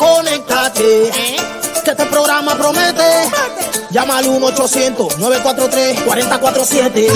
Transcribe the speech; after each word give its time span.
conéctate. 0.00 1.12
Que 1.84 1.90
este 1.90 2.06
programa 2.06 2.56
promete. 2.56 3.28
Llama 3.90 4.16
al 4.18 4.26
1-800-943-4047. 4.26 7.08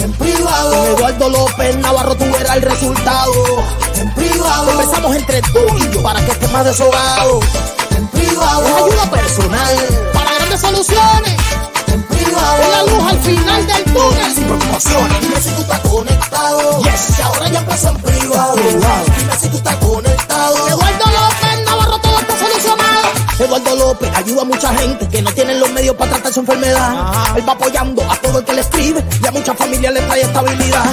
En 0.00 0.12
privado. 0.12 0.70
Con 0.70 0.86
Eduardo 0.86 1.28
López 1.30 1.76
Navarro 1.78 2.14
tú 2.16 2.24
verás 2.30 2.56
el 2.56 2.62
resultado. 2.62 3.32
En 3.96 4.12
privado. 4.14 4.70
Empezamos 4.72 5.16
entre 5.16 5.40
tú 5.42 5.60
y 5.78 5.90
yo 5.92 6.02
para 6.02 6.20
que 6.24 6.30
estés 6.32 6.50
más 6.52 6.64
deshogado. 6.66 7.40
En 7.96 8.06
privado. 8.08 8.66
Es 8.66 8.74
ayuda 8.74 9.10
personal. 9.10 9.76
Para 10.12 10.34
grandes 10.34 10.60
soluciones. 10.60 11.36
En 11.88 12.02
privado. 12.04 12.62
Es 12.62 12.68
la 12.70 12.82
luz 12.82 13.02
al 13.10 13.18
final 13.20 13.66
del 13.66 13.84
túnel. 13.84 14.34
Sin 14.34 14.44
preocupaciones. 14.44 15.20
Dime 15.20 15.40
si 15.40 15.48
tú 15.50 15.62
estás 15.62 15.80
conectado. 15.80 16.82
Yes. 16.82 17.18
Y 17.18 17.22
ahora 17.22 17.48
ya 17.48 17.60
empieza 17.60 17.88
en 17.88 17.96
privado. 17.96 18.56
Dime 18.56 19.36
si 19.40 19.47
Eduardo 23.58 23.86
López 23.88 24.10
ayuda 24.14 24.42
a 24.42 24.44
mucha 24.44 24.72
gente 24.74 25.08
que 25.08 25.20
no 25.20 25.32
tienen 25.32 25.58
los 25.58 25.70
medios 25.72 25.96
para 25.96 26.12
tratar 26.12 26.32
su 26.32 26.40
enfermedad. 26.40 27.12
Él 27.36 27.48
va 27.48 27.52
apoyando 27.52 28.02
a 28.08 28.16
todo 28.16 28.38
el 28.38 28.44
que 28.44 28.52
le 28.52 28.60
escribe 28.60 29.04
y 29.20 29.26
a 29.26 29.32
muchas 29.32 29.56
familias 29.56 29.92
le 29.94 30.00
trae 30.02 30.20
estabilidad. 30.20 30.84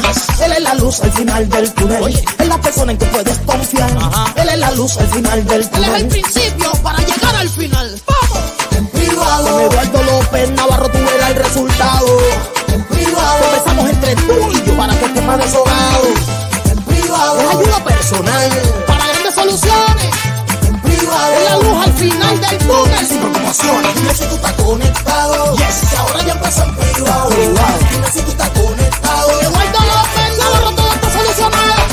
Él 0.44 0.52
es 0.52 0.62
la 0.62 0.74
luz 0.76 1.00
al 1.02 1.12
final 1.12 1.50
del 1.50 1.74
túnel. 1.74 2.24
Es 2.40 2.48
la 2.48 2.60
persona 2.60 2.92
en 2.92 2.98
que 2.98 3.06
puedes 3.06 3.38
confiar. 3.40 3.90
Él 4.36 4.50
es 4.50 4.60
la 4.60 4.72
luz 4.72 4.98
al 4.98 5.08
final 5.10 5.46
del 5.46 5.70
túnel. 5.70 5.90
Él 5.90 5.96
es 5.96 6.02
el 6.02 6.08
principio 6.08 6.72
para 6.82 6.98
llegar 7.00 7.36
al 7.36 7.50
final. 7.50 8.02
¡Vamos! 8.08 8.44
En 8.78 8.88
privado. 8.88 9.48
Con 9.48 9.62
Eduardo 9.62 10.04
López 10.04 10.50
Navarro 10.52 10.90
tú 10.90 10.98
verás 10.98 11.30
el 11.30 11.36
resultado. 11.36 12.08
En 12.74 12.84
privado. 12.86 13.46
Empezamos 13.54 13.90
entre 13.90 14.16
tú 14.16 14.52
y 14.52 14.68
yo 14.68 14.78
para 14.78 14.98
que 14.98 15.06
estés 15.06 15.24
más 15.24 15.38
deshogado. 15.38 16.08
En 16.72 16.84
privado. 16.84 17.42
Es 17.42 17.50
ayuda 17.50 17.84
personal 17.84 18.50
para 18.88 19.08
grandes 19.08 19.36
soluciones. 19.36 19.85
Privado. 21.06 21.34
Es 21.34 21.44
la 21.44 21.58
luz 21.58 21.86
al 21.86 21.94
final 21.94 22.42
del 22.42 22.58
túnel. 22.58 23.08
Sin 23.08 23.20
preocupaciones. 23.20 23.96
Dime 23.96 24.16
si 24.16 24.26
tú 24.26 24.36
estás 24.36 24.54
conectado. 24.54 25.56
Yes. 25.56 25.84
Y 25.92 25.96
ahora 25.96 26.26
ya 26.26 26.34
empieza 26.34 26.66
en 26.66 26.76
privado. 26.76 27.30
Dime 27.30 28.12
si 28.12 28.22
tú 28.22 28.32
estás 28.32 28.50
conectado. 28.50 29.42
Eduardo 29.42 29.80
López 29.86 30.38
Navarro 30.40 30.72
todo 30.72 30.94
está 30.94 31.10
solucionado. 31.12 31.84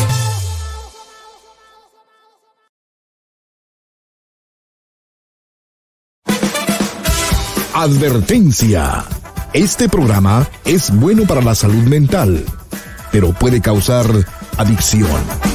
Advertencia. 7.74 9.04
Este 9.52 9.90
programa 9.90 10.48
es 10.64 10.90
bueno 10.90 11.24
para 11.26 11.42
la 11.42 11.54
salud 11.54 11.84
mental, 11.84 12.46
pero 13.10 13.34
puede 13.34 13.60
causar 13.60 14.06
adicción. 14.56 15.51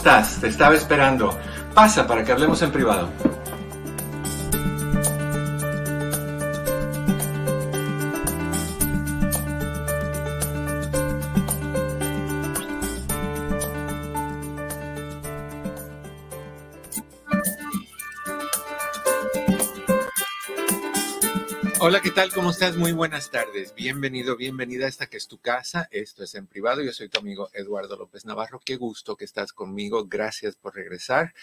Estás? 0.00 0.40
Te 0.40 0.48
estaba 0.48 0.74
esperando. 0.74 1.30
Pasa 1.74 2.06
para 2.06 2.24
que 2.24 2.32
hablemos 2.32 2.62
en 2.62 2.72
privado. 2.72 3.10
¿Qué 22.10 22.16
tal? 22.16 22.32
¿Cómo 22.32 22.50
estás? 22.50 22.76
Muy 22.76 22.90
buenas 22.90 23.30
tardes. 23.30 23.72
Bienvenido, 23.76 24.36
bienvenida 24.36 24.86
a 24.86 24.88
esta 24.88 25.06
que 25.06 25.16
es 25.16 25.28
tu 25.28 25.38
casa. 25.38 25.86
Esto 25.92 26.24
es 26.24 26.34
en 26.34 26.48
privado. 26.48 26.82
Yo 26.82 26.90
soy 26.90 27.08
tu 27.08 27.20
amigo 27.20 27.50
Eduardo 27.52 27.96
López 27.96 28.24
Navarro. 28.24 28.60
Qué 28.64 28.74
gusto 28.74 29.14
que 29.14 29.24
estás 29.24 29.52
conmigo. 29.52 30.08
Gracias 30.08 30.56
por 30.56 30.74
regresar. 30.74 31.34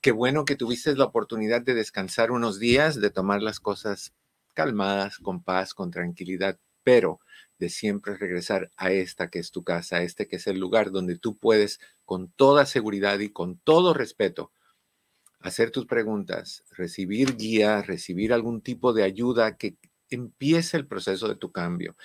Qué 0.00 0.12
bueno 0.12 0.46
que 0.46 0.56
tuviste 0.56 0.96
la 0.96 1.04
oportunidad 1.04 1.60
de 1.60 1.74
descansar 1.74 2.30
unos 2.30 2.58
días, 2.58 3.02
de 3.02 3.10
tomar 3.10 3.42
las 3.42 3.60
cosas 3.60 4.14
calmadas, 4.54 5.18
con 5.18 5.42
paz, 5.42 5.74
con 5.74 5.90
tranquilidad, 5.90 6.58
pero 6.82 7.20
de 7.58 7.68
siempre 7.68 8.16
regresar 8.16 8.70
a 8.78 8.92
esta 8.92 9.28
que 9.28 9.40
es 9.40 9.50
tu 9.50 9.62
casa, 9.62 9.96
a 9.96 10.02
este 10.04 10.26
que 10.26 10.36
es 10.36 10.46
el 10.46 10.58
lugar 10.58 10.90
donde 10.90 11.18
tú 11.18 11.36
puedes 11.36 11.80
con 12.06 12.30
toda 12.30 12.64
seguridad 12.64 13.18
y 13.18 13.28
con 13.28 13.58
todo 13.58 13.92
respeto 13.92 14.52
hacer 15.40 15.70
tus 15.70 15.84
preguntas, 15.84 16.64
recibir 16.70 17.36
guía, 17.36 17.82
recibir 17.82 18.32
algún 18.32 18.62
tipo 18.62 18.94
de 18.94 19.02
ayuda 19.02 19.58
que 19.58 19.76
empiece 20.14 20.76
el 20.76 20.86
proceso 20.86 21.28
de 21.28 21.36
tu 21.36 21.52
cambio. 21.52 21.96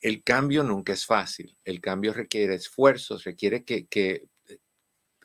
El 0.00 0.22
cambio 0.22 0.64
nunca 0.64 0.92
es 0.92 1.06
fácil, 1.06 1.56
el 1.64 1.80
cambio 1.80 2.12
requiere 2.12 2.54
esfuerzos, 2.54 3.24
requiere 3.24 3.64
que, 3.64 3.86
que 3.86 4.28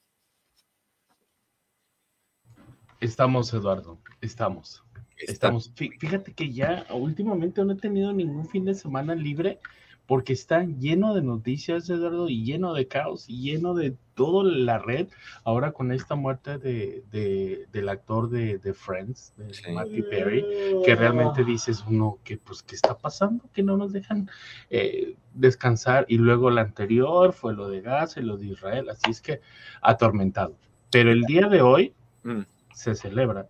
Estamos, 3.00 3.52
Eduardo, 3.52 4.00
estamos. 4.22 4.82
Estamos. 5.19 5.75
Fí- 5.75 5.98
Fíjate 6.00 6.32
que 6.32 6.50
ya 6.50 6.86
últimamente 6.90 7.62
no 7.62 7.75
he 7.75 7.76
tenido 7.76 8.10
ningún 8.14 8.48
fin 8.48 8.64
de 8.64 8.72
semana 8.75 9.14
libre 9.14 9.60
porque 10.06 10.32
está 10.32 10.64
lleno 10.64 11.14
de 11.14 11.22
noticias, 11.22 11.88
Eduardo, 11.88 12.28
y 12.28 12.44
lleno 12.44 12.75
de 12.75 12.87
caos, 12.88 13.25
y 13.28 13.40
lleno 13.40 13.72
de 13.75 13.96
toda 14.14 14.44
la 14.44 14.78
red. 14.78 15.08
Ahora 15.44 15.72
con 15.72 15.90
esta 15.93 16.14
muerte 16.16 16.58
de, 16.58 17.02
de- 17.10 17.66
del 17.72 17.88
actor 17.88 18.28
de, 18.28 18.58
de 18.58 18.75
Friends, 18.75 19.32
de 19.37 19.54
Sí. 19.54 19.70
Matthew 19.72 20.08
Perry, 20.10 20.44
que 20.84 20.94
realmente 20.94 21.44
dices 21.44 21.82
uno 21.88 22.19
que 22.25 22.37
pues 22.37 22.62
qué 22.62 22.75
está 22.75 22.99
pasando, 22.99 23.44
que 23.54 23.62
no 23.62 23.76
nos 23.76 23.93
dejan 23.93 24.28
eh, 24.69 25.16
descansar. 25.34 26.05
Y 26.08 26.19
luego 26.19 26.50
la 26.50 26.60
anterior 26.62 27.32
fue 27.32 27.55
lo 27.55 27.69
de 27.69 27.81
Gaza 27.81 28.20
y 28.20 28.25
lo 28.25 28.37
de 28.37 28.46
Israel, 28.48 28.90
así 28.90 29.10
es 29.10 29.22
que 29.22 29.40
atormentado. 29.81 30.56
Pero 30.90 31.10
el 31.10 31.22
día 31.22 31.48
de 31.48 31.62
hoy 31.62 31.94
Mm, 32.25 32.43
se 32.75 32.94
celebra 32.94 33.48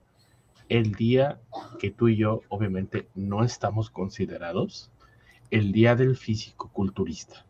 el 0.69 0.93
día 0.93 1.39
que 1.79 1.91
tú 1.91 2.09
y 2.09 2.17
yo 2.17 2.41
obviamente 2.49 3.09
no 3.15 3.43
estamos 3.45 3.91
considerados, 3.91 4.91
el 5.53 5.71
día 5.71 5.95
del 5.95 6.17
físico-culturista. 6.17 7.45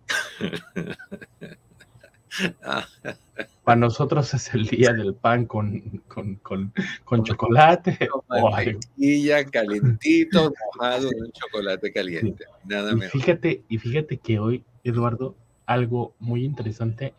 Para 3.62 3.76
nosotros 3.76 4.34
es 4.34 4.52
el 4.54 4.66
día 4.66 4.92
del 4.92 5.14
pan 5.14 5.46
con, 5.46 6.02
con, 6.08 6.34
con, 6.36 6.72
con 7.04 7.22
chocolate. 7.22 8.08
mantequilla, 8.28 9.44
calentito, 9.44 10.52
mojado 10.74 11.12
en 11.12 11.22
un 11.22 11.32
chocolate 11.32 11.92
caliente. 11.92 12.44
Nada 12.64 12.90
Y 12.92 12.96
mejor. 12.96 13.20
fíjate, 13.20 13.62
y 13.68 13.78
fíjate 13.78 14.16
que 14.16 14.40
hoy, 14.40 14.64
Eduardo, 14.82 15.36
algo 15.66 16.14
muy 16.18 16.44
interesante, 16.44 17.14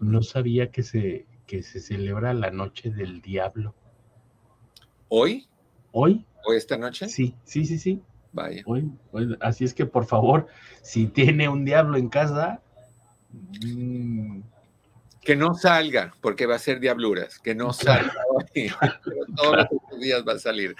no 0.00 0.22
sabía 0.22 0.70
que 0.70 0.82
se, 0.82 1.24
que 1.46 1.62
se 1.62 1.80
celebra 1.80 2.34
la 2.34 2.50
noche 2.50 2.90
del 2.90 3.22
diablo. 3.22 3.74
¿Hoy? 5.08 5.46
¿Hoy? 5.92 6.26
¿Hoy 6.44 6.56
esta 6.58 6.76
noche? 6.76 7.08
Sí, 7.08 7.34
sí, 7.44 7.64
sí, 7.64 7.78
sí. 7.78 8.02
Vaya. 8.36 8.62
Hoy, 8.66 8.92
hoy. 9.12 9.34
Así 9.40 9.64
es 9.64 9.72
que 9.72 9.86
por 9.86 10.04
favor, 10.04 10.46
si 10.82 11.06
tiene 11.06 11.48
un 11.48 11.64
diablo 11.64 11.96
en 11.96 12.10
casa, 12.10 12.60
mm, 13.64 14.40
Que 15.22 15.34
no 15.34 15.54
salga, 15.54 16.14
porque 16.20 16.46
va 16.46 16.54
a 16.54 16.58
ser 16.58 16.78
diabluras. 16.78 17.40
Que 17.40 17.54
no 17.54 17.72
salga. 17.72 18.12
Pero 18.54 18.76
todos 19.36 19.66
los 19.90 20.00
días 20.00 20.22
va 20.28 20.34
a 20.34 20.38
salir. 20.38 20.76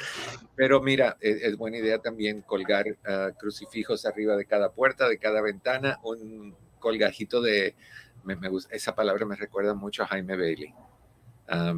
Pero 0.55 0.81
mira, 0.83 1.17
es, 1.21 1.43
es 1.43 1.57
buena 1.57 1.79
idea 1.79 1.99
también 1.99 2.43
colgar 2.43 2.85
ah, 3.07 3.31
crucifijos 3.37 4.05
arriba 4.07 4.37
de 4.37 4.45
cada 4.45 4.71
puerta, 4.71 5.09
de 5.09 5.19
cada 5.19 5.41
ventana, 5.41 5.99
un 6.05 6.55
colgajito 6.79 7.41
de. 7.41 7.75
Me, 8.23 8.37
me 8.37 8.49
gusta, 8.49 8.75
esa 8.77 8.95
palabra 8.95 9.25
me 9.25 9.35
recuerda 9.35 9.73
mucho 9.73 10.03
a 10.03 10.07
Jaime 10.09 10.37
Bailey. 10.37 10.75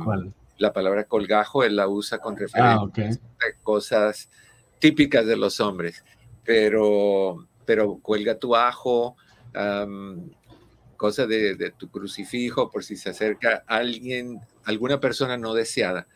¿cuál? 0.04 0.34
la 0.58 0.72
palabra 0.72 1.04
colgajo 1.04 1.62
él 1.62 1.76
la 1.76 1.88
usa 1.88 2.18
con 2.18 2.34
ah, 2.34 2.38
referencia 2.38 3.22
a 3.38 3.62
cosas 3.62 4.28
típicas 4.78 5.26
de 5.26 5.36
los 5.36 5.60
hombres, 5.60 6.04
pero, 6.44 7.46
pero 7.64 7.98
cuelga 7.98 8.38
tu 8.38 8.54
ajo, 8.56 9.16
cosa 10.96 11.26
de, 11.26 11.72
tu 11.76 11.90
crucifijo 11.90 12.70
por 12.70 12.84
si 12.84 12.96
se 12.96 13.10
acerca 13.10 13.64
alguien, 13.66 14.40
alguna 14.64 15.00
persona 15.00 15.36
no 15.36 15.54
deseada, 15.54 16.06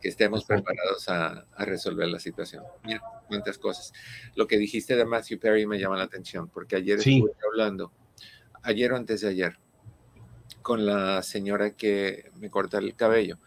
que 0.00 0.08
estemos 0.08 0.44
preparados 0.44 1.08
a, 1.08 1.44
resolver 1.58 2.08
la 2.08 2.18
situación. 2.18 2.64
Mira, 2.84 3.02
cuántas 3.28 3.58
cosas. 3.58 3.92
Lo 4.34 4.46
que 4.46 4.56
dijiste 4.56 4.96
de 4.96 5.04
Matthew 5.04 5.38
Perry 5.38 5.66
me 5.66 5.78
llama 5.78 5.96
la 5.96 6.04
atención, 6.04 6.48
porque 6.48 6.76
ayer 6.76 6.98
estuve 6.98 7.32
hablando, 7.50 7.92
ayer 8.62 8.92
o 8.92 8.96
antes 8.96 9.20
de 9.20 9.28
ayer, 9.28 9.58
con 10.62 10.86
la 10.86 11.22
señora 11.22 11.72
que 11.72 12.30
me 12.36 12.50
corta 12.50 12.78
el 12.78 12.94
cabello. 12.94 13.38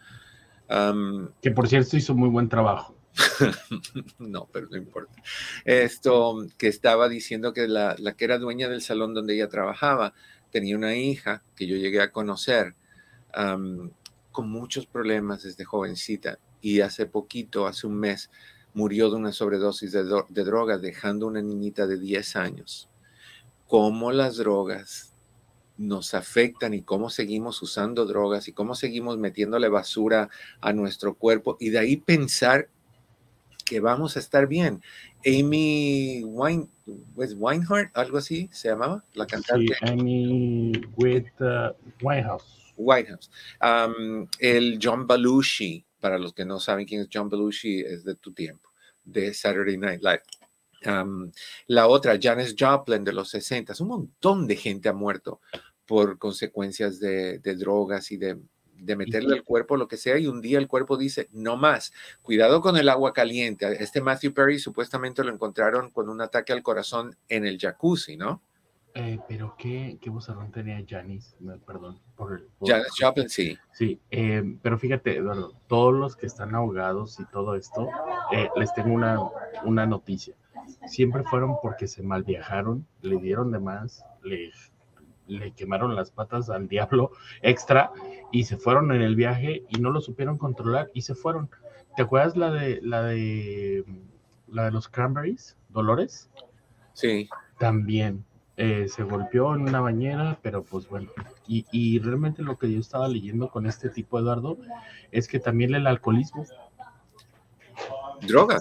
que 1.40 1.50
por 1.50 1.68
cierto 1.68 1.96
hizo 1.96 2.14
muy 2.14 2.28
buen 2.28 2.48
trabajo. 2.48 2.93
no, 4.18 4.48
pero 4.52 4.68
no 4.68 4.76
importa. 4.76 5.14
Esto 5.64 6.46
que 6.58 6.68
estaba 6.68 7.08
diciendo 7.08 7.52
que 7.52 7.68
la, 7.68 7.96
que 8.16 8.24
era 8.24 8.38
dueña 8.38 8.68
del 8.68 8.82
salón 8.82 9.14
donde 9.14 9.34
ella 9.34 9.48
trabajaba 9.48 10.14
tenía 10.50 10.76
una 10.76 10.94
hija 10.94 11.42
que 11.56 11.66
yo 11.66 11.76
llegué 11.76 12.00
a 12.00 12.12
conocer 12.12 12.74
con 14.30 14.48
muchos 14.48 14.86
problemas 14.86 15.42
desde 15.42 15.64
jovencita 15.64 16.38
y 16.60 16.80
hace 16.80 17.06
poquito, 17.06 17.66
hace 17.66 17.86
un 17.86 17.98
mes, 17.98 18.30
murió 18.74 19.10
de 19.10 19.16
una 19.16 19.32
sobredosis 19.32 19.92
de, 19.92 20.04
de 20.28 20.44
drogas, 20.44 20.80
dejando 20.80 21.26
una 21.26 21.42
niñita 21.42 21.86
de 21.86 21.98
10 21.98 22.36
años. 22.36 22.88
¿Cómo 23.66 24.12
las 24.12 24.36
drogas 24.36 25.14
nos 25.76 26.14
afectan 26.14 26.74
y 26.74 26.82
cómo 26.82 27.10
seguimos 27.10 27.60
usando 27.60 28.06
drogas 28.06 28.46
y 28.46 28.52
cómo 28.52 28.74
seguimos 28.74 29.18
metiéndole 29.18 29.68
basura 29.68 30.28
a 30.60 30.72
nuestro 30.72 31.14
cuerpo 31.14 31.56
y 31.58 31.70
de 31.70 31.80
ahí 31.80 31.96
pensar 31.96 32.68
que 33.64 33.80
vamos 33.80 34.16
a 34.16 34.20
estar 34.20 34.46
bien. 34.46 34.82
Amy 35.26 36.22
Wine, 36.24 36.68
Wineheart, 37.14 37.96
algo 37.96 38.18
así 38.18 38.48
se 38.52 38.68
llamaba, 38.68 39.04
la 39.14 39.26
cantante. 39.26 39.74
Sí, 39.74 39.86
Amy 39.86 40.72
with, 40.96 41.26
uh, 41.40 41.72
Whitehouse. 42.02 42.72
Whitehouse. 42.76 43.30
Um, 43.60 44.28
el 44.38 44.78
John 44.82 45.06
Belushi, 45.06 45.84
para 46.00 46.18
los 46.18 46.34
que 46.34 46.44
no 46.44 46.60
saben 46.60 46.86
quién 46.86 47.02
es 47.02 47.08
John 47.12 47.28
Belushi, 47.28 47.80
es 47.80 48.04
de 48.04 48.16
tu 48.16 48.32
tiempo, 48.32 48.70
de 49.04 49.32
Saturday 49.32 49.76
Night 49.76 50.02
Live. 50.02 50.22
Um, 50.86 51.32
la 51.68 51.86
otra, 51.86 52.18
Janis 52.20 52.54
Joplin 52.58 53.04
de 53.04 53.12
los 53.12 53.30
60, 53.30 53.72
un 53.80 53.88
montón 53.88 54.46
de 54.46 54.56
gente 54.56 54.90
ha 54.90 54.92
muerto 54.92 55.40
por 55.86 56.18
consecuencias 56.18 57.00
de, 57.00 57.38
de 57.38 57.56
drogas 57.56 58.10
y 58.10 58.18
de 58.18 58.38
de 58.84 58.96
meterle 58.96 59.34
al 59.34 59.44
cuerpo 59.44 59.76
lo 59.76 59.88
que 59.88 59.96
sea 59.96 60.18
y 60.18 60.26
un 60.26 60.40
día 60.40 60.58
el 60.58 60.68
cuerpo 60.68 60.96
dice, 60.96 61.28
no 61.32 61.56
más, 61.56 61.92
cuidado 62.22 62.60
con 62.60 62.76
el 62.76 62.88
agua 62.88 63.12
caliente. 63.12 63.66
Este 63.82 64.00
Matthew 64.00 64.34
Perry 64.34 64.58
supuestamente 64.58 65.24
lo 65.24 65.32
encontraron 65.32 65.90
con 65.90 66.08
un 66.08 66.20
ataque 66.20 66.52
al 66.52 66.62
corazón 66.62 67.16
en 67.28 67.46
el 67.46 67.58
jacuzzi, 67.58 68.16
¿no? 68.16 68.42
Eh, 68.96 69.18
pero 69.28 69.56
qué, 69.58 69.98
qué 70.00 70.10
tenía 70.52 70.84
Janis, 70.88 71.36
perdón. 71.66 71.98
Por, 72.14 72.46
Janis 72.60 72.92
Joplin, 72.96 73.28
sí. 73.28 73.58
Sí, 73.72 74.00
eh, 74.12 74.56
pero 74.62 74.78
fíjate, 74.78 75.16
Eduardo, 75.16 75.52
todos 75.66 75.92
los 75.92 76.14
que 76.14 76.26
están 76.26 76.54
ahogados 76.54 77.18
y 77.18 77.24
todo 77.24 77.56
esto, 77.56 77.88
eh, 78.30 78.48
les 78.54 78.72
tengo 78.72 78.94
una, 78.94 79.18
una 79.64 79.84
noticia. 79.84 80.36
Siempre 80.86 81.24
fueron 81.24 81.56
porque 81.60 81.88
se 81.88 82.04
mal 82.04 82.22
viajaron, 82.22 82.86
le 83.02 83.16
dieron 83.16 83.50
de 83.50 83.58
más, 83.58 84.04
les 84.22 84.70
le 85.26 85.52
quemaron 85.52 85.94
las 85.94 86.10
patas 86.10 86.50
al 86.50 86.68
diablo 86.68 87.10
extra 87.42 87.90
y 88.32 88.44
se 88.44 88.56
fueron 88.56 88.92
en 88.92 89.02
el 89.02 89.16
viaje 89.16 89.64
y 89.68 89.80
no 89.80 89.90
lo 89.90 90.00
supieron 90.00 90.38
controlar 90.38 90.90
y 90.94 91.02
se 91.02 91.14
fueron. 91.14 91.50
¿Te 91.96 92.02
acuerdas 92.02 92.36
la 92.36 92.50
de 92.50 92.80
la 92.82 93.02
de 93.02 93.84
la 94.48 94.64
de 94.64 94.70
los 94.70 94.88
cranberries, 94.88 95.56
Dolores? 95.68 96.30
Sí. 96.92 97.28
También 97.58 98.24
eh, 98.56 98.86
se 98.88 99.02
golpeó 99.02 99.54
en 99.54 99.62
una 99.62 99.80
bañera, 99.80 100.38
pero 100.42 100.62
pues 100.62 100.88
bueno. 100.88 101.10
Y, 101.46 101.66
y, 101.72 101.98
realmente 101.98 102.42
lo 102.42 102.56
que 102.56 102.70
yo 102.70 102.78
estaba 102.78 103.08
leyendo 103.08 103.48
con 103.50 103.66
este 103.66 103.88
tipo, 103.88 104.18
Eduardo, 104.18 104.58
es 105.10 105.26
que 105.26 105.40
también 105.40 105.74
el 105.74 105.86
alcoholismo. 105.86 106.46
Droga, 108.22 108.58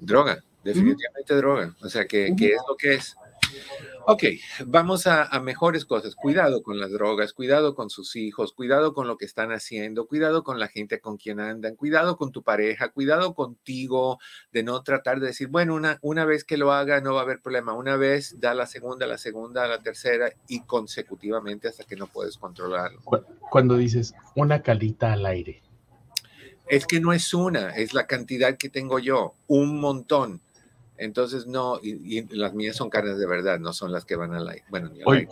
droga, 0.00 0.44
definitivamente 0.62 1.34
droga. 1.34 1.74
O 1.82 1.88
sea, 1.88 2.06
que, 2.06 2.34
que 2.36 2.48
es 2.48 2.62
lo 2.68 2.76
que 2.76 2.94
es. 2.94 3.16
Ok, 4.04 4.24
vamos 4.66 5.06
a, 5.06 5.28
mejores 5.40 5.84
cosas. 5.84 6.16
Cuidado 6.16 6.62
con 6.62 6.80
las 6.80 6.90
drogas, 6.90 7.32
cuidado 7.32 7.74
con 7.74 7.88
sus 7.88 8.16
hijos, 8.16 8.52
cuidado 8.52 8.94
con 8.94 9.06
lo 9.06 9.16
que 9.16 9.24
están 9.24 9.52
haciendo, 9.52 10.06
cuidado 10.06 10.42
con 10.42 10.58
la 10.58 10.66
gente 10.66 11.00
con 11.00 11.16
quien 11.16 11.38
andan, 11.38 11.76
cuidado 11.76 12.16
con 12.16 12.32
tu 12.32 12.42
pareja, 12.42 12.88
cuidado 12.88 13.34
contigo 13.34 14.18
de 14.50 14.64
no 14.64 14.82
tratar 14.82 15.20
de 15.20 15.28
decir, 15.28 15.48
bueno, 15.48 15.74
una, 15.74 15.98
una 16.02 16.24
vez 16.24 16.44
que 16.44 16.56
lo 16.56 16.72
haga 16.72 17.00
no 17.00 17.14
va 17.14 17.20
a 17.20 17.22
haber 17.22 17.40
problema. 17.40 17.74
Una 17.74 17.96
vez 17.96 18.40
da 18.40 18.54
la 18.54 18.66
segunda, 18.66 19.06
la 19.06 19.18
segunda, 19.18 19.68
la 19.68 19.78
tercera 19.78 20.32
y 20.48 20.62
consecutivamente 20.62 21.68
hasta 21.68 21.84
que 21.84 21.96
no 21.96 22.08
puedes 22.08 22.38
controlarlo. 22.38 23.00
Cuando 23.50 23.76
dices 23.76 24.14
una 24.34 24.62
calita 24.62 25.12
al 25.12 25.26
aire. 25.26 25.62
Es 26.66 26.86
que 26.86 27.00
no 27.00 27.12
es 27.12 27.34
una, 27.34 27.70
es 27.70 27.92
la 27.92 28.06
cantidad 28.06 28.56
que 28.56 28.68
tengo 28.68 28.98
yo, 28.98 29.34
un 29.46 29.78
montón 29.78 30.40
entonces, 31.04 31.46
no, 31.46 31.78
y, 31.82 32.22
las 32.34 32.54
mías 32.54 32.76
son 32.76 32.90
carnes 32.90 33.18
de 33.18 33.26
verdad, 33.26 33.58
no 33.58 33.72
son 33.72 33.92
las 33.92 34.04
que 34.04 34.16
van 34.16 34.34
al 34.34 34.48
aire. 34.48 34.64
Bueno, 34.70 34.88
ni 34.88 35.00
oye, 35.04 35.28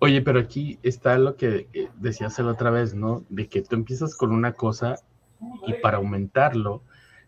Oye, 0.00 0.22
pero 0.22 0.38
aquí 0.38 0.78
está 0.82 1.18
lo 1.18 1.36
que 1.36 1.66
decías 1.96 2.38
la 2.38 2.52
otra 2.52 2.70
vez, 2.70 2.94
¿no? 2.94 3.24
De 3.28 3.48
que 3.48 3.62
tú 3.62 3.74
empiezas 3.74 4.14
con 4.14 4.32
una 4.32 4.52
cosa 4.52 5.00
y 5.66 5.72
para 5.74 5.96
aumentarlo 5.96 6.82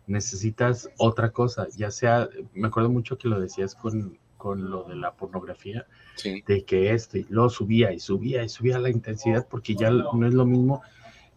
necesitas 0.07 0.89
otra 0.97 1.31
cosa, 1.31 1.67
ya 1.75 1.91
sea, 1.91 2.29
me 2.53 2.67
acuerdo 2.67 2.89
mucho 2.89 3.17
que 3.17 3.27
lo 3.27 3.39
decías 3.39 3.75
con, 3.75 4.17
con 4.37 4.69
lo 4.69 4.83
de 4.83 4.95
la 4.95 5.13
pornografía, 5.13 5.85
de 6.23 6.63
que 6.65 6.93
esto 6.93 7.17
y 7.17 7.25
luego 7.29 7.49
subía 7.49 7.91
y 7.93 7.99
subía 7.99 8.43
y 8.43 8.49
subía 8.49 8.79
la 8.79 8.89
intensidad 8.89 9.47
porque 9.49 9.75
ya 9.75 9.89
no 9.89 10.27
es 10.27 10.33
lo 10.33 10.45
mismo 10.45 10.81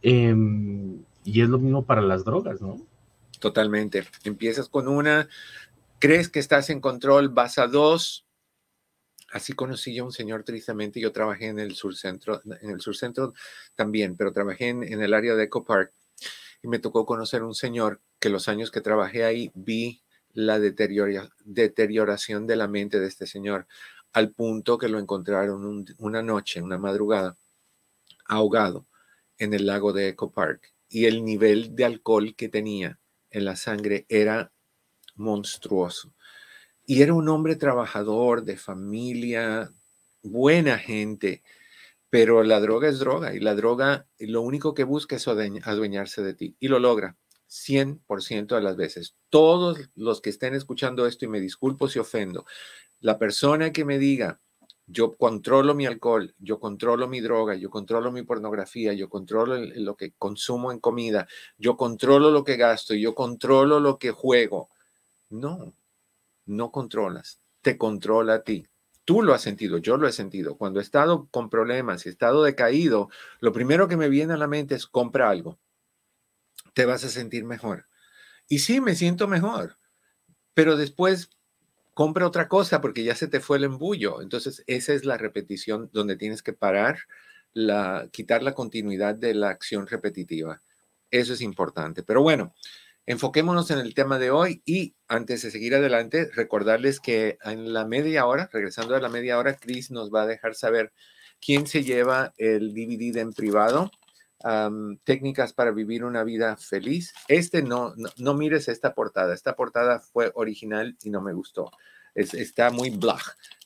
em, 0.02 1.04
y 1.24 1.42
es 1.42 1.48
lo 1.48 1.58
mismo 1.58 1.84
para 1.84 2.02
las 2.02 2.24
drogas, 2.24 2.60
¿no? 2.60 2.76
Totalmente. 3.40 4.04
Empiezas 4.24 4.68
con 4.68 4.88
una, 4.88 5.28
crees 6.04 6.28
que 6.28 6.38
estás 6.38 6.68
en 6.68 6.82
control, 6.82 7.30
vas 7.30 7.56
a 7.56 7.66
dos. 7.66 8.26
Así 9.32 9.54
conocí 9.54 9.94
yo 9.94 10.02
a 10.02 10.06
un 10.06 10.12
señor 10.12 10.44
tristemente, 10.44 11.00
yo 11.00 11.12
trabajé 11.12 11.46
en 11.46 11.58
el 11.58 11.74
surcentro, 11.76 12.42
en 12.60 12.68
el 12.68 12.82
surcentro 12.82 13.32
también, 13.74 14.14
pero 14.14 14.30
trabajé 14.30 14.68
en, 14.68 14.82
el 14.84 15.14
área 15.14 15.34
de 15.34 15.44
Eco 15.44 15.64
Park 15.64 15.94
y 16.62 16.68
me 16.68 16.78
tocó 16.78 17.06
conocer 17.06 17.42
un 17.42 17.54
señor 17.54 18.02
que 18.20 18.28
los 18.28 18.48
años 18.48 18.70
que 18.70 18.82
trabajé 18.82 19.24
ahí 19.24 19.50
vi 19.54 20.02
la 20.34 20.58
deterioración 20.60 22.46
de 22.46 22.56
la 22.56 22.68
mente 22.68 23.00
de 23.00 23.06
este 23.06 23.26
señor, 23.26 23.66
al 24.12 24.30
punto 24.30 24.76
que 24.76 24.90
lo 24.90 24.98
encontraron 24.98 25.86
una 25.96 26.22
noche, 26.22 26.60
una 26.60 26.76
madrugada, 26.76 27.38
ahogado 28.26 28.86
en 29.38 29.54
el 29.54 29.64
lago 29.64 29.94
de 29.94 30.08
Eco 30.08 30.30
Park. 30.30 30.74
Y 30.86 31.06
el 31.06 31.24
nivel 31.24 31.74
de 31.74 31.86
alcohol 31.86 32.34
que 32.36 32.50
tenía 32.50 33.00
en 33.30 33.46
la 33.46 33.56
sangre 33.56 34.04
era 34.10 34.52
monstruoso. 35.14 36.12
Y 36.86 37.02
era 37.02 37.14
un 37.14 37.28
hombre 37.28 37.56
trabajador, 37.56 38.44
de 38.44 38.56
familia, 38.56 39.72
buena 40.22 40.78
gente, 40.78 41.42
pero 42.10 42.42
la 42.42 42.60
droga 42.60 42.88
es 42.88 42.98
droga 42.98 43.34
y 43.34 43.40
la 43.40 43.54
droga 43.54 44.06
lo 44.18 44.42
único 44.42 44.74
que 44.74 44.84
busca 44.84 45.16
es 45.16 45.26
adueñarse 45.26 46.22
de 46.22 46.34
ti 46.34 46.56
y 46.60 46.68
lo 46.68 46.78
logra 46.78 47.16
100% 47.48 48.54
de 48.54 48.60
las 48.60 48.76
veces. 48.76 49.16
Todos 49.30 49.78
los 49.94 50.20
que 50.20 50.30
estén 50.30 50.54
escuchando 50.54 51.06
esto 51.06 51.24
y 51.24 51.28
me 51.28 51.40
disculpo 51.40 51.88
si 51.88 51.98
ofendo, 51.98 52.46
la 53.00 53.18
persona 53.18 53.72
que 53.72 53.84
me 53.84 53.98
diga, 53.98 54.40
yo 54.86 55.12
controlo 55.12 55.74
mi 55.74 55.86
alcohol, 55.86 56.34
yo 56.38 56.60
controlo 56.60 57.08
mi 57.08 57.20
droga, 57.20 57.54
yo 57.54 57.70
controlo 57.70 58.12
mi 58.12 58.22
pornografía, 58.22 58.92
yo 58.92 59.08
controlo 59.08 59.56
lo 59.56 59.96
que 59.96 60.12
consumo 60.18 60.72
en 60.72 60.78
comida, 60.78 61.26
yo 61.56 61.76
controlo 61.76 62.30
lo 62.30 62.44
que 62.44 62.56
gasto, 62.56 62.94
yo 62.94 63.14
controlo 63.14 63.80
lo 63.80 63.98
que 63.98 64.10
juego. 64.10 64.68
No, 65.34 65.74
no 66.46 66.70
controlas, 66.70 67.40
te 67.60 67.76
controla 67.76 68.34
a 68.34 68.42
ti. 68.44 68.68
Tú 69.04 69.20
lo 69.20 69.34
has 69.34 69.42
sentido, 69.42 69.78
yo 69.78 69.96
lo 69.96 70.06
he 70.06 70.12
sentido. 70.12 70.56
Cuando 70.56 70.78
he 70.78 70.82
estado 70.82 71.28
con 71.32 71.50
problemas 71.50 72.06
he 72.06 72.08
estado 72.08 72.44
decaído, 72.44 73.10
lo 73.40 73.52
primero 73.52 73.88
que 73.88 73.96
me 73.96 74.08
viene 74.08 74.34
a 74.34 74.36
la 74.36 74.46
mente 74.46 74.76
es 74.76 74.86
compra 74.86 75.28
algo. 75.28 75.58
Te 76.72 76.86
vas 76.86 77.02
a 77.02 77.08
sentir 77.08 77.44
mejor. 77.44 77.88
Y 78.48 78.60
sí, 78.60 78.80
me 78.80 78.94
siento 78.94 79.26
mejor, 79.26 79.76
pero 80.54 80.76
después 80.76 81.30
compra 81.94 82.28
otra 82.28 82.46
cosa 82.46 82.80
porque 82.80 83.02
ya 83.02 83.16
se 83.16 83.26
te 83.26 83.40
fue 83.40 83.56
el 83.56 83.64
embullo. 83.64 84.22
Entonces, 84.22 84.62
esa 84.68 84.92
es 84.92 85.04
la 85.04 85.18
repetición 85.18 85.90
donde 85.92 86.14
tienes 86.14 86.44
que 86.44 86.52
parar, 86.52 86.98
la, 87.54 88.08
quitar 88.12 88.44
la 88.44 88.54
continuidad 88.54 89.16
de 89.16 89.34
la 89.34 89.50
acción 89.50 89.88
repetitiva. 89.88 90.62
Eso 91.10 91.32
es 91.32 91.40
importante. 91.40 92.04
Pero 92.04 92.22
bueno, 92.22 92.54
Enfoquémonos 93.06 93.70
en 93.70 93.80
el 93.80 93.92
tema 93.92 94.18
de 94.18 94.30
hoy 94.30 94.62
y 94.64 94.94
antes 95.08 95.42
de 95.42 95.50
seguir 95.50 95.74
adelante, 95.74 96.30
recordarles 96.34 97.00
que 97.00 97.36
en 97.44 97.74
la 97.74 97.84
media 97.84 98.24
hora, 98.24 98.48
regresando 98.50 98.96
a 98.96 99.00
la 99.00 99.10
media 99.10 99.38
hora, 99.38 99.56
Chris 99.56 99.90
nos 99.90 100.10
va 100.10 100.22
a 100.22 100.26
dejar 100.26 100.54
saber 100.54 100.90
quién 101.38 101.66
se 101.66 101.84
lleva 101.84 102.32
el 102.38 102.72
DVD 102.72 103.18
en 103.18 103.34
privado. 103.34 103.90
técnicas 105.04 105.52
para 105.52 105.70
vivir 105.70 106.04
una 106.04 106.24
vida 106.24 106.56
feliz. 106.56 107.12
Este 107.28 107.62
no, 107.62 107.94
no, 108.16 108.34
mires 108.34 108.68
esta 108.68 108.94
portada. 108.94 109.34
Esta 109.34 109.54
portada 109.54 110.00
fue 110.00 110.32
original 110.34 110.96
y 111.02 111.10
no 111.10 111.20
me 111.20 111.34
gustó. 111.34 111.70
está 112.14 112.70
muy 112.70 112.88
blah, 112.88 113.20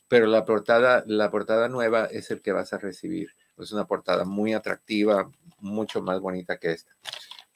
pero 0.09 0.27
la 0.27 0.43
portada, 0.43 1.03
la 1.07 1.31
portada 1.31 1.69
nueva 1.69 2.05
es 2.05 2.29
el 2.31 2.41
que 2.41 2.51
vas 2.51 2.73
a 2.73 2.77
recibir. 2.77 3.29
Es 3.57 3.71
una 3.71 3.87
portada 3.87 4.25
muy 4.25 4.53
atractiva, 4.53 5.31
mucho 5.59 6.01
más 6.01 6.19
bonita 6.19 6.57
que 6.57 6.71
esta 6.71 6.91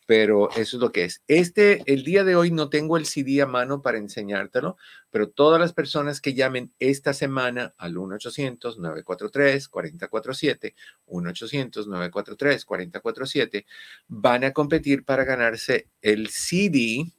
pero 0.05 0.49
eso 0.51 0.77
es 0.77 0.81
lo 0.81 0.91
que 0.91 1.05
es. 1.05 1.23
Este, 1.27 1.81
el 1.85 2.03
día 2.03 2.23
de 2.23 2.35
hoy 2.35 2.51
no 2.51 2.69
tengo 2.69 2.97
el 2.97 3.05
CD 3.05 3.41
a 3.41 3.45
mano 3.45 3.81
para 3.81 3.97
enseñártelo, 3.97 4.77
pero 5.09 5.29
todas 5.29 5.59
las 5.59 5.73
personas 5.73 6.21
que 6.21 6.33
llamen 6.33 6.73
esta 6.79 7.13
semana 7.13 7.73
al 7.77 7.95
1-800-943-4047, 7.95 10.73
1-800-943-4047, 11.07 13.65
van 14.07 14.43
a 14.43 14.51
competir 14.51 15.05
para 15.05 15.23
ganarse 15.23 15.87
el 16.01 16.29
CD, 16.29 17.13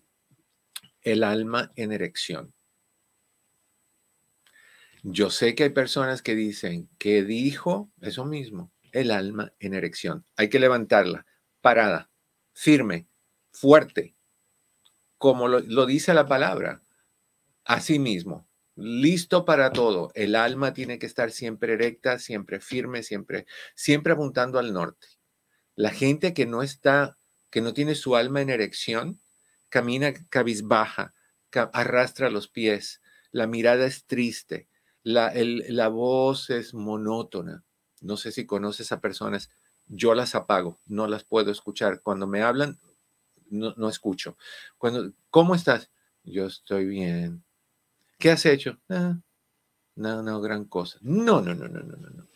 El 1.03 1.23
alma 1.23 1.71
en 1.77 1.93
erección. 1.93 2.53
Yo 5.03 5.31
sé 5.31 5.55
que 5.55 5.65
hay 5.65 5.71
personas 5.71 6.23
que 6.23 6.35
dicen 6.35 6.89
que 6.99 7.23
dijo 7.23 7.91
eso 8.01 8.25
mismo, 8.25 8.73
el 8.93 9.11
alma 9.11 9.53
en 9.61 9.75
erección. 9.75 10.25
Hay 10.37 10.49
que 10.49 10.59
levantarla, 10.59 11.27
parada 11.61 12.09
firme, 12.55 13.07
fuerte, 13.53 14.15
como 15.19 15.49
lo, 15.49 15.87
dice 15.87 16.15
la 16.15 16.27
palabra, 16.27 16.83
así 17.65 17.99
mismo, 17.99 18.47
listo 18.77 19.45
para 19.45 19.73
todo. 19.73 20.11
El 20.15 20.35
alma 20.35 20.73
tiene 20.73 20.99
que 20.99 21.07
estar 21.07 21.31
siempre 21.31 21.75
erecta, 21.75 22.19
siempre 22.19 22.61
firme, 22.61 23.03
siempre, 23.03 23.47
siempre 23.75 24.13
apuntando 24.13 24.59
al 24.59 24.73
norte. 24.73 25.07
La 25.75 25.91
gente 25.91 26.35
que 26.35 26.47
no 26.47 26.63
está, 26.63 27.19
que 27.51 27.61
no 27.61 27.75
tiene 27.75 27.95
su 27.95 28.17
alma 28.17 28.41
en 28.41 28.51
erección, 28.51 29.21
camina 29.69 30.13
cabizbaja, 30.29 31.15
arrastra 31.73 32.31
los 32.31 32.49
pies, 32.49 33.01
la 33.31 33.47
mirada 33.47 33.87
es 33.87 34.05
triste, 34.05 34.69
la, 35.03 35.33
la 35.35 35.89
voz 35.89 36.51
es 36.51 36.75
monótona. 36.75 37.65
No 38.01 38.17
sé 38.17 38.31
si 38.31 38.47
conoces 38.47 38.93
a 38.93 39.01
personas 39.01 39.51
yo 39.87 40.15
las 40.15 40.35
apago, 40.35 40.81
no 40.87 41.07
las 41.07 41.25
puedo 41.25 41.51
escuchar. 41.51 42.01
Cuando 42.03 42.27
me 42.27 42.43
hablan, 42.43 42.79
no, 43.51 43.89
escucho. 43.89 44.37
Cuando, 44.79 45.13
¿Cómo 45.31 45.55
estás? 45.55 45.91
Yo 46.25 46.47
estoy 46.47 46.87
bien. 46.87 47.45
¿Qué 48.19 48.31
has 48.31 48.47
hecho? 48.47 48.79
Ah, 48.89 49.19
no, 49.97 50.23
no, 50.23 50.41
gran 50.41 50.65
cosa. 50.65 50.99
No, 51.03 51.41
no, 51.41 51.55
no, 51.55 51.69
no, 51.69 51.81
no, 51.81 51.97
no, 51.97 52.11
no. 52.11 52.27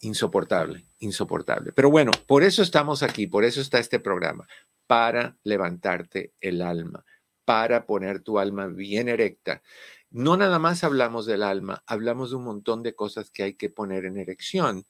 Insoportable, 0.00 0.84
insoportable. 0.98 1.72
Pero 1.72 1.90
bueno, 1.90 2.10
por 2.26 2.42
eso 2.42 2.62
estamos 2.62 3.02
aquí, 3.02 3.28
por 3.28 3.44
eso 3.44 3.60
está 3.60 3.78
este 3.78 4.00
programa, 4.00 4.48
para 4.88 5.36
levantarte 5.44 6.34
el 6.40 6.60
alma, 6.60 7.04
para 7.44 7.86
poner 7.86 8.20
tu 8.20 8.40
alma 8.40 8.66
bien 8.66 9.08
erecta. 9.08 9.62
No 10.10 10.36
nada 10.36 10.58
más 10.58 10.82
hablamos 10.82 11.24
del 11.24 11.44
alma, 11.44 11.84
hablamos 11.86 12.30
de 12.30 12.36
un 12.36 12.44
montón 12.44 12.82
de 12.82 12.94
cosas 12.94 13.30
que 13.30 13.44
hay 13.44 13.54
que 13.54 13.70
poner 13.70 14.04
en 14.04 14.18
erección 14.18 14.84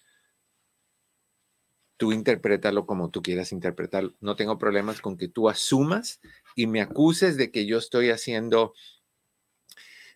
tú 1.96 2.12
interprétalo 2.12 2.86
como 2.86 3.10
tú 3.10 3.22
quieras 3.22 3.52
interpretarlo. 3.52 4.14
No 4.20 4.36
tengo 4.36 4.58
problemas 4.58 5.00
con 5.00 5.16
que 5.16 5.28
tú 5.28 5.48
asumas 5.48 6.20
y 6.54 6.66
me 6.66 6.80
acuses 6.80 7.36
de 7.36 7.50
que 7.50 7.66
yo 7.66 7.78
estoy 7.78 8.10
haciendo 8.10 8.74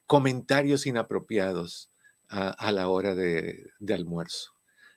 comentarios 0.07 0.87
inapropiados 0.87 1.91
a, 2.29 2.73
la 2.73 2.89
hora 2.89 3.15
de, 3.15 3.71
almuerzo. 3.89 4.53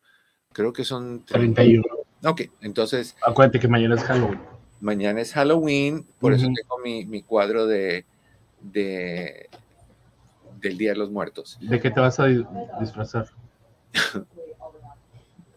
Creo 0.54 0.72
que 0.72 0.86
son 0.86 1.26
31. 1.26 1.84
Ok, 2.24 2.42
entonces. 2.62 3.16
Acuérdate 3.26 3.60
que 3.60 3.68
mañana 3.68 3.96
es 3.96 4.04
Halloween. 4.04 4.40
Mañana 4.80 5.22
es 5.22 5.34
Halloween, 5.34 6.06
por 6.20 6.34
eso 6.34 6.48
tengo 6.54 6.78
mi, 6.84 7.24
cuadro 7.24 7.66
de, 7.66 8.06
de, 8.62 9.50
del 10.62 10.78
Día 10.78 10.92
de 10.92 10.98
los 10.98 11.10
Muertos. 11.10 11.58
¿De 11.60 11.80
qué 11.80 11.90
te 11.90 12.00
vas 12.00 12.20
a 12.20 12.28
disfrazar? 12.80 13.28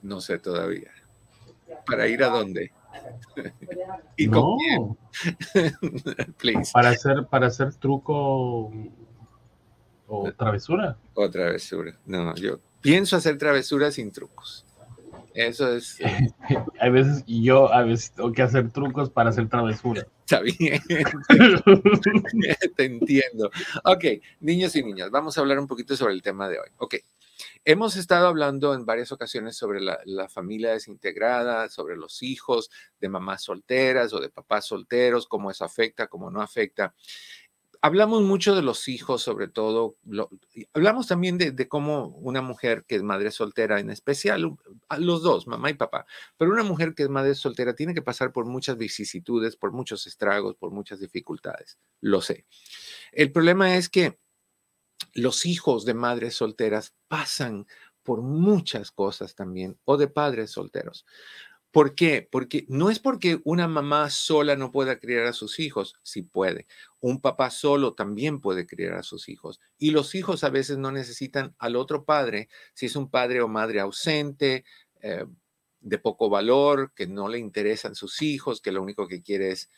no 0.02 0.22
sé 0.22 0.38
todavía. 0.38 0.90
¿Para 1.86 2.08
ir 2.08 2.24
a 2.24 2.28
dónde? 2.28 2.72
¿Y 4.16 4.26
no. 4.26 4.56
Para 6.72 6.90
hacer, 6.90 7.26
para 7.26 7.46
hacer 7.48 7.74
truco 7.74 8.70
o 10.06 10.32
travesura. 10.32 10.96
O 11.14 11.30
travesura. 11.30 11.96
No, 12.06 12.34
yo 12.34 12.60
pienso 12.80 13.16
hacer 13.16 13.38
travesura 13.38 13.90
sin 13.90 14.10
trucos. 14.10 14.66
Eso 15.34 15.72
es. 15.72 15.98
Hay 16.80 16.90
veces, 16.90 17.22
y 17.26 17.44
yo 17.44 17.72
a 17.72 17.82
veces 17.82 18.12
tengo 18.12 18.32
que 18.32 18.42
hacer 18.42 18.70
trucos 18.70 19.10
para 19.10 19.30
hacer 19.30 19.48
travesura. 19.48 20.06
Está 20.20 20.40
bien. 20.40 20.80
Te 22.76 22.84
entiendo. 22.84 23.50
Ok, 23.84 24.04
niños 24.40 24.74
y 24.76 24.82
niñas, 24.82 25.10
vamos 25.10 25.36
a 25.36 25.40
hablar 25.40 25.58
un 25.58 25.66
poquito 25.66 25.96
sobre 25.96 26.14
el 26.14 26.22
tema 26.22 26.48
de 26.48 26.58
hoy. 26.58 26.68
Ok, 26.78 26.96
Hemos 27.64 27.96
estado 27.96 28.26
hablando 28.26 28.72
en 28.72 28.86
varias 28.86 29.12
ocasiones 29.12 29.54
sobre 29.54 29.80
la, 29.82 30.28
familia 30.30 30.72
desintegrada, 30.72 31.68
sobre 31.68 31.94
los 31.96 32.22
hijos 32.22 32.70
de 32.98 33.10
mamás 33.10 33.42
solteras 33.42 34.14
o 34.14 34.20
de 34.20 34.30
papás 34.30 34.66
solteros, 34.66 35.26
cómo 35.26 35.50
eso 35.50 35.64
afecta, 35.66 36.06
cómo 36.06 36.30
no 36.30 36.40
afecta. 36.40 36.94
Hablamos 37.82 38.22
mucho 38.22 38.54
de 38.54 38.62
los 38.62 38.88
hijos, 38.88 39.22
sobre 39.22 39.48
todo. 39.48 39.96
hablamos 40.72 41.06
también 41.06 41.36
de, 41.36 41.68
cómo 41.68 42.08
una 42.08 42.40
mujer 42.40 42.84
que 42.86 42.96
es 42.96 43.02
madre 43.02 43.30
soltera, 43.30 43.78
en 43.78 43.90
especial 43.90 44.56
los 44.98 45.22
dos, 45.22 45.46
mamá 45.46 45.68
y 45.68 45.74
papá, 45.74 46.06
pero 46.38 46.52
una 46.52 46.62
mujer 46.62 46.94
que 46.94 47.02
es 47.02 47.08
madre 47.10 47.34
soltera 47.34 47.74
tiene 47.74 47.92
que 47.94 48.02
pasar 48.02 48.32
por 48.32 48.46
muchas 48.46 48.78
vicisitudes, 48.78 49.56
por 49.56 49.72
muchos 49.72 50.06
estragos, 50.06 50.56
por 50.56 50.70
muchas 50.70 50.98
dificultades. 51.00 51.78
Lo 52.00 52.22
sé. 52.22 52.46
El 53.12 53.32
problema 53.32 53.76
es 53.76 53.90
que 53.90 54.18
los 55.12 55.46
hijos 55.46 55.84
de 55.84 55.94
madres 55.94 56.34
solteras 56.34 56.94
pasan 57.08 57.66
por 58.02 58.22
muchas 58.22 58.90
cosas 58.90 59.34
también, 59.34 59.78
o 59.84 59.96
de 59.96 60.08
padres 60.08 60.50
solteros. 60.50 61.06
¿Por 61.70 61.94
qué? 61.94 62.26
Porque 62.28 62.66
no 62.68 62.90
es 62.90 62.98
porque 62.98 63.40
una 63.44 63.68
mamá 63.68 64.10
sola 64.10 64.56
no 64.56 64.72
pueda 64.72 64.98
criar 64.98 65.26
a 65.26 65.32
sus 65.32 65.60
hijos, 65.60 65.94
sí 66.02 66.22
puede. 66.22 66.66
Un 66.98 67.20
papá 67.20 67.50
solo 67.50 67.94
también 67.94 68.40
puede 68.40 68.66
criar 68.66 68.94
a 68.94 69.04
sus 69.04 69.28
hijos. 69.28 69.60
Y 69.78 69.92
los 69.92 70.16
hijos 70.16 70.42
a 70.42 70.50
veces 70.50 70.78
no 70.78 70.90
necesitan 70.90 71.54
al 71.58 71.76
otro 71.76 72.04
padre, 72.04 72.48
si 72.74 72.86
es 72.86 72.96
un 72.96 73.08
padre 73.08 73.40
o 73.40 73.46
madre 73.46 73.78
ausente, 73.78 74.64
eh, 75.00 75.26
de 75.80 75.98
poco 75.98 76.28
valor, 76.28 76.92
que 76.94 77.06
no 77.06 77.28
le 77.28 77.38
interesan 77.38 77.94
sus 77.94 78.20
hijos, 78.20 78.60
que 78.60 78.72
lo 78.72 78.82
único 78.82 79.06
que 79.06 79.22
quiere 79.22 79.52
es 79.52 79.70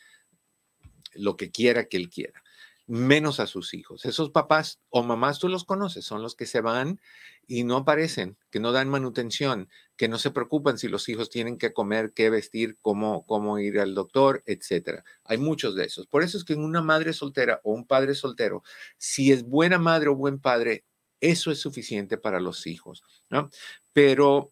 lo 1.13 1.37
que 1.37 1.51
quiera 1.51 1.85
que 1.85 1.97
él 1.97 2.09
quiera 2.09 2.42
menos 2.85 3.39
a 3.39 3.47
sus 3.47 3.73
hijos. 3.73 4.05
Esos 4.05 4.29
papás 4.29 4.79
o 4.89 5.03
mamás 5.03 5.39
tú 5.39 5.47
los 5.47 5.63
conoces, 5.63 6.05
son 6.05 6.21
los 6.21 6.35
que 6.35 6.45
se 6.45 6.61
van 6.61 6.99
y 7.47 7.63
no 7.63 7.77
aparecen, 7.77 8.37
que 8.49 8.59
no 8.59 8.71
dan 8.71 8.89
manutención, 8.89 9.69
que 9.95 10.07
no 10.07 10.17
se 10.17 10.31
preocupan 10.31 10.77
si 10.77 10.87
los 10.87 11.07
hijos 11.09 11.29
tienen 11.29 11.57
que 11.57 11.73
comer, 11.73 12.13
qué 12.13 12.29
vestir, 12.29 12.77
cómo, 12.81 13.25
cómo 13.25 13.59
ir 13.59 13.79
al 13.79 13.95
doctor, 13.95 14.43
etcétera. 14.45 15.03
Hay 15.23 15.37
muchos 15.37 15.75
de 15.75 15.85
esos. 15.85 16.07
Por 16.07 16.23
eso 16.23 16.37
es 16.37 16.43
que 16.43 16.55
una 16.55 16.81
madre 16.81 17.13
soltera 17.13 17.61
o 17.63 17.73
un 17.73 17.85
padre 17.85 18.15
soltero, 18.15 18.63
si 18.97 19.31
es 19.31 19.43
buena 19.43 19.77
madre 19.77 20.09
o 20.09 20.15
buen 20.15 20.39
padre, 20.39 20.85
eso 21.21 21.51
es 21.51 21.59
suficiente 21.59 22.17
para 22.17 22.41
los 22.41 22.67
hijos, 22.67 23.03
¿no? 23.29 23.49
Pero 23.93 24.51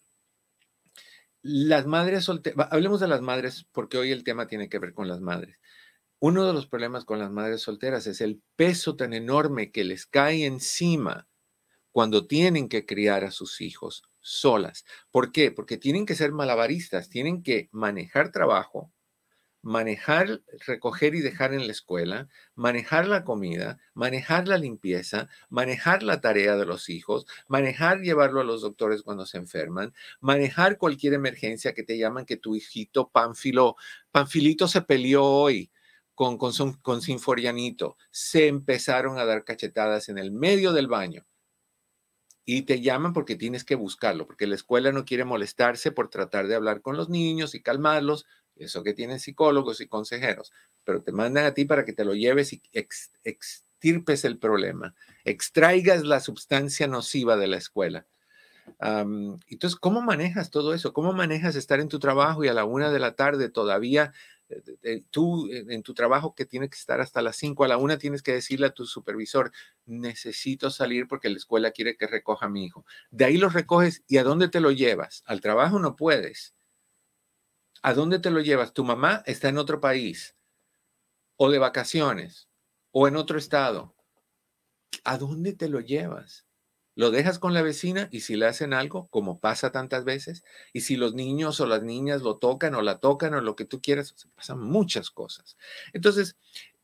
las 1.41 1.85
madres 1.85 2.23
solteras, 2.25 2.67
hablemos 2.71 3.00
de 3.00 3.07
las 3.07 3.21
madres 3.21 3.65
porque 3.71 3.97
hoy 3.97 4.11
el 4.11 4.23
tema 4.23 4.47
tiene 4.47 4.69
que 4.69 4.79
ver 4.79 4.93
con 4.93 5.07
las 5.07 5.19
madres. 5.19 5.57
Uno 6.24 6.46
de 6.46 6.54
los 6.54 6.68
problemas 6.68 7.04
con 7.04 7.18
las 7.18 7.32
madres 7.32 7.62
solteras 7.63 8.06
es 8.06 8.22
el 8.22 8.44
peso 8.56 8.96
tan 8.96 9.12
enorme 9.16 9.72
que 9.72 9.84
les 9.84 10.06
cae 10.06 10.46
encima 10.46 11.28
cuando 11.92 12.28
tienen 12.28 12.70
que 12.70 12.86
criar 12.86 13.24
a 13.24 13.32
sus 13.32 13.60
hijos 13.60 14.04
solas. 14.20 14.86
¿Por 15.10 15.32
qué? 15.32 15.50
Porque 15.50 15.78
tienen 15.78 16.06
que 16.06 16.13
ser 16.13 16.32
malabaristas, 16.32 17.10
tienen 17.10 17.42
que 17.42 17.70
manejar 17.72 18.32
trabajo, 18.32 18.94
manejar, 19.63 20.44
recoger 20.68 21.16
y 21.16 21.22
dejar 21.22 21.56
en 21.56 21.66
la 21.66 21.72
escuela, 21.72 22.30
manejar 22.54 23.08
la 23.08 23.24
comida, 23.24 23.80
manejar 23.96 24.48
la 24.48 24.60
limpieza, 24.60 25.28
manejar 25.50 26.04
la 26.04 26.22
tarea 26.22 26.56
de 26.56 26.68
los 26.68 26.90
hijos, 26.90 27.25
manejar 27.48 28.01
llevarlo 28.01 28.42
a 28.42 28.44
los 28.44 28.62
doctores 28.62 29.01
cuando 29.01 29.25
se 29.25 29.40
enferman, 29.40 29.92
manejar 30.20 30.78
cualquier 30.78 31.16
emergencia 31.16 31.74
que 31.74 31.82
te 31.82 31.98
llaman 31.98 32.28
que 32.28 32.38
tu 32.38 32.56
hijito 32.56 33.10
Panfilo, 33.10 33.75
Panfilito 34.12 34.68
se 34.68 34.84
peleó 34.84 35.25
hoy 35.25 35.72
con, 36.22 36.38
con, 36.38 37.01
Sinforianito. 37.01 37.98
Se 38.12 38.48
empezaron 38.48 39.18
a 39.18 39.25
dar 39.25 39.44
cachetadas 39.44 40.08
en 40.08 40.20
el 40.20 40.32
medio 40.32 40.72
del 40.72 40.86
baño 40.88 41.25
y 42.46 42.62
te 42.62 42.80
llaman 42.80 43.12
porque 43.13 43.36
tienes 43.36 43.63
que 43.63 43.74
buscarlo, 43.74 44.28
porque 44.28 44.46
la 44.46 44.54
escuela 44.54 44.92
no 44.92 45.04
quiere 45.04 45.25
molestarse 45.25 45.92
por 45.92 46.10
tratar 46.10 46.46
de 46.46 46.54
hablar 46.54 46.82
con 46.82 46.96
los 46.96 47.10
niños 47.10 47.56
y 47.56 47.63
calmarlos, 47.63 48.28
eso 48.56 48.84
que 48.84 48.94
tienen 48.94 49.20
psicólogos 49.20 49.82
y 49.82 49.88
consejeros, 49.88 50.51
pero 50.84 51.01
te 51.01 51.12
mandan 51.12 51.46
a 51.46 51.56
ti 51.56 51.66
para 51.66 51.86
que 51.86 51.94
te 51.94 52.06
lo 52.06 52.13
lleves 52.13 52.54
y 52.54 52.62
extirpes 53.24 54.24
el 54.24 54.38
problema, 54.38 54.94
extraigas 55.25 56.04
la 56.04 56.20
sustancia 56.20 56.86
nociva 56.86 57.36
de 57.36 57.48
la 57.48 57.58
escuela. 57.58 58.06
entonces, 58.80 59.75
¿cómo 59.80 60.04
manejas 60.04 60.51
todo 60.51 60.75
eso? 60.75 60.94
¿Cómo 60.94 61.13
manejas 61.13 61.56
estar 61.56 61.80
en 61.80 61.90
tu 61.90 61.98
trabajo 61.98 62.44
y 62.44 62.48
a 62.48 62.54
la 62.54 62.66
una 62.66 62.92
de 62.92 63.00
la 63.00 63.16
tarde 63.16 63.50
todavía 63.50 64.13
tú 65.10 65.50
en 65.51 65.84
tu 65.84 65.93
trabajo 65.93 66.36
que 66.36 66.46
tiene 66.46 66.70
que 66.70 66.77
estar 66.77 67.01
hasta 67.01 67.22
las 67.22 67.36
5 67.38 67.63
a 67.63 67.67
la 67.67 67.77
una 67.77 67.98
tienes 67.98 68.22
que 68.22 68.34
decirle 68.34 68.67
a 68.67 68.74
tu 68.74 68.86
supervisor, 68.86 69.51
necesito 69.86 70.70
salir 70.70 71.08
porque 71.08 71.29
la 71.29 71.38
escuela 71.38 71.72
quiere 71.72 71.98
que 71.98 72.08
recoja 72.08 72.46
a 72.46 72.50
mi 72.50 72.65
hijo. 72.65 72.86
De 73.10 73.25
ahí 73.25 73.38
lo 73.38 73.50
recoges 73.50 74.03
y 74.08 74.17
¿a 74.17 74.24
dónde 74.24 74.50
te 74.50 74.60
lo 74.60 74.72
llevas? 74.72 75.24
Al 75.25 75.41
trabajo 75.41 75.79
no 75.79 75.96
puedes. 75.96 76.55
¿A 77.81 77.93
dónde 77.93 78.20
te 78.20 78.29
lo 78.29 78.41
llevas? 78.41 78.74
Tu 78.74 78.84
mamá 78.84 79.24
está 79.25 79.50
en 79.50 79.58
otro 79.58 79.79
país 79.79 80.36
o 81.38 81.50
de 81.50 81.58
vacaciones 81.58 82.48
o 82.91 83.08
en 83.08 83.15
otro 83.15 83.38
estado. 83.38 83.96
¿A 85.03 85.17
dónde 85.17 85.53
te 85.53 85.67
lo 85.67 85.79
llevas? 85.79 86.46
Lo 86.95 87.12
dejas 87.12 87.39
con 87.39 87.53
la 87.53 87.62
vecina 87.62 88.10
y 88.12 88.21
si 88.21 88.36
le 88.36 88.45
hacen 88.48 88.74
algo, 88.74 89.07
como 89.10 89.39
pasa 89.39 89.71
tantas 89.71 90.03
veces, 90.03 90.43
y 90.74 90.81
si 90.81 90.98
los 90.98 91.13
niños 91.13 91.60
o 91.60 91.65
las 91.65 91.83
niñas 91.83 92.21
lo 92.21 92.38
tocan 92.38 92.75
o 92.75 92.81
la 92.81 93.00
tocan 93.00 93.33
o 93.33 93.41
lo 93.41 93.55
que 93.55 93.65
tú 93.65 93.81
quieras, 93.81 94.13
pasan 94.36 94.60
muchas 94.60 95.09
cosas. 95.09 95.57
Entonces, 95.94 96.35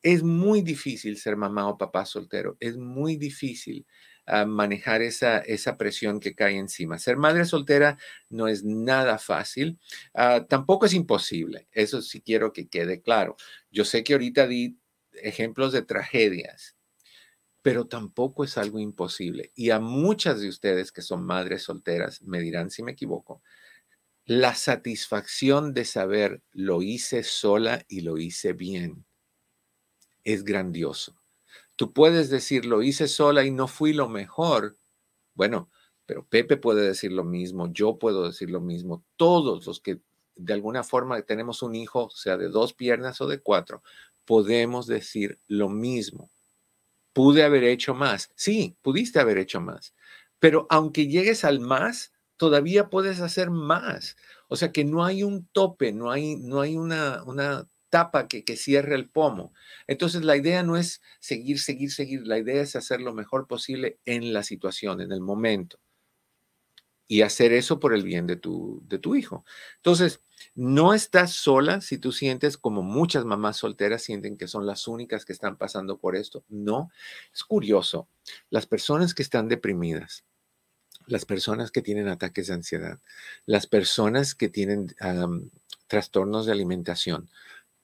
es 0.02 0.24
muy 0.24 0.62
difícil 0.62 1.18
ser 1.18 1.36
mamá 1.36 1.68
o 1.68 1.78
papá 1.78 2.06
soltero, 2.06 2.56
es 2.60 2.78
muy 2.78 3.18
difícil 3.18 3.86
ah, 4.26 4.46
manejar 4.46 5.02
esa, 5.02 5.40
esa 5.40 5.78
presión 5.78 6.20
que 6.20 6.36
cae 6.36 6.58
encima. 6.58 7.00
Ser 7.00 7.18
madre 7.18 7.46
soltera 7.46 7.98
no 8.30 8.48
es 8.48 8.64
nada 8.64 9.18
fácil, 9.18 9.80
ah, 10.14 10.46
tampoco 10.48 10.86
es 10.86 10.94
imposible, 10.94 11.68
eso 11.72 12.02
sí 12.02 12.22
quiero 12.22 12.54
que 12.54 12.68
quede 12.70 13.02
claro. 13.02 13.36
Yo 13.72 13.86
sé 13.86 14.04
que 14.04 14.14
ahorita 14.14 14.48
di 14.48 14.78
ejemplos 15.14 15.74
de 15.74 15.82
tragedias 15.82 16.76
pero 17.68 17.86
tampoco 17.86 18.46
es 18.46 18.58
algo 18.58 18.80
imposible. 18.80 19.52
Y 19.54 19.72
a 19.72 19.82
muchas 19.82 20.40
de 20.40 20.48
ustedes 20.48 20.94
que 20.94 21.02
son 21.02 21.26
madres 21.26 21.64
solteras, 21.64 22.22
me 22.22 22.40
dirán 22.40 22.72
si 22.72 22.82
me 22.82 22.94
equivoco, 22.94 23.42
la 24.24 24.56
satisfacción 24.56 25.74
de 25.74 25.84
saber 25.84 26.42
lo 26.54 26.82
hice 26.82 27.24
sola 27.24 27.84
y 27.90 28.00
lo 28.04 28.20
hice 28.20 28.54
bien 28.54 29.04
es 30.24 30.46
grandioso. 30.46 31.18
Tú 31.76 31.92
puedes 31.92 32.30
decir 32.30 32.66
lo 32.66 32.84
hice 32.84 33.10
sola 33.10 33.44
y 33.44 33.52
no 33.52 33.68
fui 33.68 33.92
lo 33.92 34.08
mejor. 34.08 34.78
Bueno, 35.34 35.70
pero 36.06 36.26
Pepe 36.26 36.56
puede 36.56 36.88
decir 36.88 37.12
lo 37.12 37.26
mismo, 37.26 37.68
yo 37.74 38.00
puedo 38.00 38.28
decir 38.28 38.50
lo 38.50 38.62
mismo, 38.62 39.04
todos 39.18 39.68
los 39.68 39.82
que 39.82 40.00
de 40.38 40.54
alguna 40.54 40.86
forma 40.86 41.22
tenemos 41.24 41.62
un 41.64 41.76
hijo, 41.76 42.10
sea 42.12 42.38
de 42.38 42.48
dos 42.48 42.74
piernas 42.74 43.20
o 43.20 43.28
de 43.28 43.42
cuatro, 43.42 43.84
podemos 44.24 44.88
decir 44.88 45.42
lo 45.50 45.68
mismo 45.68 46.32
pude 47.18 47.42
haber 47.42 47.64
hecho 47.64 47.96
más. 47.96 48.30
Sí, 48.36 48.78
pudiste 48.84 49.20
haber 49.20 49.40
hecho 49.40 49.60
más. 49.60 49.96
Pero 50.38 50.68
aunque 50.70 51.08
llegues 51.08 51.44
al 51.46 51.60
más, 51.60 52.14
todavía 52.38 52.92
puedes 52.92 53.22
hacer 53.22 53.50
más. 53.50 54.16
O 54.48 54.56
sea 54.56 54.72
que 54.72 54.86
no 54.86 55.04
hay 55.04 55.24
un 55.24 55.48
tope, 55.48 55.92
no 55.94 56.12
hay, 56.12 56.36
no 56.36 56.62
hay 56.62 56.78
una, 56.78 57.24
una 57.24 57.68
tapa 57.90 58.28
que, 58.28 58.44
que 58.44 58.56
cierre 58.56 58.94
el 58.94 59.10
pomo. 59.10 59.52
Entonces 59.88 60.24
la 60.24 60.38
idea 60.38 60.62
no 60.62 60.78
es 60.78 61.02
seguir, 61.20 61.58
seguir, 61.58 61.92
seguir. 61.92 62.28
La 62.28 62.38
idea 62.38 62.62
es 62.62 62.76
hacer 62.76 63.02
lo 63.02 63.16
mejor 63.16 63.48
posible 63.48 63.98
en 64.06 64.32
la 64.32 64.44
situación, 64.44 65.02
en 65.02 65.12
el 65.12 65.22
momento. 65.22 65.80
Y 67.08 67.22
hacer 67.22 67.54
eso 67.54 67.80
por 67.80 67.94
el 67.94 68.04
bien 68.04 68.28
de 68.28 68.36
tu, 68.36 68.84
de 68.88 69.00
tu 69.00 69.16
hijo. 69.16 69.46
Entonces, 69.78 70.22
no 70.56 70.94
estás 70.94 71.32
sola 71.32 71.82
si 71.82 71.98
tú 71.98 72.12
sientes 72.12 72.58
como 72.58 72.82
muchas 72.82 73.26
mamás 73.26 73.58
solteras 73.58 74.02
sienten 74.02 74.38
que 74.38 74.48
son 74.48 74.66
las 74.66 74.88
únicas 74.88 75.24
que 75.24 75.34
están 75.34 75.58
pasando 75.58 75.98
por 75.98 76.16
esto. 76.16 76.44
No, 76.50 76.92
es 77.34 77.44
curioso. 77.44 78.08
Las 78.50 78.66
personas 78.66 79.14
que 79.14 79.24
están 79.24 79.48
deprimidas, 79.48 80.26
las 81.06 81.26
personas 81.26 81.72
que 81.72 81.82
tienen 81.82 82.08
ataques 82.08 82.48
de 82.48 82.54
ansiedad, 82.56 83.00
las 83.46 83.68
personas 83.68 84.36
que 84.36 84.50
tienen 84.50 84.94
trastornos 85.88 86.46
de 86.46 86.52
alimentación, 86.52 87.30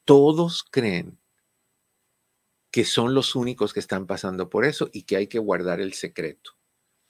todos 0.05 0.63
creen 0.69 1.17
que 2.71 2.85
son 2.85 3.13
los 3.13 3.35
únicos 3.35 3.71
que 3.71 3.79
están 3.79 4.07
pasando 4.07 4.49
por 4.49 4.65
eso 4.65 4.89
y 4.91 5.03
que 5.03 5.15
hay 5.15 5.27
que 5.27 5.39
guardar 5.39 5.79
el 5.79 5.93
secreto. 5.93 6.55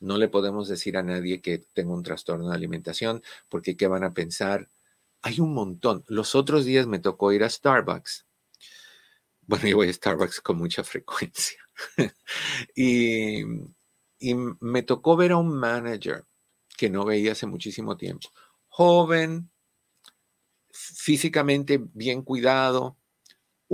No 0.03 0.17
le 0.17 0.27
podemos 0.27 0.67
decir 0.67 0.97
a 0.97 1.03
nadie 1.03 1.41
que 1.41 1.59
tengo 1.73 1.93
un 1.93 2.03
trastorno 2.03 2.49
de 2.49 2.55
alimentación 2.55 3.23
porque 3.49 3.77
qué 3.77 3.87
van 3.87 4.03
a 4.03 4.13
pensar 4.13 4.69
hay 5.23 5.39
un 5.39 5.53
montón. 5.53 6.03
Los 6.07 6.35
otros 6.35 6.65
días 6.65 6.85
me 6.85 6.99
tocó 6.99 7.31
ir 7.31 7.43
a 7.43 7.49
Starbucks. 7.49 8.27
Bueno, 9.47 9.67
yo 9.67 9.77
voy 9.77 9.89
a 9.89 9.93
Starbucks 9.93 10.41
con 10.41 10.57
mucha 10.57 10.83
frecuencia. 10.83 11.59
y, 12.75 13.41
y 14.19 14.35
me 14.59 14.83
tocó 14.83 15.15
ver 15.15 15.31
a 15.31 15.37
un 15.37 15.57
manager 15.57 16.25
que 16.77 16.89
no 16.89 17.05
veía 17.05 17.31
hace 17.31 17.47
muchísimo 17.47 17.95
tiempo. 17.97 18.29
Joven, 18.67 19.49
físicamente 20.71 21.79
bien 21.93 22.23
cuidado, 22.23 22.97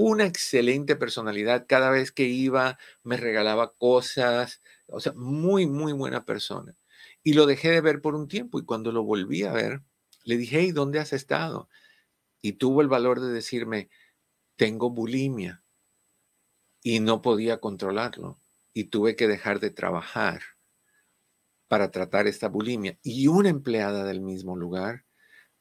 una 0.01 0.25
excelente 0.25 0.95
personalidad. 0.95 1.65
Cada 1.67 1.89
vez 1.89 2.13
que 2.13 2.23
iba 2.23 2.77
me 3.03 3.17
regalaba 3.17 3.73
cosas, 3.73 4.62
o 4.88 5.01
sea, 5.01 5.12
muy, 5.13 5.65
muy 5.65 5.91
buena 5.91 6.23
persona. 6.23 6.77
Y 7.21 7.33
lo 7.33 7.45
dejé 7.45 7.71
de 7.71 7.81
ver 7.81 8.01
por 8.01 8.15
un 8.15 8.29
tiempo 8.29 8.59
y 8.59 8.65
cuando 8.65 8.93
lo 8.93 9.03
volví 9.03 9.43
a 9.43 9.51
ver, 9.51 9.81
le 10.23 10.38
dije, 10.38 10.59
hey, 10.62 10.71
¿dónde 10.71 10.99
has 10.99 11.12
estado? 11.12 11.67
Y 12.41 12.53
tuvo 12.53 12.81
el 12.81 12.88
valor 12.88 13.19
de 13.19 13.29
decirme, 13.29 13.89
tengo 14.55 14.89
bulimia 14.89 15.63
y 16.81 17.01
no 17.01 17.21
podía 17.21 17.59
controlarlo 17.59 18.39
y 18.73 18.85
tuve 18.85 19.17
que 19.17 19.27
dejar 19.27 19.59
de 19.59 19.69
trabajar 19.69 20.41
para 21.67 21.91
tratar 21.91 22.25
esta 22.27 22.47
bulimia. 22.47 22.97
Y 23.03 23.27
una 23.27 23.49
empleada 23.49 24.05
del 24.05 24.21
mismo 24.21 24.55
lugar, 24.55 25.03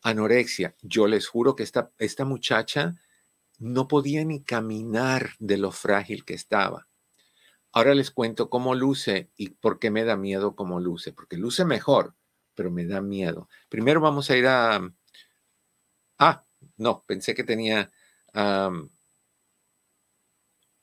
anorexia. 0.00 0.76
Yo 0.82 1.08
les 1.08 1.26
juro 1.26 1.56
que 1.56 1.64
esta, 1.64 1.90
esta 1.98 2.24
muchacha 2.24 2.94
no 3.58 3.88
podía 3.88 4.24
ni 4.24 4.42
caminar 4.42 5.32
de 5.38 5.58
lo 5.58 5.72
frágil 5.72 6.24
que 6.24 6.34
estaba. 6.34 6.88
Ahora 7.72 7.94
les 7.94 8.10
cuento 8.10 8.50
cómo 8.50 8.74
luce 8.74 9.30
y 9.36 9.50
por 9.50 9.78
qué 9.78 9.90
me 9.90 10.04
da 10.04 10.16
miedo 10.16 10.56
cómo 10.56 10.80
luce, 10.80 11.12
porque 11.12 11.36
luce 11.36 11.64
mejor, 11.64 12.14
pero 12.54 12.70
me 12.70 12.86
da 12.86 13.00
miedo. 13.00 13.48
Primero 13.68 14.00
vamos 14.00 14.30
a 14.30 14.36
ir 14.36 14.46
a... 14.46 14.80
Ah, 16.18 16.44
no, 16.76 17.04
pensé 17.06 17.34
que 17.34 17.44
tenía... 17.44 17.90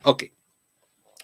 ok, 0.04 0.24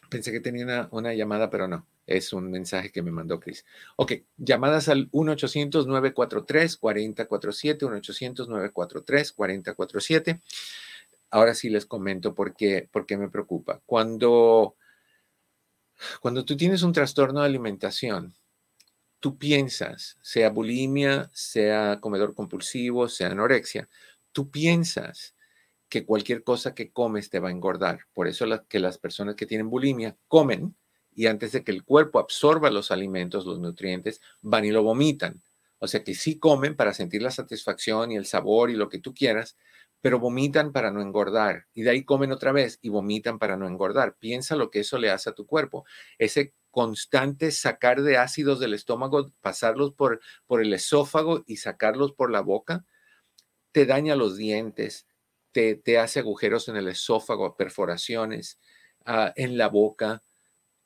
pensé 0.10 0.32
que 0.32 0.40
tenía 0.42 0.88
una, 0.92 1.14
llamada, 1.14 1.50
pero 1.50 1.68
no. 1.68 1.88
Es 2.08 2.34
un 2.34 2.50
mensaje 2.52 2.92
que 2.92 3.02
me 3.02 3.12
mandó 3.12 3.40
Chris. 3.40 3.66
Ok, 3.96 4.14
llamadas 4.36 4.90
al 4.90 5.10
1-800-943-4047, 5.12 7.80
1-800-943-4047. 7.80 10.42
Ahora 11.32 11.56
sí 11.56 11.70
les 11.70 11.86
comento 11.86 12.36
por 12.36 12.56
qué, 12.56 12.90
me 13.18 13.30
preocupa. 13.30 13.82
Cuando, 13.86 14.76
cuando 16.20 16.46
tú 16.46 16.58
tienes 16.58 16.84
un 16.84 16.92
trastorno 16.92 17.40
de 17.40 17.46
alimentación, 17.46 18.36
tú 19.22 19.38
piensas, 19.38 20.18
sea 20.22 20.50
bulimia, 20.50 21.32
sea 21.34 22.00
comedor 22.02 22.36
compulsivo, 22.36 23.08
sea 23.08 23.32
anorexia, 23.32 23.88
tú 24.34 24.52
piensas 24.52 25.36
que 25.88 26.06
cualquier 26.06 26.44
cosa 26.44 26.76
que 26.76 26.92
comes 26.92 27.30
te 27.30 27.40
va 27.40 27.50
a 27.50 27.52
engordar. 27.52 28.02
Por 28.14 28.28
eso 28.28 28.46
que 28.68 28.80
las 28.80 28.98
personas 28.98 29.36
que 29.36 29.46
tienen 29.46 29.70
bulimia 29.70 30.18
comen 30.28 30.76
y 31.14 31.28
antes 31.28 31.54
de 31.54 31.64
que 31.64 31.72
el 31.72 31.84
cuerpo 31.84 32.20
absorba 32.20 32.70
los 32.70 32.92
alimentos, 32.92 33.46
los 33.46 33.60
nutrientes, 33.60 34.22
van 34.42 34.66
y 34.66 34.72
lo 34.72 34.84
vomitan. 34.84 35.42
O 35.80 35.88
sea 35.88 36.04
que 36.04 36.14
sí 36.14 36.38
comen 36.38 36.76
para 36.76 36.94
sentir 36.94 37.22
la 37.22 37.32
satisfacción 37.32 38.12
y 38.12 38.16
el 38.16 38.26
sabor 38.26 38.70
y 38.70 38.76
lo 38.76 38.88
que 38.88 39.00
tú 39.00 39.14
quieras, 39.14 39.58
pero 40.02 40.20
vomitan 40.20 40.72
para 40.72 40.92
no 40.92 41.02
engordar. 41.02 41.68
Y 41.74 41.84
de 41.84 41.92
ahí 41.92 42.04
comen 42.04 42.32
otra 42.32 42.52
vez 42.52 42.80
y 42.82 42.90
vomitan 42.90 43.40
para 43.40 43.56
no 43.56 43.68
engordar. 43.68 44.18
Piensa 44.18 44.56
lo 44.56 44.72
que 44.72 44.82
eso 44.82 44.98
le 44.98 45.12
hace 45.12 45.30
a 45.30 45.34
tu 45.34 45.46
cuerpo. 45.46 45.86
Ese 46.18 46.54
constante 46.72 47.52
sacar 47.52 48.02
de 48.02 48.18
ácidos 48.18 48.60
del 48.60 48.74
estómago, 48.74 49.32
pasarlos 49.42 49.94
por, 49.94 50.22
por 50.48 50.62
el 50.62 50.74
esófago 50.74 51.44
y 51.46 51.58
sacarlos 51.58 52.14
por 52.14 52.32
la 52.32 52.42
boca, 52.42 52.86
te 53.72 53.86
daña 53.86 54.16
los 54.16 54.38
dientes, 54.38 55.08
te, 55.52 55.98
hace 56.00 56.20
agujeros 56.20 56.70
en 56.70 56.78
el 56.78 56.88
esófago, 56.88 57.56
perforaciones, 57.56 58.60
ah, 59.06 59.34
en 59.36 59.58
la 59.58 59.68
boca, 59.68 60.24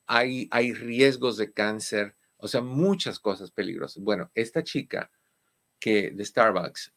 hay, 0.06 0.48
hay 0.50 0.72
riesgos 0.72 1.36
de 1.36 1.52
cáncer, 1.52 2.16
o 2.36 2.48
sea, 2.48 2.60
muchas 2.60 3.18
cosas 3.18 3.50
peligrosas. 3.50 4.02
Bueno, 4.02 4.30
esta 4.34 4.62
chica 4.62 5.10
que 5.78 6.10
de 6.10 6.24
Starbucks, 6.24 6.92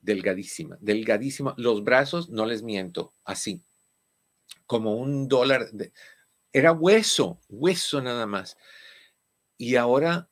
delgadísima, 0.00 0.76
delgadísima, 0.80 1.54
los 1.56 1.84
brazos, 1.84 2.30
no 2.30 2.46
les 2.46 2.62
miento, 2.62 3.14
así, 3.24 3.62
como 4.66 4.96
un 4.96 5.28
dólar, 5.28 5.70
de, 5.72 5.92
era 6.52 6.72
hueso, 6.72 7.40
hueso 7.48 8.00
nada 8.00 8.26
más. 8.26 8.56
Y 9.56 9.76
ahora 9.76 10.28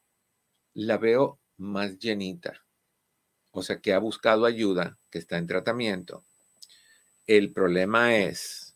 la 0.74 0.96
veo 0.96 1.38
más 1.56 1.98
llenita, 1.98 2.64
o 3.50 3.62
sea, 3.62 3.80
que 3.80 3.92
ha 3.92 3.98
buscado 3.98 4.46
ayuda, 4.46 4.98
que 5.10 5.18
está 5.18 5.38
en 5.38 5.46
tratamiento. 5.46 6.24
El 7.26 7.52
problema 7.52 8.16
es, 8.16 8.74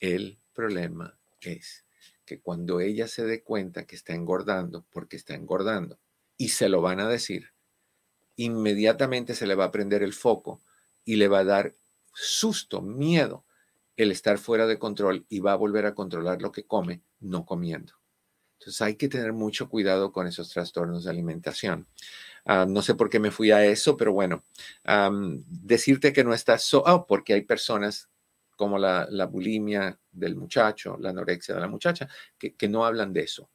el 0.00 0.38
problema 0.54 1.18
es 1.40 1.84
que 2.24 2.40
cuando 2.40 2.80
ella 2.80 3.06
se 3.06 3.24
dé 3.24 3.42
cuenta 3.42 3.86
que 3.86 3.94
está 3.94 4.14
engordando, 4.14 4.84
porque 4.90 5.16
está 5.16 5.34
engordando, 5.34 5.98
y 6.36 6.48
se 6.48 6.68
lo 6.68 6.80
van 6.82 7.00
a 7.00 7.08
decir, 7.08 7.52
inmediatamente 8.36 9.34
se 9.34 9.46
le 9.46 9.54
va 9.54 9.64
a 9.64 9.72
prender 9.72 10.02
el 10.02 10.12
foco 10.12 10.60
y 11.04 11.16
le 11.16 11.28
va 11.28 11.40
a 11.40 11.44
dar 11.44 11.74
susto, 12.12 12.80
miedo 12.82 13.44
el 13.96 14.10
estar 14.10 14.38
fuera 14.38 14.66
de 14.66 14.78
control 14.78 15.24
y 15.28 15.40
va 15.40 15.52
a 15.52 15.56
volver 15.56 15.86
a 15.86 15.94
controlar 15.94 16.42
lo 16.42 16.52
que 16.52 16.64
come 16.64 17.02
no 17.20 17.44
comiendo. 17.46 17.94
Entonces 18.58 18.80
hay 18.82 18.96
que 18.96 19.08
tener 19.08 19.32
mucho 19.32 19.68
cuidado 19.68 20.12
con 20.12 20.26
esos 20.26 20.50
trastornos 20.50 21.04
de 21.04 21.10
alimentación. 21.10 21.86
Ah, 22.44 22.66
no 22.68 22.82
sé 22.82 22.94
por 22.94 23.10
qué 23.10 23.18
me 23.18 23.30
fui 23.30 23.50
a 23.50 23.64
eso, 23.64 23.96
pero 23.96 24.12
bueno, 24.12 24.44
decirte 25.46 26.12
que 26.12 26.24
no 26.24 26.32
estás 26.32 26.62
so, 26.62 26.82
oh, 26.86 27.06
porque 27.06 27.34
hay 27.34 27.42
personas 27.42 28.08
como 28.56 28.78
la, 28.78 29.06
bulimia 29.30 29.98
del 30.10 30.36
muchacho, 30.36 30.96
la 30.98 31.10
anorexia 31.10 31.54
de 31.54 31.60
la 31.60 31.68
muchacha, 31.68 32.08
que, 32.38 32.68
no 32.68 32.84
hablan 32.84 33.12
de 33.12 33.20
eso. 33.20 33.50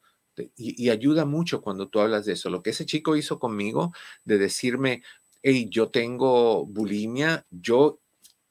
Y, 0.55 0.89
ayuda 0.89 1.25
mucho 1.25 1.61
cuando 1.61 1.89
tú 1.89 1.99
hablas 1.99 2.25
de 2.25 2.33
eso. 2.33 2.49
Lo 2.49 2.63
que 2.63 2.71
ese 2.71 2.85
chico 2.85 3.15
hizo 3.15 3.39
conmigo 3.39 3.93
de 4.23 4.37
decirme, 4.37 5.03
hey, 5.43 5.67
yo 5.69 5.89
tengo 5.89 6.65
bulimia, 6.65 7.45
yo 7.49 7.99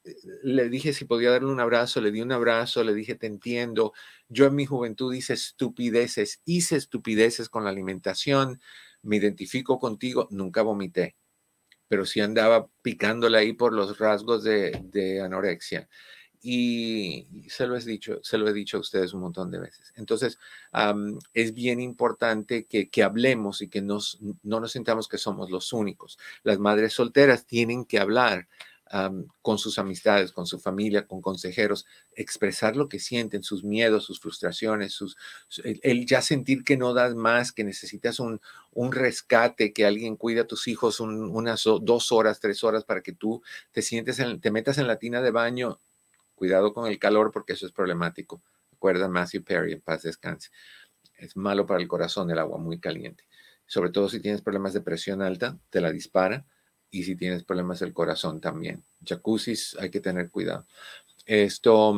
eh, 0.04 0.14
le 0.42 0.68
dije 0.68 0.92
si 0.92 1.04
podía 1.04 1.30
darle 1.30 1.48
un 1.48 1.60
abrazo, 1.60 2.00
le 2.00 2.10
di 2.10 2.20
un 2.20 2.32
abrazo, 2.32 2.84
le 2.84 2.94
dije, 2.94 3.14
te 3.14 3.26
entiendo. 3.26 3.92
Yo 4.28 4.46
en 4.46 4.54
mi 4.56 4.66
juventud 4.66 5.14
hice 5.14 5.34
estupideces, 5.34 6.42
hice 6.44 6.76
estupideces 6.76 7.48
con 7.48 7.64
la 7.64 7.70
alimentación, 7.70 8.60
me 9.02 9.16
identifico 9.16 9.78
contigo, 9.78 10.28
nunca 10.30 10.62
vomité, 10.62 11.16
pero 11.88 12.06
sí 12.06 12.20
andaba 12.20 12.68
picándole 12.82 13.38
ahí 13.38 13.52
por 13.54 13.72
los 13.72 13.98
rasgos 13.98 14.44
de, 14.44 14.80
de 14.84 15.22
anorexia 15.22 15.88
y 16.42 17.26
se 17.48 17.66
lo 17.66 17.76
he 17.76 17.80
dicho, 17.80 18.20
se 18.22 18.38
lo 18.38 18.48
he 18.48 18.52
dicho 18.52 18.78
a 18.78 18.80
ustedes 18.80 19.12
un 19.12 19.20
montón 19.20 19.50
de 19.50 19.58
veces. 19.58 19.92
Entonces, 19.96 20.38
es 21.34 21.54
bien 21.54 21.80
importante 21.80 22.64
que, 22.64 23.02
hablemos 23.02 23.60
y 23.62 23.68
que 23.68 23.82
nos, 23.82 24.18
no 24.42 24.60
nos 24.60 24.72
sintamos 24.72 25.08
que 25.08 25.18
somos 25.18 25.50
los 25.50 25.72
únicos. 25.72 26.18
Las 26.42 26.58
madres 26.58 26.94
solteras 26.94 27.46
tienen 27.46 27.84
que 27.84 27.98
hablar 27.98 28.48
con 29.40 29.56
sus 29.56 29.78
amistades, 29.78 30.32
con 30.32 30.46
su 30.46 30.58
familia, 30.58 31.06
con 31.06 31.20
consejeros, 31.20 31.86
expresar 32.16 32.74
lo 32.74 32.88
que 32.88 32.98
sienten, 32.98 33.44
sus 33.44 33.62
miedos, 33.62 34.04
sus 34.04 34.18
frustraciones, 34.18 34.92
sus, 34.94 35.16
el, 35.62 36.06
ya 36.06 36.22
sentir 36.22 36.64
que 36.64 36.76
no 36.76 36.92
das 36.92 37.14
más, 37.14 37.52
que 37.52 37.62
necesitas 37.62 38.18
un, 38.18 38.40
un 38.72 38.90
rescate, 38.90 39.72
que 39.72 39.86
alguien 39.86 40.16
cuida 40.16 40.42
a 40.42 40.46
tus 40.46 40.66
hijos 40.66 40.98
unas 40.98 41.62
dos 41.82 42.10
horas, 42.10 42.40
tres 42.40 42.64
horas 42.64 42.84
para 42.84 43.00
que 43.00 43.12
tú 43.12 43.42
te 43.70 43.80
sientes, 43.80 44.20
te 44.40 44.50
metas 44.50 44.78
en 44.78 44.88
la 44.88 44.98
tina 44.98 45.22
de 45.22 45.30
baño 45.30 45.78
Cuidado 46.40 46.72
con 46.72 46.90
el 46.90 46.98
calor 46.98 47.32
porque 47.32 47.52
eso 47.52 47.66
es 47.66 47.72
problemático. 47.72 48.42
Recuerda 48.70 49.08
Matthew 49.08 49.44
Perry, 49.44 49.74
en 49.74 49.82
paz 49.82 50.04
descanse. 50.04 50.48
Es 51.18 51.36
malo 51.36 51.66
para 51.66 51.82
el 51.82 51.86
corazón 51.86 52.30
el 52.30 52.38
agua 52.38 52.56
muy 52.56 52.80
caliente. 52.80 53.24
Sobre 53.66 53.90
todo 53.90 54.08
si 54.08 54.20
tienes 54.20 54.40
problemas 54.40 54.72
de 54.72 54.80
presión 54.80 55.20
alta, 55.20 55.58
te 55.68 55.82
la 55.82 55.92
dispara. 55.92 56.46
Y 56.90 57.02
si 57.02 57.14
tienes 57.14 57.44
problemas 57.44 57.80
del 57.80 57.92
corazón 57.92 58.40
también. 58.40 58.82
Jacuzzis 59.04 59.76
hay 59.78 59.90
que 59.90 60.00
tener 60.00 60.30
cuidado. 60.30 60.66
Esto, 61.26 61.94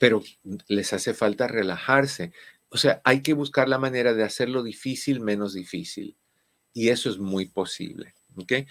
pero 0.00 0.20
les 0.66 0.92
hace 0.92 1.14
falta 1.14 1.46
relajarse. 1.46 2.32
O 2.68 2.78
sea, 2.78 3.00
hay 3.04 3.22
que 3.22 3.32
buscar 3.32 3.68
la 3.68 3.78
manera 3.78 4.12
de 4.12 4.24
hacerlo 4.24 4.64
difícil 4.64 5.20
menos 5.20 5.54
difícil. 5.54 6.16
Y 6.72 6.88
eso 6.88 7.10
es 7.10 7.18
muy 7.18 7.46
posible. 7.46 8.12
¿okay? 8.36 8.66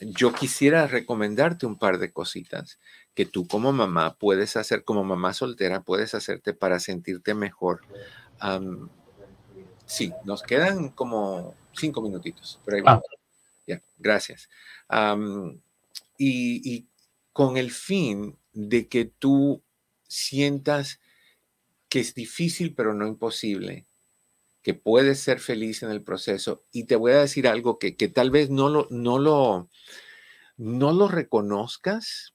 yo 0.00 0.32
quisiera 0.32 0.88
recomendarte 0.88 1.66
un 1.66 1.78
par 1.78 1.98
de 1.98 2.12
cositas 2.12 2.78
que 3.14 3.24
tú 3.26 3.46
como 3.46 3.72
mamá 3.72 4.16
puedes 4.16 4.56
hacer, 4.56 4.84
como 4.84 5.04
mamá 5.04 5.34
soltera, 5.34 5.82
puedes 5.82 6.14
hacerte 6.14 6.52
para 6.52 6.80
sentirte 6.80 7.34
mejor. 7.34 7.82
sí, 9.86 10.12
nos 10.24 10.42
quedan 10.42 10.88
como 10.90 11.54
cinco 11.72 12.02
minutitos, 12.02 12.60
pero 12.64 12.82
ah. 12.86 13.02
Ya, 13.66 13.80
gracias. 13.98 14.48
y, 16.18 16.74
y 16.74 16.86
con 17.32 17.56
el 17.56 17.70
fin 17.70 18.36
de 18.52 18.88
que 18.88 19.06
tú 19.06 19.62
sientas 20.06 21.00
que 21.88 22.00
es 22.00 22.14
difícil, 22.14 22.74
pero 22.74 22.92
no 22.94 23.06
imposible, 23.06 23.86
que 24.62 24.74
puedes 24.74 25.20
ser 25.20 25.40
feliz 25.40 25.82
en 25.82 25.90
el 25.90 26.02
proceso. 26.02 26.64
Y 26.72 26.84
te 26.84 26.96
voy 26.96 27.12
a 27.12 27.20
decir 27.20 27.46
algo 27.46 27.78
que, 27.78 27.96
que 27.96 28.08
tal 28.08 28.30
vez 28.30 28.50
no 28.50 28.68
lo, 28.68 28.88
no 28.90 29.18
lo, 29.18 29.68
no 30.56 30.92
lo 30.92 31.08
reconozcas, 31.08 32.33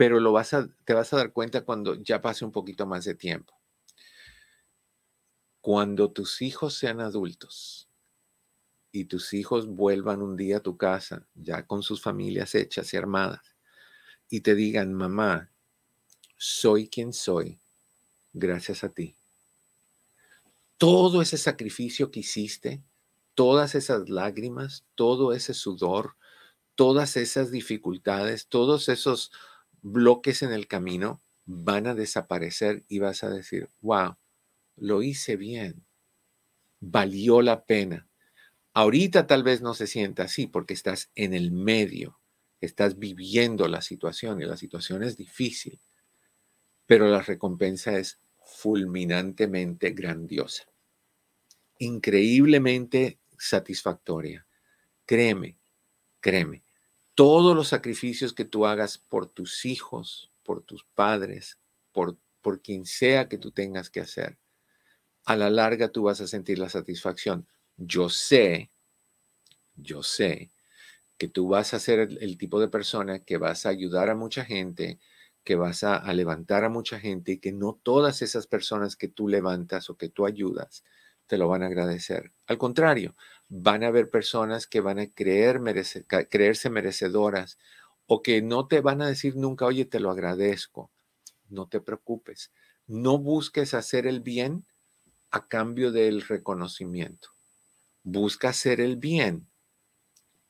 pero 0.00 0.18
lo 0.18 0.32
vas 0.32 0.54
a, 0.54 0.66
te 0.86 0.94
vas 0.94 1.12
a 1.12 1.18
dar 1.18 1.30
cuenta 1.30 1.60
cuando 1.60 1.94
ya 1.94 2.22
pase 2.22 2.46
un 2.46 2.52
poquito 2.52 2.86
más 2.86 3.04
de 3.04 3.14
tiempo. 3.14 3.52
Cuando 5.60 6.10
tus 6.10 6.40
hijos 6.40 6.72
sean 6.72 7.02
adultos 7.02 7.86
y 8.92 9.04
tus 9.04 9.34
hijos 9.34 9.66
vuelvan 9.66 10.22
un 10.22 10.38
día 10.38 10.56
a 10.56 10.62
tu 10.62 10.78
casa, 10.78 11.26
ya 11.34 11.66
con 11.66 11.82
sus 11.82 12.00
familias 12.00 12.54
hechas 12.54 12.94
y 12.94 12.96
armadas, 12.96 13.54
y 14.30 14.40
te 14.40 14.54
digan, 14.54 14.94
mamá, 14.94 15.50
soy 16.38 16.88
quien 16.88 17.12
soy, 17.12 17.60
gracias 18.32 18.84
a 18.84 18.88
ti. 18.88 19.16
Todo 20.78 21.20
ese 21.20 21.36
sacrificio 21.36 22.10
que 22.10 22.20
hiciste, 22.20 22.82
todas 23.34 23.74
esas 23.74 24.08
lágrimas, 24.08 24.86
todo 24.94 25.34
ese 25.34 25.52
sudor, 25.52 26.16
todas 26.74 27.18
esas 27.18 27.50
dificultades, 27.50 28.46
todos 28.46 28.88
esos 28.88 29.30
bloques 29.82 30.42
en 30.42 30.52
el 30.52 30.66
camino 30.66 31.22
van 31.46 31.86
a 31.86 31.94
desaparecer 31.94 32.84
y 32.88 32.98
vas 32.98 33.24
a 33.24 33.30
decir, 33.30 33.70
wow, 33.80 34.16
lo 34.76 35.02
hice 35.02 35.36
bien, 35.36 35.84
valió 36.80 37.42
la 37.42 37.64
pena. 37.64 38.08
Ahorita 38.72 39.26
tal 39.26 39.42
vez 39.42 39.60
no 39.62 39.74
se 39.74 39.86
sienta 39.86 40.24
así 40.24 40.46
porque 40.46 40.74
estás 40.74 41.10
en 41.14 41.34
el 41.34 41.50
medio, 41.50 42.20
estás 42.60 42.98
viviendo 42.98 43.66
la 43.68 43.82
situación 43.82 44.40
y 44.40 44.46
la 44.46 44.56
situación 44.56 45.02
es 45.02 45.16
difícil, 45.16 45.80
pero 46.86 47.08
la 47.08 47.22
recompensa 47.22 47.98
es 47.98 48.20
fulminantemente 48.38 49.90
grandiosa, 49.90 50.64
increíblemente 51.78 53.18
satisfactoria. 53.36 54.46
Créeme, 55.04 55.58
créeme 56.20 56.62
todos 57.20 57.54
los 57.54 57.68
sacrificios 57.68 58.32
que 58.32 58.46
tú 58.46 58.64
hagas 58.64 58.96
por 58.96 59.26
tus 59.26 59.66
hijos, 59.66 60.32
por 60.42 60.62
tus 60.62 60.86
padres, 60.94 61.58
por, 61.92 62.16
por 62.40 62.62
quien 62.62 62.86
sea 62.86 63.28
que 63.28 63.36
tú 63.36 63.50
tengas 63.50 63.90
que 63.90 64.00
hacer, 64.00 64.38
a 65.26 65.36
la 65.36 65.50
larga 65.50 65.92
tú 65.92 66.04
vas 66.04 66.22
a 66.22 66.26
sentir 66.26 66.58
la 66.58 66.70
satisfacción. 66.70 67.46
Yo 67.76 68.08
sé, 68.08 68.70
yo 69.74 70.02
sé 70.02 70.50
que 71.18 71.28
tú 71.28 71.46
vas 71.46 71.74
a 71.74 71.78
ser 71.78 71.98
el, 71.98 72.38
tipo 72.38 72.58
de 72.58 72.68
persona 72.68 73.18
que 73.18 73.36
vas 73.36 73.66
a 73.66 73.68
ayudar 73.68 74.08
a 74.08 74.14
mucha 74.14 74.46
gente, 74.46 74.98
que 75.44 75.56
vas 75.56 75.84
a, 75.84 75.96
a, 75.96 76.14
levantar 76.14 76.64
a 76.64 76.70
mucha 76.70 76.98
gente 76.98 77.32
y 77.32 77.38
que 77.38 77.52
no 77.52 77.78
todas 77.82 78.22
esas 78.22 78.46
personas 78.46 78.96
que 78.96 79.08
tú 79.08 79.28
levantas 79.28 79.90
o 79.90 79.98
que 79.98 80.08
tú 80.08 80.24
ayudas 80.24 80.84
te 81.26 81.36
lo 81.36 81.48
van 81.48 81.64
a 81.64 81.66
agradecer. 81.66 82.32
Al 82.46 82.56
contrario, 82.56 83.14
van 83.50 83.84
a 83.84 83.88
haber 83.88 84.08
personas 84.08 84.66
que 84.66 84.80
van 84.80 84.98
a 84.98 85.06
creer 85.08 85.60
creerse 86.30 86.70
merecedoras 86.70 87.58
o 88.06 88.22
que 88.22 88.40
no 88.40 88.66
te 88.66 88.80
van 88.80 89.02
a 89.02 89.06
decir 89.08 89.36
nunca, 89.36 89.66
oye, 89.66 89.84
te 89.84 90.00
lo 90.00 90.10
agradezco. 90.10 90.90
No 91.50 91.68
te 91.68 91.82
preocupes. 91.82 92.50
No 92.86 93.18
busques 93.18 93.74
hacer 93.74 94.06
el 94.06 94.20
bien 94.20 94.64
a 95.30 95.46
cambio 95.46 95.92
del 95.92 96.22
reconocimiento. 96.22 97.28
Busca 98.02 98.48
hacer 98.48 98.80
el 98.80 98.96
bien 98.96 99.46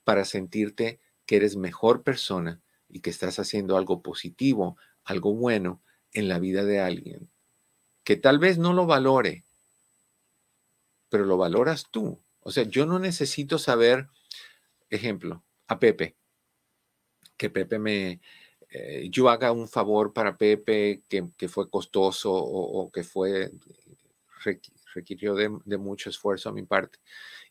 para 0.05 0.25
sentirte 0.25 1.01
que 1.27 1.37
eres 1.37 1.57
mejor 1.57 2.05
persona 2.05 2.61
y 2.89 3.01
que 3.01 3.11
estás 3.11 3.41
haciendo 3.41 3.77
algo 3.77 4.01
positivo, 4.03 4.77
algo 5.03 5.35
bueno 5.35 5.83
en 6.13 6.29
la 6.29 6.39
vida 6.39 6.65
de 6.65 6.79
alguien 6.79 7.31
que 8.05 8.17
tal 8.17 8.39
vez 8.41 8.59
no 8.59 8.73
lo 8.73 8.87
valore, 8.87 9.45
pero 11.09 11.25
lo 11.25 11.37
valoras 11.37 11.87
tú. 11.91 12.21
O 12.41 12.51
sea, 12.51 12.65
yo 12.65 12.87
no 12.87 12.99
necesito 12.99 13.59
saber, 13.59 14.09
ejemplo, 14.89 15.45
a 15.69 15.79
Pepe, 15.79 16.17
que 17.37 17.51
Pepe 17.51 17.79
me, 17.79 18.21
eh, 18.71 19.09
yo 19.11 19.29
haga 19.29 19.51
un 19.53 19.69
favor 19.69 20.13
para 20.13 20.37
Pepe 20.37 21.03
que, 21.09 21.49
fue 21.49 21.69
costoso 21.69 22.33
o, 22.33 22.91
que 22.91 23.03
fue, 23.03 23.51
requirió 24.95 25.35
de, 25.35 25.79
mucho 25.79 26.09
esfuerzo 26.09 26.49
a 26.49 26.53
mi 26.53 26.63
parte. 26.63 26.99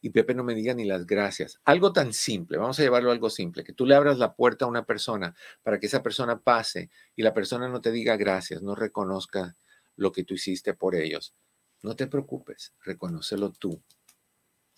Y 0.01 0.11
Pepe 0.11 0.33
no 0.33 0.43
me 0.43 0.55
diga 0.55 0.73
ni 0.73 0.85
las 0.85 1.05
gracias. 1.05 1.59
Algo 1.65 1.91
tan 1.91 2.13
simple, 2.13 2.57
vamos 2.57 2.79
a 2.79 2.83
llevarlo 2.83 3.09
a 3.09 3.13
algo 3.13 3.29
simple, 3.29 3.63
que 3.63 3.73
tú 3.73 3.85
le 3.85 3.95
abras 3.95 4.17
la 4.17 4.33
puerta 4.33 4.65
a 4.65 4.69
una 4.69 4.85
persona 4.85 5.35
para 5.61 5.79
que 5.79 5.87
esa 5.87 6.01
persona 6.01 6.39
pase 6.39 6.89
y 7.15 7.23
la 7.23 7.33
persona 7.33 7.67
no 7.67 7.81
te 7.81 7.91
diga 7.91 8.15
gracias, 8.15 8.61
no 8.61 8.75
reconozca 8.75 9.57
lo 9.97 10.11
que 10.11 10.23
tú 10.23 10.35
hiciste 10.35 10.73
por 10.73 10.95
ellos. 10.95 11.35
No 11.81 11.95
te 11.95 12.07
preocupes, 12.07 12.73
reconócelo 12.83 13.51
tú. 13.51 13.81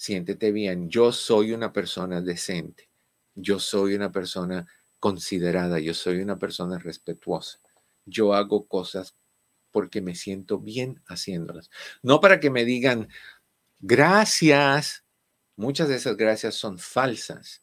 Siéntete 0.02 0.52
bien. 0.52 0.90
Yo 0.90 1.12
soy 1.12 1.52
una 1.52 1.72
persona 1.72 2.22
decente. 2.22 2.90
Yo 3.36 3.60
soy 3.60 3.94
una 3.94 4.12
persona 4.12 4.66
considerada, 4.98 5.78
yo 5.78 5.94
soy 5.94 6.22
una 6.22 6.40
persona 6.40 6.80
respetuosa. 6.80 7.60
Yo 8.04 8.34
hago 8.34 8.66
cosas 8.66 9.16
porque 9.70 10.02
me 10.02 10.16
siento 10.16 10.58
bien 10.58 11.04
haciéndolas. 11.06 11.70
No 12.02 12.20
para 12.20 12.40
que 12.40 12.50
me 12.50 12.66
digan 12.66 13.10
gracias. 13.80 15.06
Muchas 15.56 15.88
de 15.88 15.98
esas 15.98 16.18
gracias 16.18 16.56
son 16.56 16.80
falsas. 16.80 17.62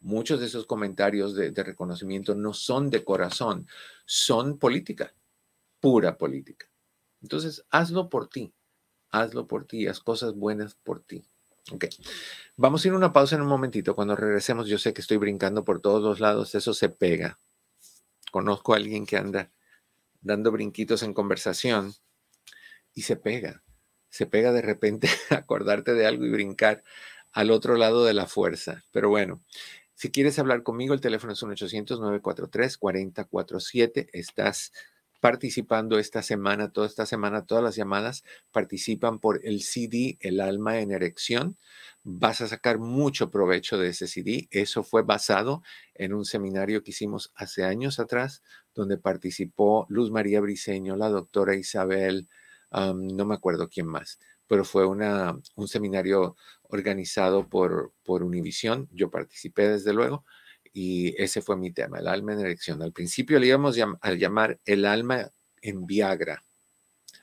Muchos 0.00 0.40
de 0.40 0.44
esos 0.44 0.66
comentarios 0.66 1.34
de, 1.34 1.54
reconocimiento 1.54 2.34
no 2.34 2.52
son 2.52 2.90
de 2.90 3.02
corazón, 3.02 3.66
son 4.04 4.58
política, 4.58 5.14
pura 5.80 6.18
política. 6.18 6.66
Entonces, 7.22 7.64
hazlo 7.70 8.10
por 8.10 8.28
ti, 8.28 8.52
hazlo 9.20 9.46
por 9.46 9.66
ti, 9.66 9.86
haz 9.86 10.00
cosas 10.00 10.34
buenas 10.34 10.74
por 10.74 11.00
ti. 11.00 11.24
Ok. 11.72 11.86
Vamos 12.56 12.84
a 12.84 12.88
ir 12.88 12.94
a 12.94 12.96
una 12.96 13.12
pausa 13.12 13.36
en 13.36 13.42
un 13.42 13.48
momentito. 13.48 13.94
Cuando 13.94 14.16
regresemos, 14.16 14.68
yo 14.68 14.78
sé 14.78 14.92
que 14.92 15.00
estoy 15.00 15.16
brincando 15.16 15.64
por 15.64 15.80
todos 15.80 16.02
los 16.02 16.20
lados, 16.20 16.54
eso 16.54 16.74
se 16.74 16.88
pega. 16.88 17.38
Conozco 18.30 18.74
a 18.74 18.76
alguien 18.76 19.06
que 19.06 19.16
anda 19.16 19.50
dando 20.20 20.52
brinquitos 20.52 21.02
en 21.02 21.14
conversación 21.14 21.94
y 22.92 23.02
se 23.02 23.16
pega. 23.16 23.62
Se 24.10 24.26
pega 24.26 24.52
de 24.52 24.62
repente 24.62 25.08
acordarte 25.30 25.94
de 25.94 26.06
algo 26.06 26.24
y 26.24 26.30
brincar 26.30 26.84
al 27.32 27.50
otro 27.50 27.76
lado 27.76 28.04
de 28.04 28.14
la 28.14 28.26
fuerza. 28.26 28.84
Pero 28.92 29.08
bueno, 29.08 29.42
si 29.94 30.10
quieres 30.10 30.38
hablar 30.38 30.62
conmigo, 30.62 30.94
el 30.94 31.00
teléfono 31.00 31.32
es 31.32 31.42
1-800-943-4047. 31.42 34.10
Estás 34.12 34.72
participando 35.24 35.98
esta 35.98 36.20
semana, 36.20 36.70
toda 36.70 36.86
esta 36.86 37.06
semana, 37.06 37.46
todas 37.46 37.64
las 37.64 37.76
llamadas 37.76 38.24
participan 38.52 39.20
por 39.20 39.40
el 39.42 39.62
CD 39.62 40.18
El 40.20 40.38
alma 40.38 40.80
en 40.80 40.92
erección. 40.92 41.56
Vas 42.02 42.42
a 42.42 42.46
sacar 42.46 42.78
mucho 42.78 43.30
provecho 43.30 43.78
de 43.78 43.88
ese 43.88 44.06
CD. 44.06 44.48
Eso 44.50 44.82
fue 44.82 45.02
basado 45.02 45.62
en 45.94 46.12
un 46.12 46.26
seminario 46.26 46.82
que 46.82 46.90
hicimos 46.90 47.32
hace 47.36 47.64
años 47.64 48.00
atrás, 48.00 48.42
donde 48.74 48.98
participó 48.98 49.86
Luz 49.88 50.10
María 50.10 50.42
Briceño, 50.42 50.94
la 50.94 51.08
doctora 51.08 51.56
Isabel, 51.56 52.28
no 52.70 53.24
me 53.24 53.34
acuerdo 53.34 53.70
quién 53.70 53.86
más, 53.86 54.18
pero 54.46 54.62
fue 54.66 54.84
una, 54.84 55.40
un 55.54 55.68
seminario 55.68 56.36
organizado 56.64 57.48
por, 57.48 57.94
por 58.04 58.24
Univisión. 58.24 58.90
Yo 58.92 59.10
participé 59.10 59.70
desde 59.70 59.94
luego 59.94 60.26
y 60.76 61.14
ese 61.22 61.40
fue 61.40 61.56
mi 61.56 61.70
tema, 61.70 62.00
el 62.00 62.08
alma 62.08 62.32
en 62.32 62.40
erección. 62.40 62.82
Al 62.82 62.92
principio 62.92 63.38
le 63.38 63.46
íbamos 63.46 63.78
a 64.00 64.12
llamar 64.12 64.58
el 64.66 64.84
alma 64.84 65.30
en 65.62 65.86
Viagra 65.86 66.42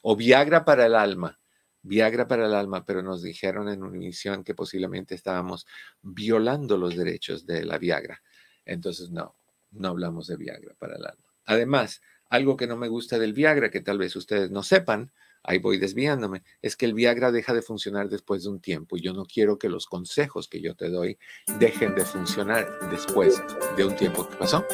o 0.02 0.16
Viagra 0.16 0.64
para 0.64 0.86
el 0.86 0.96
alma. 0.96 1.38
Viagra 1.84 2.28
para 2.28 2.46
el 2.46 2.54
alma, 2.54 2.86
pero 2.86 3.04
nos 3.04 3.22
dijeron 3.22 3.68
en 3.68 3.84
Univisión 3.84 4.46
que 4.46 4.56
posiblemente 4.56 5.16
estábamos 5.16 5.68
violando 6.02 6.78
los 6.78 6.96
derechos 6.96 7.46
de 7.46 7.66
la 7.66 7.78
Viagra. 7.78 8.22
Entonces, 8.66 9.10
no, 9.10 9.36
no 9.72 9.90
hablamos 9.90 10.28
de 10.28 10.38
Viagra 10.38 10.74
para 10.80 10.96
el 10.96 11.06
alma. 11.06 11.26
Además, 11.46 12.02
algo 12.30 12.56
que 12.56 12.68
no 12.68 12.78
me 12.78 12.88
gusta 12.88 13.20
del 13.20 13.34
Viagra, 13.34 13.70
que 13.70 13.82
tal 13.82 13.98
vez 13.98 14.16
ustedes 14.16 14.50
no 14.50 14.64
sepan, 14.64 15.12
ahí 15.44 15.58
voy 15.60 15.78
desviándome, 15.78 16.44
es 16.62 16.76
que 16.76 16.86
el 16.86 16.94
Viagra 16.94 17.32
deja 17.32 17.54
de 17.54 17.62
funcionar 17.62 18.10
después 18.10 18.44
de 18.44 18.50
un 18.50 18.60
tiempo 18.60 18.98
y 18.98 19.02
yo 19.02 19.14
no 19.14 19.26
quiero 19.26 19.58
que 19.58 19.70
los 19.70 19.86
consejos 19.86 20.48
que 20.48 20.62
yo 20.62 20.76
te 20.76 20.90
doy 20.90 21.18
dejen 21.60 21.96
de 21.96 22.06
funcionar 22.06 22.68
después 22.90 23.42
de 23.76 23.86
un 23.86 23.96
tiempo. 23.96 24.28
¿Qué 24.28 24.36
pasó? 24.38 24.66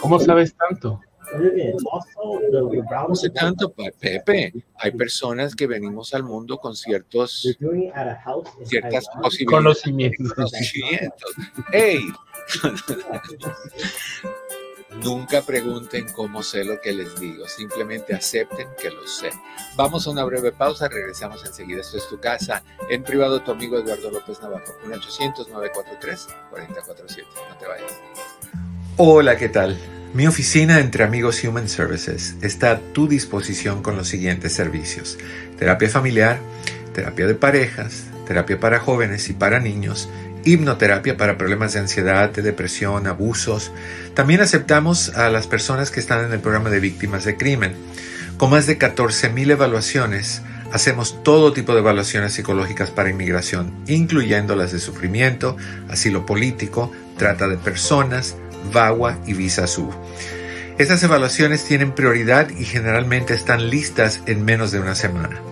¿Cómo 0.00 0.18
sabes 0.18 0.54
tanto? 0.56 1.00
No 3.08 3.14
sé 3.14 3.30
tanto, 3.30 3.72
Pepe. 3.72 4.52
Hay 4.76 4.90
personas 4.92 5.54
que 5.54 5.66
venimos 5.66 6.12
al 6.14 6.24
mundo 6.24 6.58
con 6.58 6.76
ciertos, 6.76 7.56
ciertas 8.64 9.08
posibilidades. 9.22 9.46
Conocimientos. 9.46 10.34
Conocimientos. 10.34 11.34
¡Ey! 11.72 12.00
Nunca 14.96 15.42
pregunten 15.42 16.06
cómo 16.12 16.42
sé 16.42 16.64
lo 16.64 16.80
que 16.80 16.92
les 16.92 17.18
digo, 17.18 17.48
simplemente 17.48 18.14
acepten 18.14 18.68
que 18.80 18.90
lo 18.90 19.06
sé. 19.06 19.30
Vamos 19.76 20.06
a 20.06 20.10
una 20.10 20.24
breve 20.24 20.52
pausa, 20.52 20.88
regresamos 20.88 21.44
enseguida. 21.44 21.80
Esto 21.80 21.96
es 21.96 22.08
tu 22.08 22.20
casa, 22.20 22.62
en 22.90 23.02
privado 23.02 23.42
tu 23.42 23.52
amigo 23.52 23.78
Eduardo 23.78 24.10
López 24.10 24.40
Navarro, 24.42 24.78
1-800-943-4047. 24.86 27.24
No 27.48 27.56
te 27.58 27.66
vayas. 27.66 27.92
Hola, 28.98 29.36
¿qué 29.36 29.48
tal? 29.48 29.78
Mi 30.12 30.26
oficina 30.26 30.78
entre 30.78 31.04
amigos 31.04 31.42
Human 31.42 31.70
Services 31.70 32.36
está 32.42 32.72
a 32.72 32.78
tu 32.78 33.08
disposición 33.08 33.82
con 33.82 33.96
los 33.96 34.08
siguientes 34.08 34.52
servicios. 34.52 35.16
Terapia 35.58 35.88
familiar, 35.88 36.38
terapia 36.92 37.26
de 37.26 37.34
parejas, 37.34 38.04
terapia 38.26 38.60
para 38.60 38.78
jóvenes 38.78 39.30
y 39.30 39.32
para 39.32 39.58
niños, 39.58 40.10
hipnoterapia 40.44 41.16
para 41.16 41.38
problemas 41.38 41.72
de 41.72 41.80
ansiedad, 41.80 42.30
de 42.30 42.42
depresión, 42.42 43.06
abusos. 43.06 43.72
También 44.14 44.40
aceptamos 44.40 45.10
a 45.10 45.30
las 45.30 45.46
personas 45.46 45.90
que 45.90 46.00
están 46.00 46.24
en 46.24 46.32
el 46.32 46.40
programa 46.40 46.70
de 46.70 46.80
víctimas 46.80 47.24
de 47.24 47.36
crimen. 47.36 47.74
Con 48.36 48.50
más 48.50 48.66
de 48.66 48.78
14.000 48.78 49.52
evaluaciones, 49.52 50.42
hacemos 50.72 51.22
todo 51.22 51.52
tipo 51.52 51.74
de 51.74 51.80
evaluaciones 51.80 52.32
psicológicas 52.32 52.90
para 52.90 53.10
inmigración, 53.10 53.72
incluyendo 53.86 54.56
las 54.56 54.72
de 54.72 54.80
sufrimiento, 54.80 55.56
asilo 55.88 56.26
político, 56.26 56.90
trata 57.18 57.46
de 57.46 57.56
personas, 57.56 58.36
VAWA 58.72 59.18
y 59.26 59.34
Visa 59.34 59.66
Sur. 59.66 59.94
Estas 60.78 61.02
evaluaciones 61.02 61.64
tienen 61.64 61.92
prioridad 61.92 62.48
y 62.50 62.64
generalmente 62.64 63.34
están 63.34 63.68
listas 63.68 64.20
en 64.26 64.44
menos 64.44 64.72
de 64.72 64.80
una 64.80 64.94
semana. 64.94 65.51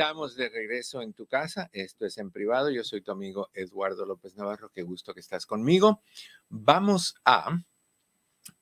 Estamos 0.00 0.34
de 0.34 0.48
regreso 0.48 1.02
en 1.02 1.12
tu 1.12 1.26
casa. 1.26 1.68
Esto 1.74 2.06
es 2.06 2.16
en 2.16 2.30
privado. 2.30 2.70
Yo 2.70 2.84
soy 2.84 3.02
tu 3.02 3.12
amigo 3.12 3.50
Eduardo 3.52 4.06
López 4.06 4.34
Navarro. 4.34 4.70
Qué 4.70 4.80
gusto 4.80 5.12
que 5.12 5.20
estás 5.20 5.44
conmigo. 5.44 6.00
Vamos 6.48 7.16
a, 7.26 7.62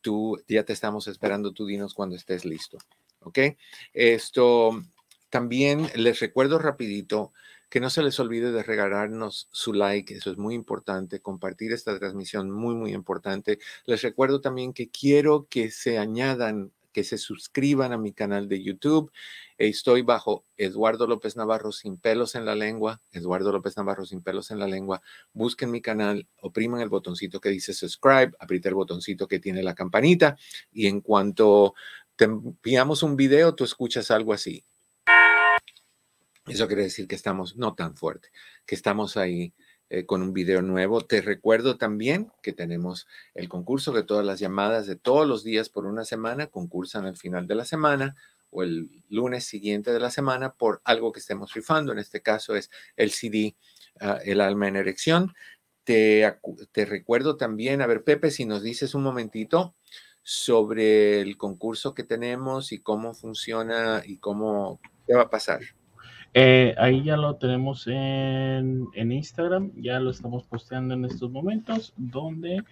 tú 0.00 0.36
ya 0.48 0.64
te 0.64 0.72
estamos 0.72 1.06
esperando, 1.06 1.52
tú 1.52 1.64
dinos 1.64 1.94
cuando 1.94 2.16
estés 2.16 2.44
listo. 2.44 2.78
¿Ok? 3.20 3.38
Esto 3.92 4.82
también 5.32 5.88
les 5.94 6.20
recuerdo 6.20 6.58
rapidito 6.58 7.32
que 7.70 7.80
no 7.80 7.88
se 7.88 8.02
les 8.02 8.20
olvide 8.20 8.52
de 8.52 8.62
regalarnos 8.62 9.48
su 9.50 9.72
like, 9.72 10.14
eso 10.14 10.30
es 10.30 10.36
muy 10.36 10.54
importante, 10.54 11.20
compartir 11.20 11.72
esta 11.72 11.98
transmisión, 11.98 12.50
muy, 12.50 12.74
muy 12.74 12.92
importante. 12.92 13.58
Les 13.86 14.02
recuerdo 14.02 14.42
también 14.42 14.74
que 14.74 14.90
quiero 14.90 15.46
que 15.48 15.70
se 15.70 15.96
añadan, 15.96 16.70
que 16.92 17.02
se 17.02 17.16
suscriban 17.16 17.94
a 17.94 17.96
mi 17.96 18.12
canal 18.12 18.46
de 18.46 18.62
YouTube. 18.62 19.10
Estoy 19.56 20.02
bajo 20.02 20.44
Eduardo 20.58 21.06
López 21.06 21.34
Navarro 21.34 21.72
sin 21.72 21.96
pelos 21.96 22.34
en 22.34 22.44
la 22.44 22.54
lengua, 22.54 23.00
Eduardo 23.10 23.52
López 23.52 23.74
Navarro 23.78 24.04
sin 24.04 24.20
pelos 24.20 24.50
en 24.50 24.58
la 24.58 24.66
lengua. 24.66 25.00
Busquen 25.32 25.70
mi 25.70 25.80
canal, 25.80 26.28
opriman 26.42 26.82
el 26.82 26.90
botoncito 26.90 27.40
que 27.40 27.48
dice 27.48 27.72
subscribe, 27.72 28.32
aprieta 28.38 28.68
el 28.68 28.74
botoncito 28.74 29.26
que 29.26 29.38
tiene 29.38 29.62
la 29.62 29.74
campanita 29.74 30.36
y 30.70 30.88
en 30.88 31.00
cuanto 31.00 31.72
te 32.16 32.26
enviamos 32.26 33.02
un 33.02 33.16
video, 33.16 33.54
tú 33.54 33.64
escuchas 33.64 34.10
algo 34.10 34.34
así. 34.34 34.62
Eso 36.46 36.66
quiere 36.66 36.82
decir 36.82 37.06
que 37.06 37.14
estamos, 37.14 37.56
no 37.56 37.74
tan 37.74 37.94
fuerte, 37.96 38.30
que 38.66 38.74
estamos 38.74 39.16
ahí 39.16 39.54
eh, 39.90 40.06
con 40.06 40.22
un 40.22 40.32
video 40.32 40.60
nuevo. 40.60 41.02
Te 41.02 41.20
recuerdo 41.20 41.76
también 41.76 42.32
que 42.42 42.52
tenemos 42.52 43.06
el 43.34 43.48
concurso 43.48 43.92
de 43.92 44.02
todas 44.02 44.26
las 44.26 44.40
llamadas 44.40 44.86
de 44.86 44.96
todos 44.96 45.28
los 45.28 45.44
días 45.44 45.68
por 45.68 45.86
una 45.86 46.04
semana, 46.04 46.48
concursan 46.48 47.06
al 47.06 47.16
final 47.16 47.46
de 47.46 47.54
la 47.54 47.64
semana 47.64 48.16
o 48.50 48.62
el 48.62 49.04
lunes 49.08 49.44
siguiente 49.44 49.92
de 49.92 50.00
la 50.00 50.10
semana 50.10 50.54
por 50.54 50.80
algo 50.84 51.12
que 51.12 51.20
estemos 51.20 51.52
rifando. 51.54 51.92
En 51.92 51.98
este 51.98 52.22
caso 52.22 52.56
es 52.56 52.70
el 52.96 53.10
CD, 53.10 53.56
ah, 54.00 54.18
El 54.24 54.40
alma 54.40 54.66
en 54.66 54.76
erección. 54.76 55.34
Te, 55.84 56.38
te 56.72 56.84
recuerdo 56.86 57.36
también, 57.36 57.82
a 57.82 57.86
ver, 57.86 58.02
Pepe, 58.02 58.30
si 58.30 58.46
nos 58.46 58.62
dices 58.62 58.94
un 58.94 59.02
momentito 59.02 59.74
sobre 60.22 61.20
el 61.20 61.36
concurso 61.36 61.94
que 61.94 62.04
tenemos 62.04 62.72
y 62.72 62.80
cómo 62.80 63.14
funciona 63.14 64.02
y 64.04 64.18
cómo, 64.18 64.80
qué 65.06 65.14
va 65.14 65.22
a 65.22 65.30
pasar. 65.30 65.60
Eh, 66.34 66.74
ahí 66.78 67.04
ya 67.04 67.16
lo 67.18 67.36
tenemos 67.36 67.86
en, 67.86 68.88
Instagram, 68.94 69.70
ya 69.76 70.00
lo 70.00 70.10
estamos 70.10 70.44
posteando 70.44 70.94
en 70.94 71.04
estos 71.04 71.30
momentos, 71.30 71.92
donde 71.96 72.64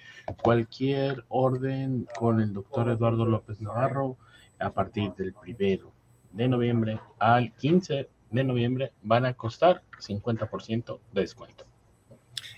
cualquier 0.42 1.24
orden 1.28 2.08
con 2.18 2.40
el 2.40 2.54
doctor 2.54 2.88
Eduardo 2.88 3.26
López 3.26 3.60
Navarro 3.60 4.16
a 4.58 4.70
partir 4.70 5.12
del 5.14 5.34
primero 5.34 5.92
de 6.32 6.48
noviembre 6.48 7.00
al 7.18 7.52
15 7.54 8.08
de 8.30 8.44
noviembre 8.44 8.92
van 9.02 9.26
a 9.26 9.34
costar 9.34 9.82
50% 9.98 10.98
de 11.12 11.20
descuento. 11.20 11.64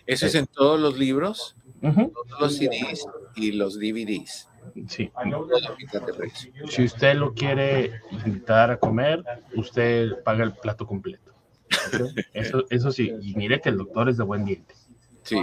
Eso 0.06 0.26
es 0.26 0.34
en 0.34 0.46
todos 0.46 0.78
los 0.78 0.96
libros, 0.98 1.56
todos 1.82 2.40
los 2.40 2.56
CDs 2.56 3.04
y 3.34 3.52
los 3.52 3.78
DVDs. 3.78 4.48
Sí. 4.88 5.10
Si 6.68 6.84
usted 6.84 7.14
lo 7.16 7.34
quiere 7.34 8.00
invitar 8.24 8.70
a 8.70 8.78
comer, 8.78 9.22
usted 9.56 10.22
paga 10.22 10.44
el 10.44 10.52
plato 10.52 10.86
completo. 10.86 11.32
Eso, 12.32 12.64
eso 12.70 12.92
sí, 12.92 13.12
y 13.20 13.34
mire 13.34 13.60
que 13.60 13.70
el 13.70 13.78
doctor 13.78 14.08
es 14.08 14.16
de 14.18 14.24
buen 14.24 14.44
diente. 14.44 14.74
Sí. 15.24 15.38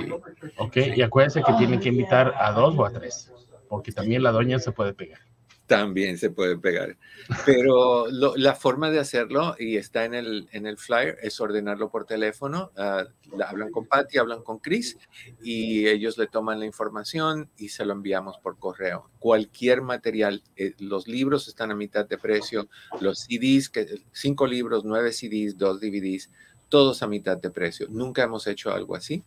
Ok, 0.58 0.78
y 0.96 1.02
acuérdense 1.02 1.44
que 1.44 1.54
tiene 1.54 1.80
que 1.80 1.90
invitar 1.90 2.34
a 2.38 2.52
dos 2.52 2.76
o 2.78 2.86
a 2.86 2.92
tres, 2.92 3.32
porque 3.68 3.92
también 3.92 4.24
la 4.24 4.32
doña 4.32 4.60
se 4.60 4.72
puede 4.72 4.94
pegar 4.94 5.29
también 5.70 6.18
se 6.18 6.32
puede 6.32 6.58
pegar. 6.58 6.98
Pero 7.46 8.08
la 8.10 8.56
forma 8.56 8.90
de 8.90 8.98
hacerlo, 9.00 9.56
y 9.60 9.78
está 9.78 10.04
en 10.04 10.16
el, 10.16 10.50
en 10.52 10.66
el 10.66 10.78
flyer, 10.78 11.18
es 11.22 11.40
ordenarlo 11.40 11.92
por 11.92 12.06
teléfono. 12.06 12.72
Ah, 12.76 13.06
hablan 13.48 13.70
con 13.70 13.86
Patty, 13.86 14.18
hablan 14.18 14.42
con 14.42 14.58
Chris, 14.58 14.98
y 15.44 15.88
ellos 15.88 16.18
le 16.18 16.26
toman 16.26 16.60
la 16.60 16.66
información 16.66 17.52
y 17.56 17.70
se 17.70 17.86
lo 17.86 17.94
enviamos 17.94 18.40
por 18.40 18.58
correo. 18.58 19.12
Cualquier 19.20 19.84
material, 19.84 20.42
eh, 20.56 20.74
los 20.80 21.08
libros 21.08 21.48
están 21.48 21.70
a 21.70 21.76
mitad 21.76 22.08
de 22.08 22.18
precio, 22.18 22.68
los 23.00 23.20
CDs, 23.20 23.70
que, 23.70 24.02
cinco 24.12 24.48
libros, 24.48 24.84
nueve 24.86 25.14
CDs, 25.14 25.56
dos 25.56 25.80
DVDs, 25.80 26.32
todos 26.68 27.04
a 27.04 27.08
mitad 27.08 27.38
de 27.38 27.52
precio. 27.52 27.86
Nunca 27.92 28.24
hemos 28.24 28.48
hecho 28.48 28.72
algo 28.72 28.96
así 28.96 29.24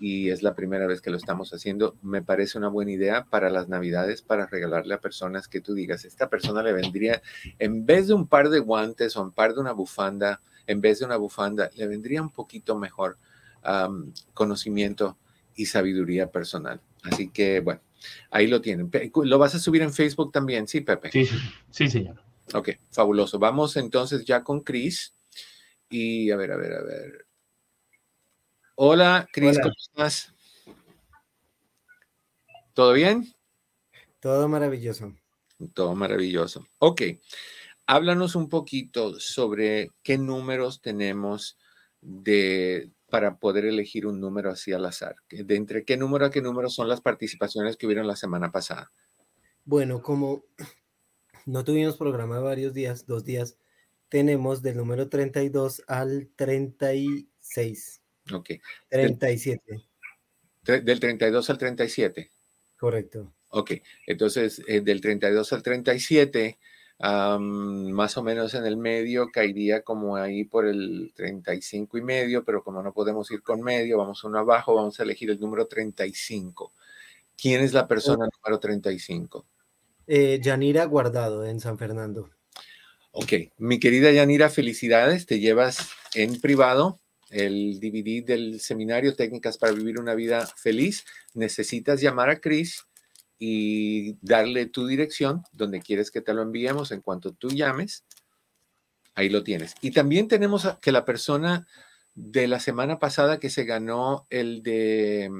y 0.00 0.30
es 0.30 0.42
la 0.42 0.54
primera 0.54 0.86
vez 0.86 1.02
que 1.02 1.10
lo 1.10 1.18
estamos 1.18 1.52
haciendo. 1.52 1.94
Me 2.02 2.22
parece 2.22 2.56
una 2.56 2.68
buena 2.68 2.90
idea 2.90 3.26
para 3.26 3.50
las 3.50 3.68
navidades, 3.68 4.22
para 4.22 4.46
regalarle 4.46 4.94
a 4.94 5.00
personas 5.00 5.46
que 5.46 5.60
tú 5.60 5.74
digas, 5.74 6.06
esta 6.06 6.30
persona 6.30 6.62
le 6.62 6.72
vendría, 6.72 7.20
en 7.58 7.84
vez 7.84 8.08
de 8.08 8.14
un 8.14 8.26
par 8.26 8.48
de 8.48 8.60
guantes 8.60 9.16
o 9.16 9.22
un 9.22 9.30
par 9.30 9.52
de 9.54 9.60
una 9.60 9.72
bufanda, 9.72 10.40
en 10.66 10.80
vez 10.80 11.00
de 11.00 11.04
una 11.04 11.16
bufanda, 11.16 11.70
le 11.76 11.86
vendría 11.86 12.22
un 12.22 12.30
poquito 12.30 12.78
mejor 12.78 13.18
conocimiento 14.32 15.18
y 15.54 15.66
sabiduría 15.66 16.30
personal. 16.30 16.80
Así 17.02 17.28
que, 17.28 17.60
bueno, 17.60 17.82
ahí 18.30 18.46
lo 18.46 18.62
tienen. 18.62 18.90
¿Lo 19.24 19.38
vas 19.38 19.54
a 19.54 19.58
subir 19.58 19.82
en 19.82 19.92
Facebook 19.92 20.32
también? 20.32 20.66
Sí, 20.66 20.80
Pepe. 20.80 21.10
Sí, 21.12 21.28
sí, 21.70 21.90
señor. 21.90 22.22
Ok, 22.54 22.70
fabuloso. 22.90 23.38
Vamos 23.38 23.76
entonces 23.76 24.24
ya 24.24 24.42
con 24.42 24.60
Chris. 24.60 25.14
Y 25.90 26.30
a 26.30 26.36
ver, 26.36 26.52
a 26.52 26.56
ver, 26.56 26.72
a 26.72 26.82
ver. 26.82 27.26
Hola, 28.82 29.28
Cris, 29.30 29.58
¿cómo 29.58 29.74
estás? 29.76 30.34
¿Todo 32.72 32.94
bien? 32.94 33.30
Todo 34.20 34.48
maravilloso. 34.48 35.14
Todo 35.74 35.94
maravilloso. 35.94 36.66
Ok, 36.78 37.02
háblanos 37.84 38.36
un 38.36 38.48
poquito 38.48 39.20
sobre 39.20 39.90
qué 40.02 40.16
números 40.16 40.80
tenemos 40.80 41.58
de 42.00 42.90
para 43.10 43.36
poder 43.36 43.66
elegir 43.66 44.06
un 44.06 44.18
número 44.18 44.50
así 44.50 44.72
al 44.72 44.86
azar. 44.86 45.16
De 45.28 45.56
entre 45.56 45.84
qué 45.84 45.98
número 45.98 46.24
a 46.24 46.30
qué 46.30 46.40
número 46.40 46.70
son 46.70 46.88
las 46.88 47.02
participaciones 47.02 47.76
que 47.76 47.84
hubieron 47.84 48.06
la 48.06 48.16
semana 48.16 48.50
pasada. 48.50 48.90
Bueno, 49.66 50.00
como 50.00 50.46
no 51.44 51.64
tuvimos 51.64 51.98
programa 51.98 52.40
varios 52.40 52.72
días, 52.72 53.04
dos 53.04 53.26
días, 53.26 53.58
tenemos 54.08 54.62
del 54.62 54.78
número 54.78 55.10
32 55.10 55.82
al 55.86 56.30
36. 56.34 57.99
Ok. 58.32 58.50
37. 58.88 59.84
Del, 60.62 61.00
32 61.00 61.50
al 61.50 61.58
37. 61.58 62.30
Correcto. 62.78 63.34
Ok, 63.50 63.72
entonces 64.06 64.62
eh, 64.68 64.80
del 64.80 65.00
32 65.00 65.52
al 65.52 65.62
37, 65.62 66.58
más 67.00 68.16
o 68.16 68.22
menos 68.22 68.54
en 68.54 68.64
el 68.64 68.76
medio, 68.76 69.30
caería 69.32 69.82
como 69.82 70.16
ahí 70.16 70.44
por 70.44 70.66
el 70.66 71.12
35 71.16 71.98
y 71.98 72.02
medio, 72.02 72.44
pero 72.44 72.62
como 72.62 72.82
no 72.82 72.92
podemos 72.92 73.30
ir 73.30 73.42
con 73.42 73.60
medio, 73.62 73.98
vamos 73.98 74.22
uno 74.22 74.38
abajo, 74.38 74.74
vamos 74.74 75.00
a 75.00 75.02
elegir 75.02 75.30
el 75.30 75.40
número 75.40 75.66
35. 75.66 76.72
¿Quién 77.36 77.62
es 77.62 77.72
la 77.72 77.88
persona 77.88 78.28
número 78.32 78.60
35? 78.60 79.46
Eh, 80.06 80.38
Yanira 80.42 80.84
Guardado 80.84 81.44
en 81.44 81.58
San 81.58 81.78
Fernando. 81.78 82.30
Ok, 83.12 83.32
mi 83.58 83.80
querida 83.80 84.12
Yanira, 84.12 84.48
felicidades, 84.50 85.26
te 85.26 85.40
llevas 85.40 85.90
en 86.14 86.40
privado 86.40 86.99
el 87.30 87.80
DVD 87.80 88.24
del 88.24 88.60
seminario 88.60 89.14
Técnicas 89.14 89.56
para 89.56 89.72
Vivir 89.72 89.98
una 89.98 90.14
Vida 90.14 90.46
Feliz, 90.46 91.04
necesitas 91.34 92.00
llamar 92.00 92.28
a 92.28 92.40
Chris 92.40 92.86
y 93.38 94.16
darle 94.20 94.66
tu 94.66 94.86
dirección 94.86 95.42
donde 95.52 95.80
quieres 95.80 96.10
que 96.10 96.20
te 96.20 96.34
lo 96.34 96.42
enviemos. 96.42 96.90
En 96.92 97.00
cuanto 97.00 97.32
tú 97.32 97.48
llames, 97.48 98.04
ahí 99.14 99.28
lo 99.28 99.42
tienes. 99.42 99.74
Y 99.80 99.92
también 99.92 100.28
tenemos 100.28 100.68
que 100.82 100.92
la 100.92 101.04
persona 101.04 101.66
de 102.14 102.48
la 102.48 102.60
semana 102.60 102.98
pasada 102.98 103.40
que 103.40 103.50
se 103.50 103.64
ganó 103.64 104.26
el 104.30 104.62
de... 104.62 105.30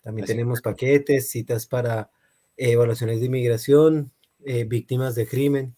También 0.03 0.27
tenemos 0.27 0.61
paquetes, 0.61 1.29
citas 1.29 1.67
para 1.67 2.11
evaluaciones 2.57 3.19
de 3.19 3.27
inmigración, 3.27 4.13
eh, 4.45 4.65
víctimas 4.65 5.17
de 5.17 5.27
crimen. 5.27 5.77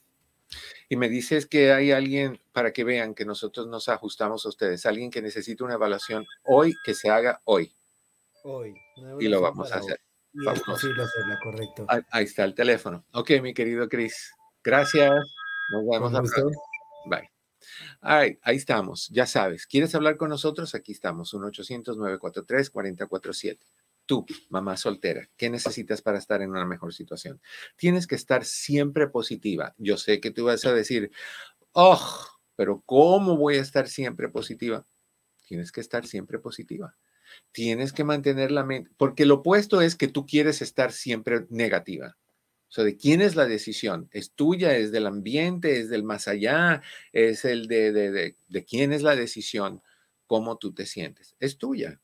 Y 0.91 0.97
me 0.97 1.09
dices 1.09 1.47
que 1.47 1.73
hay 1.73 1.93
alguien, 1.93 2.39
para 2.53 2.75
que 2.75 2.85
vean 2.85 3.15
que 3.15 3.25
nosotros 3.25 3.67
nos 3.67 3.89
ajustamos 3.89 4.45
a 4.45 4.51
ustedes, 4.51 4.85
alguien 4.85 5.11
que 5.11 5.23
necesita 5.23 5.65
una 5.65 5.75
evaluación 5.75 6.27
hoy, 6.45 6.75
que 6.85 6.93
se 6.93 7.09
haga 7.09 7.41
hoy. 7.45 7.73
Hoy. 8.45 8.75
Y 9.21 9.29
lo 9.29 9.41
vamos 9.41 9.73
a 9.73 9.77
hacer. 9.77 10.01
Hacerla, 10.73 11.09
correcto. 11.43 11.87
Ahí, 11.89 12.25
está 12.25 12.45
el 12.45 12.55
teléfono. 12.55 13.05
Ok, 13.13 13.31
mi 13.43 13.55
querido 13.55 13.89
Chris. 13.89 14.33
Gracias. 14.63 15.11
Nos 15.71 15.87
vemos 15.91 16.15
a 16.15 16.23
Bye. 17.07 17.31
Ahí 18.01 18.39
estamos, 18.57 19.09
ya 19.09 19.27
sabes. 19.27 19.67
¿Quieres 19.67 19.95
hablar 19.95 20.17
con 20.17 20.31
nosotros? 20.31 20.75
Aquí 20.75 20.93
estamos, 20.93 21.35
1-800-943-4047 21.35 23.59
tú, 24.07 24.27
mamá 24.51 24.77
soltera, 24.77 25.29
¿qué 25.37 25.51
necesitas 25.51 26.03
para 26.03 26.19
estar 26.19 26.43
en 26.43 26.51
una 26.51 26.67
mejor 26.67 26.93
situación? 26.93 27.41
Tienes 27.77 28.07
que 28.07 28.15
estar 28.15 28.45
siempre 28.45 29.09
positiva. 29.09 29.75
Yo 29.79 29.97
sé 29.97 30.21
que 30.21 30.31
tú 30.31 30.45
vas 30.45 30.65
a 30.65 30.75
decir, 30.75 31.11
oh, 31.73 32.01
pero 32.57 32.83
¿cómo 32.85 33.37
voy 33.37 33.57
a 33.57 33.63
estar 33.63 33.89
siempre 33.89 34.29
positiva? 34.29 34.87
Tienes 35.47 35.73
que 35.73 35.81
estar 35.81 36.07
siempre 36.07 36.39
positiva. 36.39 36.97
Tienes 37.53 37.93
que 37.93 38.05
mantener 38.05 38.51
la 38.51 38.65
mente, 38.65 38.91
porque 38.97 39.27
lo 39.27 39.37
opuesto 39.37 39.81
es 39.81 39.97
que 39.97 40.09
tú 40.09 40.27
quieres 40.27 40.63
estar 40.63 40.93
siempre 40.93 41.47
negativa. 41.51 42.17
O 42.69 42.75
sea, 42.75 42.85
¿de 42.85 42.97
quién 42.97 43.21
es 43.21 43.37
la 43.37 43.47
decisión? 43.47 44.09
¿Es 44.13 44.33
tuya? 44.33 44.77
¿Es 44.77 44.93
del 44.93 45.07
ambiente? 45.07 45.79
¿Es 45.79 45.91
del 45.91 46.05
más 46.05 46.29
allá? 46.29 46.83
¿Es 47.13 47.45
el 47.45 47.67
de, 47.69 47.93
de, 47.93 48.11
de, 48.11 48.37
de 48.49 48.65
quién 48.65 48.93
es 48.93 49.03
la 49.03 49.15
decisión? 49.15 49.83
¿Cómo 50.27 50.57
tú 50.57 50.73
te 50.73 50.87
sientes? 50.87 51.37
Es 51.39 51.59
tuya 51.59 52.01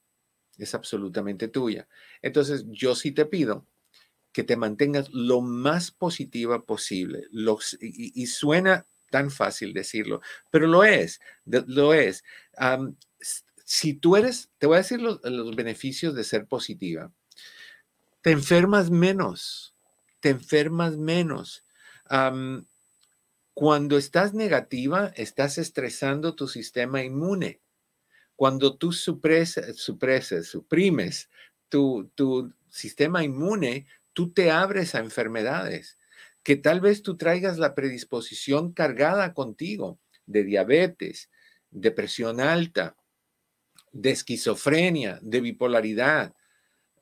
es 0.58 0.74
absolutamente 0.74 1.48
tuya. 1.48 1.88
Entonces, 2.20 2.66
yo 2.68 2.94
sí 2.94 3.12
te 3.12 3.24
pido 3.24 3.66
que 4.32 4.44
te 4.44 4.56
mantengas 4.56 5.08
lo 5.12 5.40
más 5.40 5.90
positiva 5.90 6.64
posible. 6.64 7.24
y, 7.80 8.26
suena 8.26 8.86
tan 9.10 9.30
fácil 9.30 9.72
decirlo, 9.72 10.20
pero 10.50 10.66
lo 10.66 10.84
es, 10.84 11.20
lo 11.46 11.94
es. 11.94 12.24
Si 13.70 13.92
tú 13.92 14.16
eres, 14.16 14.48
te 14.56 14.66
voy 14.66 14.76
a 14.76 14.78
decir 14.78 14.98
los, 15.02 15.20
beneficios 15.54 16.14
de 16.14 16.24
ser 16.24 16.46
positiva. 16.46 17.12
Te 18.22 18.30
enfermas 18.30 18.90
menos, 18.90 19.74
te 20.20 20.30
enfermas 20.30 20.96
menos. 20.96 21.64
cuando 23.52 23.98
estás 23.98 24.32
negativa, 24.32 25.12
estás 25.16 25.58
estresando 25.58 26.34
tu 26.34 26.48
sistema 26.48 27.02
inmune. 27.02 27.60
Cuando 28.36 28.74
tú 28.74 28.92
supresas, 28.92 29.76
suprimes 29.76 31.28
tu, 31.68 32.10
sistema 32.70 33.22
inmune, 33.22 33.86
tú 34.14 34.32
te 34.32 34.50
abres 34.50 34.94
a 34.94 35.00
enfermedades 35.00 35.98
que 36.42 36.56
tal 36.56 36.80
vez 36.80 37.02
tú 37.02 37.18
traigas 37.18 37.58
la 37.58 37.74
predisposición 37.74 38.72
cargada 38.72 39.34
contigo 39.34 39.98
de 40.24 40.44
diabetes, 40.44 41.28
de 41.70 41.90
presión 41.90 42.40
alta, 42.40 42.96
de 43.92 44.10
esquizofrenia, 44.10 45.18
de 45.22 45.40
bipolaridad, 45.40 46.34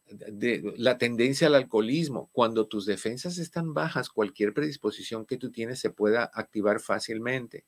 de 0.09 0.75
la 0.77 0.99
tendencia 0.99 1.49
al 1.49 1.55
alcoholismo. 1.55 2.31
Cuando 2.33 2.67
tus 2.67 2.87
defensas 2.87 3.39
están 3.39 3.75
bajas, 3.75 4.09
cualquier 4.09 4.55
predisposición 4.55 5.27
que 5.27 5.37
tú 5.37 5.51
tienes 5.51 5.81
se 5.81 5.91
pueda 5.91 6.31
activar 6.33 6.81
fácilmente 6.81 7.65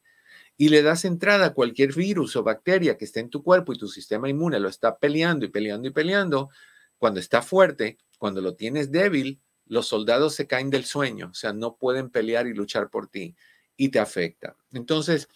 y 0.56 0.68
le 0.68 0.82
das 0.82 1.04
entrada 1.04 1.46
a 1.46 1.54
cualquier 1.54 1.94
virus 1.94 2.36
o 2.36 2.42
bacteria 2.42 2.96
que 2.96 3.04
esté 3.04 3.20
en 3.20 3.30
tu 3.30 3.42
cuerpo 3.42 3.72
y 3.72 3.78
tu 3.78 3.88
sistema 3.88 4.28
inmune 4.28 4.58
lo 4.58 4.68
está 4.68 4.98
peleando 4.98 5.46
y 5.46 5.48
peleando 5.48 5.88
y 5.88 5.92
peleando, 5.92 6.50
cuando 6.98 7.20
está 7.20 7.42
fuerte, 7.42 7.98
cuando 8.18 8.40
lo 8.40 8.54
tienes 8.54 8.90
débil, 8.90 9.40
los 9.66 9.86
soldados 9.86 10.34
se 10.34 10.46
caen 10.46 10.70
del 10.70 10.84
sueño, 10.84 11.28
o 11.30 11.34
sea, 11.34 11.52
no 11.52 11.76
pueden 11.76 12.10
pelear 12.10 12.46
y 12.46 12.54
luchar 12.54 12.90
por 12.90 13.08
ti 13.08 13.36
y 13.76 13.90
te 13.90 14.00
afecta. 14.00 14.56
Entonces, 14.72 15.28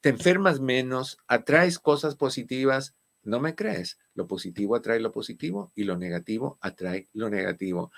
te 0.00 0.08
enfermas 0.08 0.60
menos, 0.60 1.18
atraes 1.28 1.78
cosas 1.78 2.16
positivas, 2.16 2.94
no 3.24 3.40
me 3.40 3.54
crees, 3.54 3.98
lo 4.14 4.26
positivo 4.26 4.76
atrae 4.76 5.00
lo 5.00 5.12
positivo 5.12 5.72
y 5.74 5.84
lo 5.84 5.96
negativo 5.96 6.58
atrae 6.60 7.08
lo 7.12 7.28
negativo. 7.28 7.92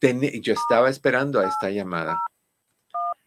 yo 0.00 0.54
estaba 0.54 0.88
esperando 0.88 1.40
a 1.40 1.46
esta 1.46 1.70
llamada. 1.70 2.20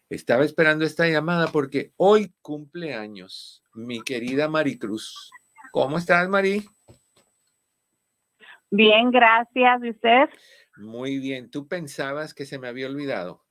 Estaba 0.10 0.44
esperando 0.44 0.86
esta 0.86 1.08
llamada 1.08 1.48
porque 1.48 1.94
hoy 1.98 2.34
cumple 2.42 2.94
años 2.94 3.64
mi 3.74 4.02
querida 4.02 4.48
Maricruz. 4.48 5.32
¿Cómo 5.72 5.98
estás, 5.98 6.30
Mari? 6.30 6.64
Bien, 8.70 9.12
gracias. 9.12 9.84
¿Y 9.84 9.90
usted? 9.90 10.30
Muy 10.78 11.20
bien. 11.20 11.50
¿Tú 11.50 11.68
pensabas 11.68 12.34
que 12.34 12.46
se 12.46 12.60
me 12.60 12.68
había 12.68 12.88
olvidado? 12.88 13.43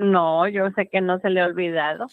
No, 0.00 0.48
yo 0.48 0.70
sé 0.70 0.88
que 0.88 1.02
no 1.02 1.20
se 1.20 1.28
le 1.28 1.42
ha 1.42 1.46
olvidado. 1.46 2.06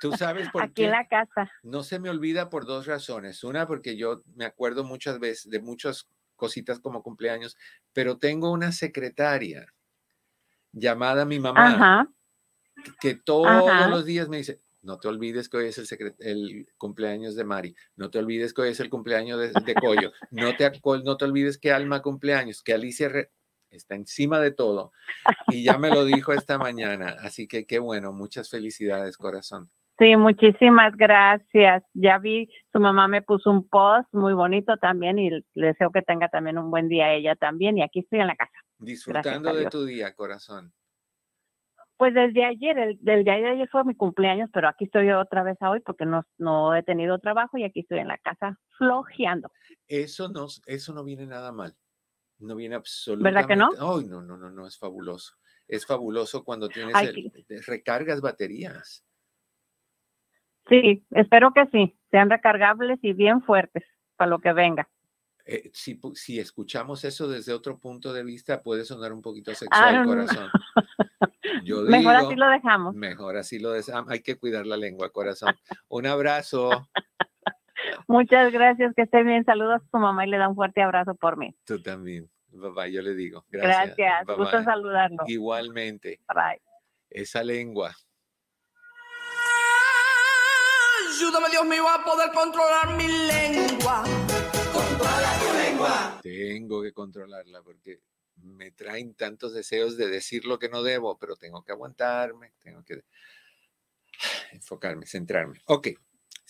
Tú 0.00 0.12
sabes 0.12 0.48
por 0.52 0.62
qué. 0.62 0.68
Aquí 0.68 0.84
en 0.84 0.90
la 0.90 1.06
casa. 1.06 1.50
No 1.62 1.84
se 1.84 2.00
me 2.00 2.10
olvida 2.10 2.50
por 2.50 2.66
dos 2.66 2.86
razones. 2.86 3.44
Una, 3.44 3.66
porque 3.66 3.96
yo 3.96 4.22
me 4.34 4.44
acuerdo 4.44 4.82
muchas 4.82 5.20
veces 5.20 5.48
de 5.48 5.60
muchas 5.60 6.08
cositas 6.34 6.80
como 6.80 7.04
cumpleaños, 7.04 7.56
pero 7.92 8.18
tengo 8.18 8.50
una 8.50 8.72
secretaria 8.72 9.72
llamada 10.72 11.24
mi 11.24 11.38
mamá, 11.38 12.10
que 13.00 13.14
todos 13.14 13.88
los 13.88 14.04
días 14.04 14.28
me 14.28 14.38
dice, 14.38 14.60
no 14.80 14.98
te 14.98 15.06
olvides 15.06 15.48
que 15.48 15.58
hoy 15.58 15.66
es 15.66 15.78
el, 15.78 16.14
el, 16.18 16.68
cumpleaños 16.78 17.36
de 17.36 17.44
Mari, 17.44 17.76
no 17.94 18.10
te 18.10 18.18
olvides 18.18 18.52
que 18.52 18.62
hoy 18.62 18.70
es 18.70 18.80
el 18.80 18.90
cumpleaños 18.90 19.38
de, 19.38 19.52
de 19.64 19.74
Coyo, 19.74 20.10
no 20.32 20.56
te, 20.56 20.68
no 21.04 21.16
te 21.16 21.24
olvides 21.24 21.58
que 21.58 21.70
Alma 21.70 22.02
cumpleaños, 22.02 22.60
que 22.60 22.74
Alicia 22.74 23.08
está 23.72 23.94
encima 23.94 24.38
de 24.40 24.52
todo. 24.52 24.92
Y 25.48 25.64
ya 25.64 25.78
me 25.78 25.90
lo 25.90 26.04
dijo 26.04 26.32
esta 26.32 26.58
mañana, 26.58 27.16
así 27.20 27.48
que 27.48 27.66
qué 27.66 27.78
bueno, 27.78 28.12
muchas 28.12 28.50
felicidades, 28.50 29.16
corazón. 29.16 29.70
Sí, 29.98 30.16
muchísimas 30.16 30.96
gracias. 30.96 31.84
Ya 31.94 32.18
vi, 32.18 32.50
su 32.72 32.80
mamá 32.80 33.08
me 33.08 33.22
puso 33.22 33.50
un 33.50 33.68
post 33.68 34.12
muy 34.12 34.32
bonito 34.32 34.76
también 34.78 35.18
y 35.18 35.30
le 35.30 35.66
deseo 35.66 35.90
que 35.90 36.02
tenga 36.02 36.28
también 36.28 36.58
un 36.58 36.70
buen 36.70 36.88
día 36.88 37.12
ella 37.12 37.36
también 37.36 37.78
y 37.78 37.82
aquí 37.82 38.00
estoy 38.00 38.20
en 38.20 38.26
la 38.26 38.36
casa. 38.36 38.52
Disfrutando 38.78 39.54
de 39.54 39.66
tu 39.66 39.84
día, 39.84 40.14
corazón. 40.14 40.72
Pues 41.98 42.14
desde 42.14 42.44
ayer, 42.44 42.76
el, 42.78 42.98
del 43.00 43.22
día 43.22 43.34
de 43.34 43.50
ayer 43.50 43.68
fue 43.70 43.84
mi 43.84 43.94
cumpleaños, 43.94 44.50
pero 44.52 44.66
aquí 44.66 44.86
estoy 44.86 45.08
otra 45.12 45.44
vez 45.44 45.56
hoy 45.60 45.78
porque 45.80 46.04
no, 46.04 46.24
no 46.36 46.74
he 46.74 46.82
tenido 46.82 47.20
trabajo 47.20 47.58
y 47.58 47.64
aquí 47.64 47.80
estoy 47.80 48.00
en 48.00 48.08
la 48.08 48.18
casa 48.18 48.58
flojeando. 48.78 49.52
Eso 49.86 50.28
no, 50.28 50.46
eso 50.66 50.94
no 50.94 51.04
viene 51.04 51.26
nada 51.26 51.52
mal. 51.52 51.76
No 52.42 52.56
viene 52.56 52.74
absolutamente. 52.74 53.34
¿Verdad 53.34 53.48
que 53.48 53.56
no? 53.56 53.96
Ay, 53.96 54.04
no, 54.06 54.20
no, 54.20 54.36
no, 54.36 54.50
no, 54.50 54.66
es 54.66 54.76
fabuloso. 54.76 55.34
Es 55.68 55.86
fabuloso 55.86 56.44
cuando 56.44 56.68
tienes 56.68 56.94
recargas 57.66 58.20
baterías. 58.20 59.04
Sí, 60.68 61.04
espero 61.10 61.52
que 61.52 61.66
sí, 61.72 61.96
sean 62.10 62.30
recargables 62.30 62.98
y 63.02 63.12
bien 63.12 63.42
fuertes 63.42 63.84
para 64.16 64.30
lo 64.30 64.40
que 64.40 64.52
venga. 64.52 64.88
Eh, 65.44 65.70
si, 65.72 66.00
si, 66.14 66.38
escuchamos 66.38 67.04
eso 67.04 67.26
desde 67.28 67.52
otro 67.52 67.78
punto 67.78 68.12
de 68.12 68.22
vista, 68.22 68.62
puede 68.62 68.84
sonar 68.84 69.12
un 69.12 69.22
poquito 69.22 69.52
sexual, 69.54 69.96
ah, 69.96 70.04
corazón. 70.04 70.50
mejor 71.88 72.14
así 72.14 72.36
lo 72.36 72.48
dejamos. 72.48 72.94
Mejor 72.94 73.36
así 73.36 73.58
lo 73.58 73.72
dejamos. 73.72 74.10
Hay 74.10 74.20
que 74.20 74.36
cuidar 74.36 74.66
la 74.66 74.76
lengua, 74.76 75.10
corazón. 75.10 75.54
Un 75.88 76.06
abrazo. 76.06 76.88
Muchas 78.06 78.52
gracias, 78.52 78.94
que 78.94 79.02
esté 79.02 79.22
bien. 79.22 79.44
Saludos 79.44 79.82
a 79.82 79.90
tu 79.90 79.98
mamá 79.98 80.26
y 80.26 80.30
le 80.30 80.38
da 80.38 80.48
un 80.48 80.54
fuerte 80.54 80.82
abrazo 80.82 81.14
por 81.14 81.36
mí. 81.36 81.54
Tú 81.64 81.82
también. 81.82 82.28
Bye, 82.48 82.92
yo 82.92 83.02
le 83.02 83.14
digo. 83.14 83.44
Gracias. 83.50 83.96
Gracias. 83.96 84.36
Gusto 84.36 84.62
saludarlo. 84.62 85.24
Igualmente. 85.26 86.20
Bye. 86.28 86.60
Esa 87.08 87.42
lengua. 87.42 87.94
Ayúdame, 91.08 91.48
Dios 91.50 91.64
mío, 91.66 91.84
a 91.88 92.04
poder 92.04 92.30
controlar 92.32 92.96
mi 92.96 93.06
lengua 93.06 94.04
tengo 96.22 96.82
que 96.82 96.92
controlarla 96.92 97.62
porque 97.62 98.00
me 98.36 98.70
traen 98.70 99.14
tantos 99.14 99.54
deseos 99.54 99.96
de 99.96 100.08
decir 100.08 100.44
lo 100.44 100.58
que 100.58 100.68
no 100.68 100.82
debo, 100.82 101.18
pero 101.18 101.36
tengo 101.36 101.62
que 101.64 101.72
aguantarme, 101.72 102.52
tengo 102.62 102.82
que 102.84 103.04
enfocarme, 104.52 105.06
centrarme. 105.06 105.60
Ok, 105.66 105.88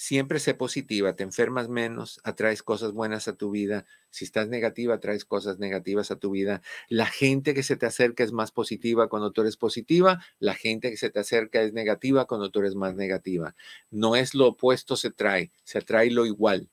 siempre 0.02 0.40
sé 0.40 0.54
positiva, 0.54 1.14
te 1.14 1.22
enfermas 1.22 1.68
menos, 1.68 2.20
atraes 2.24 2.64
cosas 2.64 2.90
buenas 2.90 3.28
a 3.28 3.34
tu 3.34 3.52
vida. 3.52 3.86
Si 4.10 4.24
estás 4.24 4.48
negativa, 4.48 4.96
atraes 4.96 5.24
cosas 5.24 5.60
negativas 5.60 6.10
a 6.10 6.16
tu 6.16 6.32
vida. 6.32 6.60
La 6.88 7.06
gente 7.06 7.54
que 7.54 7.62
se 7.62 7.76
te 7.76 7.86
acerca 7.86 8.24
es 8.24 8.32
más 8.32 8.50
positiva 8.50 9.08
cuando 9.08 9.30
tú 9.30 9.42
eres 9.42 9.56
positiva, 9.56 10.20
la 10.40 10.54
gente 10.54 10.90
que 10.90 10.96
se 10.96 11.08
te 11.10 11.20
acerca 11.20 11.62
es 11.62 11.72
negativa 11.72 12.24
cuando 12.24 12.50
tú 12.50 12.58
eres 12.58 12.74
más 12.74 12.96
negativa. 12.96 13.54
No 13.90 14.16
es 14.16 14.34
lo 14.34 14.48
opuesto 14.48 14.96
se 14.96 15.12
trae, 15.12 15.52
se 15.62 15.78
atrae 15.78 16.10
lo 16.10 16.26
igual. 16.26 16.68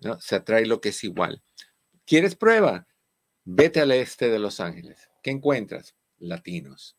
¿no? 0.00 0.20
Se 0.20 0.36
atrae 0.36 0.66
lo 0.66 0.82
que 0.82 0.90
es 0.90 1.04
igual. 1.04 1.42
¿Quieres 2.04 2.34
prueba? 2.34 2.86
Vete 3.44 3.80
al 3.80 3.92
este 3.92 4.28
de 4.28 4.38
Los 4.38 4.60
Ángeles. 4.60 5.08
¿Qué 5.22 5.30
encuentras? 5.30 5.96
Latinos. 6.18 6.98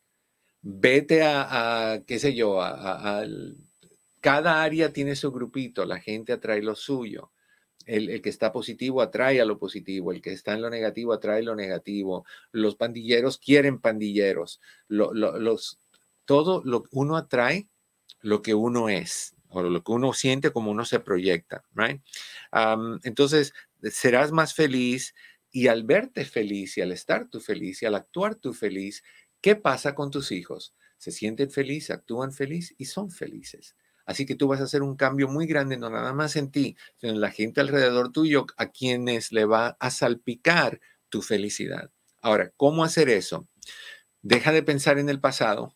Vete 0.64 1.22
a, 1.24 2.02
qué 2.08 2.18
sé 2.18 2.34
yo, 2.34 2.60
a, 2.60 3.24
cada 4.22 4.64
área 4.64 4.92
tiene 4.92 5.16
su 5.16 5.32
grupito, 5.32 5.86
la 5.86 6.00
gente 6.00 6.34
atrae 6.34 6.62
lo 6.62 6.76
suyo. 6.76 7.32
El, 7.86 8.22
que 8.22 8.30
está 8.30 8.52
positivo 8.52 9.02
atrae 9.02 9.40
a 9.40 9.46
lo 9.46 9.58
positivo, 9.58 10.12
el 10.12 10.22
que 10.22 10.34
está 10.34 10.54
en 10.54 10.62
lo 10.62 10.70
negativo 10.70 11.14
atrae 11.14 11.42
lo 11.42 11.56
negativo. 11.56 12.26
Los 12.52 12.76
pandilleros 12.76 13.38
quieren 13.38 13.80
pandilleros. 13.80 14.60
los, 14.90 15.80
todo 16.26 16.62
lo 16.66 16.84
uno 16.92 17.16
atrae 17.16 17.70
lo 18.22 18.42
que 18.42 18.54
uno 18.54 18.90
es 18.90 19.36
o 19.50 19.64
lo 19.64 19.84
que 19.84 19.92
uno 19.94 20.12
siente 20.12 20.52
como 20.52 20.72
uno 20.72 20.84
se 20.84 21.00
proyecta, 21.00 21.64
right? 21.74 22.02
entonces, 23.04 23.54
serás 23.84 24.32
más 24.34 24.54
feliz 24.54 25.16
y 25.52 25.68
al 25.68 25.84
verte 25.84 26.26
feliz 26.26 26.78
y 26.78 26.82
al 26.82 26.92
estar 26.92 27.30
tú 27.30 27.40
feliz 27.40 27.82
y 27.82 27.86
al 27.86 27.96
actuar 27.96 28.36
tú 28.36 28.54
feliz, 28.54 29.04
¿qué 29.40 29.56
pasa 29.56 29.96
con 29.96 30.12
tus 30.12 30.32
hijos? 30.32 30.76
Se 30.98 31.12
sienten 31.12 31.50
felices, 31.50 31.92
actúan 31.92 32.34
feliz 32.34 32.76
y 32.78 32.86
son 32.86 33.10
felices. 33.10 33.76
Así 34.08 34.26
que 34.26 34.36
tú 34.36 34.48
vas 34.48 34.62
a 34.62 34.64
hacer 34.64 34.82
un 34.82 34.96
cambio 34.96 35.28
muy 35.28 35.46
grande, 35.46 35.78
no 35.78 35.90
nada 35.90 36.14
más 36.14 36.38
en 36.38 36.50
ti, 36.50 36.78
sino 36.96 37.14
en 37.14 37.22
la 37.22 37.30
gente 37.30 37.62
alrededor 37.62 38.12
tuyo, 38.12 38.48
a 38.56 38.72
quienes 38.72 39.34
le 39.34 39.46
va 39.46 39.78
a 39.80 39.92
salpicar 39.92 40.80
tu 41.10 41.22
felicidad. 41.22 41.92
Ahora, 42.22 42.52
¿cómo 42.56 42.86
hacer 42.86 43.10
eso? 43.10 43.48
Deja 44.22 44.54
de 44.54 44.64
pensar 44.64 44.98
en 44.98 45.10
el 45.10 45.20
pasado. 45.20 45.76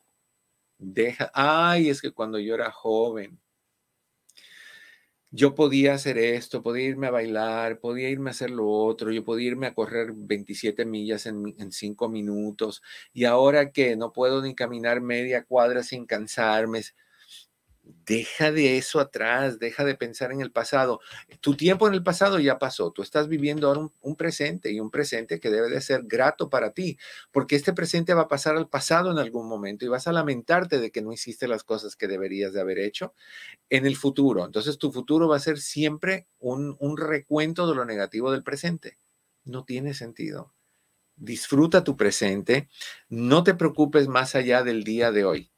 Deja, 0.80 1.30
ay, 1.34 1.90
es 1.90 2.02
que 2.02 2.12
cuando 2.12 2.40
yo 2.40 2.56
era 2.56 2.72
joven, 2.72 3.40
yo 5.30 5.56
podía 5.56 5.94
hacer 5.94 6.18
esto, 6.18 6.62
podía 6.62 6.88
irme 6.88 7.08
a 7.08 7.12
bailar, 7.12 7.80
podía 7.80 8.10
irme 8.10 8.30
a 8.30 8.32
hacer 8.32 8.50
lo 8.52 8.68
otro, 8.70 9.12
yo 9.12 9.24
podía 9.24 9.48
irme 9.50 9.68
a 9.68 9.74
correr 9.74 10.12
27 10.14 10.86
millas 10.86 11.26
en, 11.26 11.56
en 11.58 11.72
cinco 11.72 12.10
minutos 12.10 12.82
y 13.14 13.26
ahora 13.26 13.72
que 13.72 13.96
no 13.96 14.12
puedo 14.12 14.42
ni 14.42 14.56
caminar 14.56 15.02
media 15.02 15.44
cuadra 15.46 15.84
sin 15.84 16.06
cansarme, 16.06 16.82
Deja 17.84 18.52
de 18.52 18.78
eso 18.78 19.00
atrás, 19.00 19.58
deja 19.58 19.84
de 19.84 19.96
pensar 19.96 20.32
en 20.32 20.42
el 20.42 20.52
pasado. 20.52 21.00
Tu 21.40 21.56
tiempo 21.56 21.88
en 21.88 21.96
el 21.96 22.04
pasado 22.04 22.40
ya 22.40 22.60
pasó, 22.60 22.92
tú 22.92 23.02
estás 23.02 23.28
viviendo 23.28 23.68
ahora 23.68 23.90
un, 24.02 24.16
presente 24.16 24.72
y 24.72 24.80
un 24.80 24.92
presente 24.92 25.40
que 25.40 25.50
debe 25.50 25.70
de 25.70 25.82
ser 25.82 26.04
grato 26.04 26.50
para 26.50 26.74
ti, 26.74 27.00
porque 27.32 27.56
este 27.56 27.74
presente 27.74 28.14
va 28.14 28.24
a 28.24 28.28
pasar 28.28 28.56
al 28.56 28.70
pasado 28.70 29.12
en 29.12 29.18
algún 29.18 29.48
momento 29.48 29.84
y 29.84 29.88
vas 29.88 30.08
a 30.08 30.14
lamentarte 30.14 30.80
de 30.80 30.92
que 30.92 31.02
no 31.02 31.12
hiciste 31.12 31.48
las 31.48 31.64
cosas 31.64 31.96
que 31.96 32.08
deberías 32.08 32.54
de 32.54 32.62
haber 32.62 32.78
hecho 32.78 33.16
en 33.70 33.86
el 33.88 33.96
futuro. 33.96 34.46
Entonces 34.46 34.78
tu 34.78 34.92
futuro 34.92 35.28
va 35.28 35.38
a 35.38 35.40
ser 35.40 35.60
siempre 35.60 36.28
un, 36.40 36.76
un 36.80 36.98
recuento 36.98 37.68
de 37.68 37.76
lo 37.76 37.86
negativo 37.86 38.32
del 38.32 38.44
presente. 38.44 39.00
No 39.44 39.64
tiene 39.66 39.96
sentido. 39.96 40.54
Disfruta 41.16 41.84
tu 41.84 41.98
presente, 41.98 42.70
no 43.10 43.44
te 43.44 43.56
preocupes 43.56 44.08
más 44.08 44.36
allá 44.36 44.64
del 44.64 44.84
día 44.84 45.12
de 45.12 45.26
hoy 45.26 45.51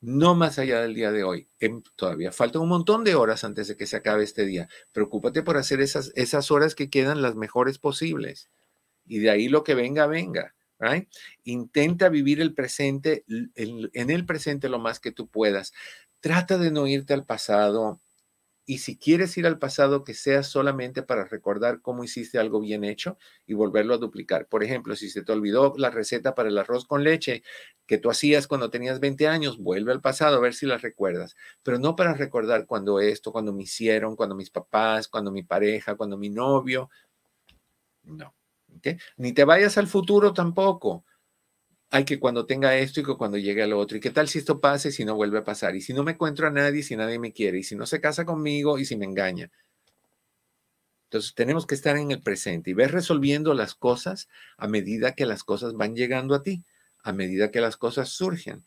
no 0.00 0.34
más 0.34 0.58
allá 0.58 0.80
del 0.80 0.94
día 0.94 1.12
de 1.12 1.24
hoy. 1.24 1.48
Todavía 1.96 2.32
falta 2.32 2.58
un 2.58 2.68
montón 2.68 3.04
de 3.04 3.14
horas 3.14 3.44
antes 3.44 3.68
de 3.68 3.76
que 3.76 3.86
se 3.86 3.96
acabe 3.96 4.24
este 4.24 4.44
día. 4.44 4.68
Preocúpate 4.92 5.42
por 5.42 5.56
hacer 5.56 5.80
esas, 5.80 6.12
esas 6.14 6.50
horas 6.50 6.74
que 6.74 6.90
quedan 6.90 7.22
las 7.22 7.34
mejores 7.34 7.78
posibles. 7.78 8.50
Y 9.06 9.18
de 9.18 9.30
ahí 9.30 9.48
lo 9.48 9.64
que 9.64 9.74
venga, 9.74 10.06
venga. 10.06 10.54
Intenta 11.44 12.08
vivir 12.08 12.40
el 12.40 12.54
presente, 12.54 13.24
en 13.26 14.10
el 14.10 14.26
presente 14.26 14.68
lo 14.68 14.78
más 14.78 15.00
que 15.00 15.12
tú 15.12 15.28
puedas. 15.28 15.72
Trata 16.20 16.58
de 16.58 16.70
no 16.70 16.86
irte 16.86 17.14
al 17.14 17.24
pasado, 17.24 18.00
y 18.68 18.78
si 18.78 18.98
quieres 18.98 19.34
ir 19.38 19.46
al 19.46 19.58
pasado, 19.58 20.04
que 20.04 20.12
sea 20.12 20.42
solamente 20.42 21.02
para 21.02 21.24
recordar 21.24 21.80
cómo 21.80 22.04
hiciste 22.04 22.38
algo 22.38 22.60
bien 22.60 22.84
hecho 22.84 23.16
y 23.46 23.54
volverlo 23.54 23.94
a 23.94 23.96
duplicar. 23.96 24.46
Por 24.46 24.62
ejemplo, 24.62 24.94
si 24.94 25.08
se 25.08 25.22
te 25.22 25.32
olvidó 25.32 25.72
la 25.78 25.88
receta 25.88 26.34
para 26.34 26.50
el 26.50 26.58
arroz 26.58 26.84
con 26.84 27.02
leche 27.02 27.42
que 27.86 27.96
tú 27.96 28.10
hacías 28.10 28.46
cuando 28.46 28.68
tenías 28.68 29.00
20 29.00 29.26
años, 29.26 29.56
vuelve 29.56 29.92
al 29.92 30.02
pasado 30.02 30.36
a 30.36 30.40
ver 30.40 30.52
si 30.52 30.66
la 30.66 30.76
recuerdas. 30.76 31.34
Pero 31.62 31.78
no 31.78 31.96
para 31.96 32.12
recordar 32.12 32.66
cuando 32.66 33.00
esto, 33.00 33.32
cuando 33.32 33.54
me 33.54 33.62
hicieron, 33.62 34.16
cuando 34.16 34.34
mis 34.34 34.50
papás, 34.50 35.08
cuando 35.08 35.32
mi 35.32 35.44
pareja, 35.44 35.94
cuando 35.94 36.18
mi 36.18 36.28
novio. 36.28 36.90
No. 38.02 38.34
Ni 39.16 39.32
te 39.32 39.44
vayas 39.44 39.78
al 39.78 39.86
futuro 39.86 40.34
tampoco 40.34 41.06
hay 41.90 42.04
que 42.04 42.20
cuando 42.20 42.44
tenga 42.46 42.76
esto 42.76 43.00
y 43.00 43.04
que 43.04 43.16
cuando 43.16 43.38
llegue 43.38 43.62
a 43.62 43.66
lo 43.66 43.78
otro. 43.78 43.96
¿Y 43.96 44.00
qué 44.00 44.10
tal 44.10 44.28
si 44.28 44.38
esto 44.38 44.60
pase 44.60 44.92
si 44.92 45.04
no 45.04 45.14
vuelve 45.14 45.38
a 45.38 45.44
pasar? 45.44 45.74
Y 45.74 45.80
si 45.80 45.94
no 45.94 46.04
me 46.04 46.12
encuentro 46.12 46.46
a 46.46 46.50
nadie, 46.50 46.82
si 46.82 46.96
nadie 46.96 47.18
me 47.18 47.32
quiere, 47.32 47.58
y 47.58 47.62
si 47.62 47.76
no 47.76 47.86
se 47.86 48.00
casa 48.00 48.24
conmigo 48.24 48.78
y 48.78 48.84
si 48.84 48.96
me 48.96 49.06
engaña. 49.06 49.50
Entonces 51.04 51.34
tenemos 51.34 51.66
que 51.66 51.74
estar 51.74 51.96
en 51.96 52.10
el 52.10 52.20
presente 52.20 52.70
y 52.70 52.74
ver 52.74 52.92
resolviendo 52.92 53.54
las 53.54 53.74
cosas 53.74 54.28
a 54.58 54.68
medida 54.68 55.14
que 55.14 55.24
las 55.24 55.42
cosas 55.42 55.72
van 55.72 55.96
llegando 55.96 56.34
a 56.34 56.42
ti, 56.42 56.62
a 57.02 57.12
medida 57.12 57.50
que 57.50 57.62
las 57.62 57.78
cosas 57.78 58.10
surgen, 58.10 58.64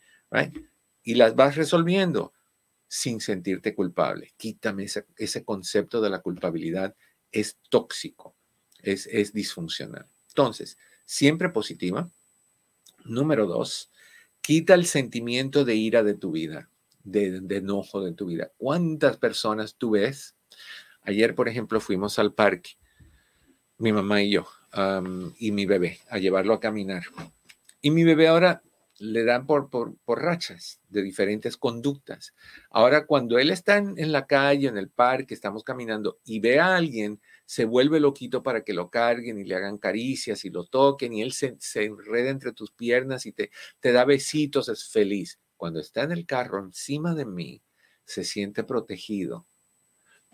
Y 1.04 1.14
las 1.14 1.36
vas 1.36 1.56
resolviendo 1.56 2.32
sin 2.88 3.20
sentirte 3.20 3.74
culpable. 3.74 4.32
Quítame 4.36 4.84
ese, 4.84 5.06
ese 5.16 5.44
concepto 5.44 6.00
de 6.00 6.10
la 6.10 6.20
culpabilidad. 6.20 6.96
Es 7.30 7.58
tóxico, 7.68 8.34
es, 8.82 9.06
es 9.06 9.32
disfuncional. 9.32 10.06
Entonces, 10.28 10.78
siempre 11.04 11.48
positiva, 11.50 12.10
Número 13.04 13.46
dos, 13.46 13.90
quita 14.40 14.74
el 14.74 14.86
sentimiento 14.86 15.64
de 15.64 15.74
ira 15.74 16.02
de 16.02 16.14
tu 16.14 16.32
vida, 16.32 16.68
de, 17.04 17.42
enojo 17.50 18.02
de 18.02 18.12
tu 18.12 18.26
vida. 18.26 18.50
¿Cuántas 18.58 19.16
personas 19.16 19.76
tú 19.76 19.92
ves? 19.92 20.36
Ayer, 21.02 21.34
por 21.34 21.48
ejemplo, 21.48 21.80
fuimos 21.80 22.18
al 22.18 22.32
parque, 22.32 22.72
mi 23.78 23.92
mamá 23.92 24.22
y 24.22 24.30
yo, 24.30 24.46
y 25.38 25.52
mi 25.52 25.66
bebé, 25.66 25.98
a 26.08 26.18
llevarlo 26.18 26.54
a 26.54 26.60
caminar. 26.60 27.04
Y 27.80 27.90
mi 27.90 28.04
bebé 28.04 28.28
ahora 28.28 28.62
le 28.98 29.24
dan 29.24 29.46
por, 29.46 29.68
por, 29.68 29.96
rachas 30.06 30.80
de 30.88 31.02
diferentes 31.02 31.56
conductas. 31.56 32.34
Ahora, 32.70 33.06
cuando 33.06 33.38
él 33.38 33.50
está 33.50 33.78
en, 33.78 33.94
en, 33.96 34.12
la 34.12 34.26
calle, 34.26 34.68
en 34.68 34.76
el 34.76 34.88
parque, 34.88 35.34
estamos 35.34 35.64
caminando 35.64 36.18
y 36.24 36.38
ve 36.38 36.60
a 36.60 36.76
alguien 36.76 37.20
se 37.52 37.66
vuelve 37.66 38.00
loquito 38.00 38.42
para 38.42 38.64
que 38.64 38.72
lo 38.72 38.88
carguen 38.88 39.38
y 39.38 39.44
le 39.44 39.54
hagan 39.54 39.76
caricias 39.76 40.46
y 40.46 40.48
lo 40.48 40.64
toquen 40.64 41.12
y 41.12 41.20
él 41.20 41.32
se, 41.32 41.58
enreda 41.74 42.30
entre 42.30 42.52
tus 42.54 42.72
piernas 42.72 43.26
y 43.26 43.32
te, 43.32 43.50
te 43.78 43.92
da 43.92 44.06
besitos, 44.06 44.70
es 44.70 44.88
feliz. 44.88 45.38
Cuando 45.58 45.78
está 45.78 46.02
en 46.02 46.12
el 46.12 46.24
carro 46.24 46.60
encima 46.60 47.14
de 47.14 47.26
mí, 47.26 47.60
se 48.06 48.24
siente 48.24 48.64
protegido. 48.64 49.46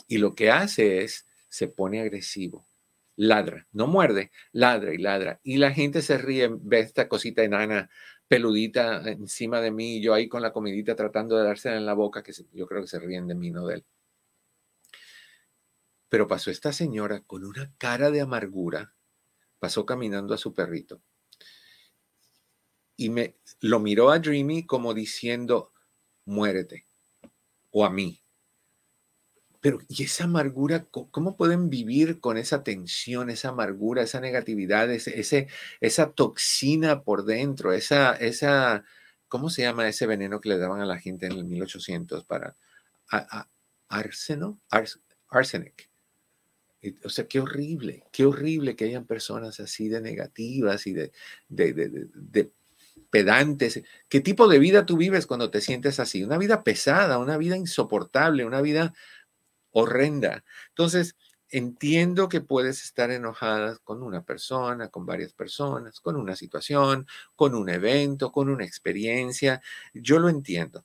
Y 0.06 0.18
lo 0.18 0.36
que 0.36 0.52
hace 0.52 1.02
es, 1.02 1.26
se 1.48 1.66
pone 1.66 2.00
agresivo. 2.00 2.68
Ladra, 3.16 3.66
no 3.72 3.88
muerde, 3.88 4.30
ladra 4.52 4.94
y 4.94 4.98
ladra. 4.98 5.40
Y 5.42 5.56
la 5.56 5.72
gente 5.72 6.02
se 6.02 6.18
ríe, 6.18 6.48
ve 6.52 6.78
esta 6.78 7.08
cosita 7.08 7.42
enana 7.42 7.90
peludita 8.28 9.02
encima 9.10 9.60
de 9.60 9.72
mí, 9.72 10.00
yo 10.00 10.14
ahí 10.14 10.28
con 10.28 10.40
la 10.40 10.52
comidita 10.52 10.94
tratando 10.94 11.36
de 11.36 11.42
dársela 11.42 11.78
en 11.78 11.86
la 11.86 11.94
boca, 11.94 12.22
que 12.22 12.32
yo 12.52 12.68
creo 12.68 12.82
que 12.82 12.86
se 12.86 13.00
ríen 13.00 13.26
de 13.26 13.34
mí, 13.34 13.50
no 13.50 13.66
de 13.66 13.76
él. 13.76 13.84
Pero 16.08 16.26
pasó 16.26 16.50
esta 16.50 16.72
señora 16.72 17.20
con 17.20 17.44
una 17.44 17.72
cara 17.78 18.10
de 18.10 18.20
amargura, 18.20 18.94
pasó 19.58 19.86
caminando 19.86 20.34
a 20.34 20.38
su 20.38 20.54
perrito 20.54 21.02
y 22.98 23.10
me 23.10 23.36
lo 23.60 23.78
miró 23.78 24.10
a 24.10 24.18
Dreamy 24.18 24.66
como 24.66 24.92
diciendo, 24.92 25.72
muérete, 26.26 26.84
o 27.70 27.86
a 27.86 27.90
mí. 27.90 28.20
Pero, 29.60 29.78
¿y 29.88 30.02
esa 30.02 30.24
amargura? 30.24 30.86
¿Cómo 30.90 31.36
pueden 31.36 31.70
vivir 31.70 32.20
con 32.20 32.36
esa 32.38 32.64
tensión, 32.64 33.30
esa 33.30 33.50
amargura, 33.50 34.02
esa 34.02 34.20
negatividad, 34.20 34.90
ese, 34.90 35.48
esa 35.80 36.12
toxina 36.12 37.02
por 37.02 37.24
dentro, 37.24 37.72
esa, 37.72 38.14
esa, 38.14 38.84
¿cómo 39.28 39.48
se 39.48 39.62
llama 39.62 39.88
ese 39.88 40.06
veneno 40.06 40.40
que 40.40 40.48
le 40.48 40.58
daban 40.58 40.80
a 40.80 40.86
la 40.86 40.98
gente 40.98 41.26
en 41.26 41.32
el 41.32 41.44
1800 41.44 42.24
para 42.24 42.56
arseno? 43.88 44.60
arsenic. 45.30 45.87
O 47.04 47.08
sea, 47.10 47.26
qué 47.26 47.40
horrible, 47.40 48.04
qué 48.12 48.24
horrible 48.24 48.76
que 48.76 48.84
hayan 48.84 49.04
personas 49.04 49.58
así 49.58 49.88
de 49.88 50.00
negativas 50.00 50.86
y 50.86 50.92
de, 50.92 51.12
de, 51.48 52.52
pedantes. 53.10 53.82
¿Qué 54.08 54.20
tipo 54.20 54.46
de 54.48 54.58
vida 54.60 54.86
tú 54.86 54.96
vives 54.96 55.26
cuando 55.26 55.50
te 55.50 55.60
sientes 55.60 55.98
así? 55.98 56.22
Una 56.22 56.38
vida 56.38 56.62
pesada, 56.62 57.18
una 57.18 57.36
vida 57.36 57.56
insoportable, 57.56 58.44
una 58.44 58.60
vida 58.60 58.94
horrenda. 59.72 60.44
Entonces, 60.68 61.16
entiendo 61.50 62.28
que 62.28 62.40
puedes 62.40 62.84
estar 62.84 63.10
enojada 63.10 63.78
con 63.78 64.02
una 64.02 64.24
persona, 64.24 64.88
con 64.88 65.06
varias 65.06 65.32
personas, 65.32 66.00
con 66.00 66.16
una 66.16 66.36
situación, 66.36 67.06
con 67.34 67.54
un 67.54 67.68
evento, 67.70 68.30
con 68.30 68.48
una 68.48 68.64
experiencia. 68.64 69.62
Yo 69.94 70.18
lo 70.20 70.28
entiendo. 70.28 70.84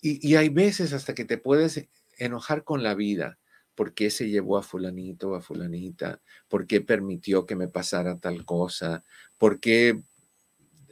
Y 0.00 0.36
hay 0.36 0.50
veces 0.50 0.92
hasta 0.92 1.14
que 1.14 1.24
te 1.24 1.38
puedes 1.38 1.88
enojar 2.18 2.62
con 2.64 2.82
la 2.82 2.94
vida 2.94 3.38
¿Por 3.76 3.94
qué 3.94 4.10
se 4.10 4.28
llevó 4.28 4.56
a 4.58 4.62
fulanito 4.62 5.30
o 5.30 5.34
a 5.36 5.40
fulanita? 5.40 6.20
¿Por 6.48 6.66
qué 6.66 6.80
permitió 6.80 7.46
que 7.46 7.54
me 7.54 7.68
pasara 7.68 8.18
tal 8.18 8.44
cosa? 8.44 9.04
¿Por 9.38 9.60
qué 9.60 10.02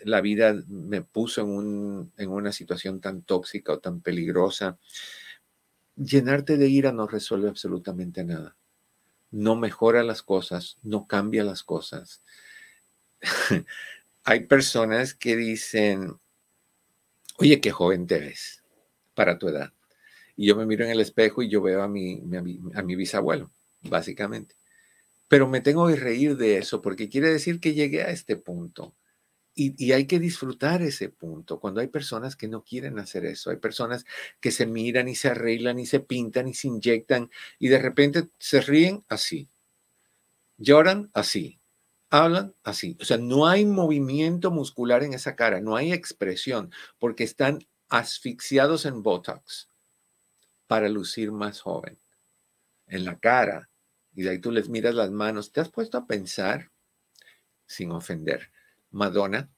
la 0.04 0.20
vida 0.20 0.54
me 0.68 1.02
puso 1.02 1.40
en, 1.40 1.48
un, 1.48 2.12
en 2.18 2.30
una 2.30 2.52
situación 2.52 3.00
tan 3.00 3.22
tóxica 3.22 3.72
o 3.72 3.80
tan 3.80 4.00
peligrosa? 4.00 4.78
Llenarte 5.96 6.56
de 6.56 6.68
ira 6.68 6.92
no 6.92 7.06
resuelve 7.08 7.48
absolutamente 7.48 8.22
nada. 8.22 8.56
No 9.30 9.56
mejora 9.56 10.04
las 10.04 10.22
cosas, 10.22 10.76
no 10.82 11.06
cambia 11.06 11.42
las 11.42 11.62
cosas. 11.62 12.22
hay 14.24 14.46
personas 14.46 15.14
que 15.14 15.36
dicen, 15.36 16.18
oye, 17.38 17.60
qué 17.60 17.70
joven 17.70 18.06
te 18.06 18.18
ves 18.18 18.64
para 19.14 19.38
tu 19.38 19.48
edad. 19.48 19.73
Y 20.36 20.46
yo 20.46 20.56
me 20.56 20.66
miro 20.66 20.84
en 20.84 20.90
el 20.90 21.00
espejo 21.00 21.42
y 21.42 21.48
yo 21.48 21.62
veo 21.62 21.82
a 21.82 21.88
mi, 21.88 22.22
a 22.74 22.82
mi 22.82 22.96
bisabuelo, 22.96 23.52
básicamente. 23.82 24.56
Pero 25.28 25.48
me 25.48 25.60
tengo 25.60 25.88
que 25.88 25.96
reír 25.96 26.36
de 26.36 26.58
eso 26.58 26.82
porque 26.82 27.08
quiere 27.08 27.30
decir 27.30 27.60
que 27.60 27.74
llegué 27.74 28.02
a 28.02 28.10
este 28.10 28.36
punto. 28.36 28.94
Y, 29.56 29.92
hay 29.92 30.06
que 30.06 30.18
disfrutar 30.18 30.82
ese 30.82 31.08
punto. 31.08 31.60
Cuando 31.60 31.80
hay 31.80 31.86
personas 31.86 32.34
que 32.34 32.48
no 32.48 32.64
quieren 32.64 32.98
hacer 32.98 33.24
eso, 33.24 33.50
hay 33.50 33.56
personas 33.58 34.04
que 34.40 34.50
se 34.50 34.66
miran 34.66 35.08
y 35.08 35.14
se 35.14 35.28
arreglan 35.28 35.78
y 35.78 35.86
se 35.86 36.00
pintan 36.00 36.48
y 36.48 36.54
se 36.54 36.66
inyectan 36.66 37.30
y 37.60 37.68
de 37.68 37.78
repente 37.78 38.28
se 38.38 38.60
ríen 38.60 39.04
así, 39.08 39.48
lloran 40.56 41.10
así, 41.14 41.60
hablan 42.10 42.54
así. 42.64 42.96
O 43.00 43.04
sea, 43.04 43.16
no 43.16 43.46
hay 43.46 43.64
movimiento 43.64 44.50
muscular 44.50 45.04
en 45.04 45.14
esa 45.14 45.36
cara, 45.36 45.60
no 45.60 45.76
hay 45.76 45.92
expresión 45.92 46.72
porque 46.98 47.22
están 47.22 47.60
asfixiados 47.88 48.86
en 48.86 49.02
Botox 49.04 49.68
para 50.74 50.88
lucir 50.88 51.30
más 51.30 51.60
joven. 51.60 52.00
En 52.88 53.04
la 53.04 53.16
cara, 53.20 53.70
y 54.12 54.24
de 54.24 54.30
ahí 54.30 54.40
tú 54.40 54.50
les 54.50 54.68
miras 54.68 54.92
las 54.92 55.12
manos. 55.12 55.52
¿Te 55.52 55.60
has 55.60 55.68
puesto 55.68 55.96
a 55.96 56.08
pensar, 56.08 56.72
sin 57.64 57.92
ofender, 57.92 58.50
Madonna, 58.90 59.48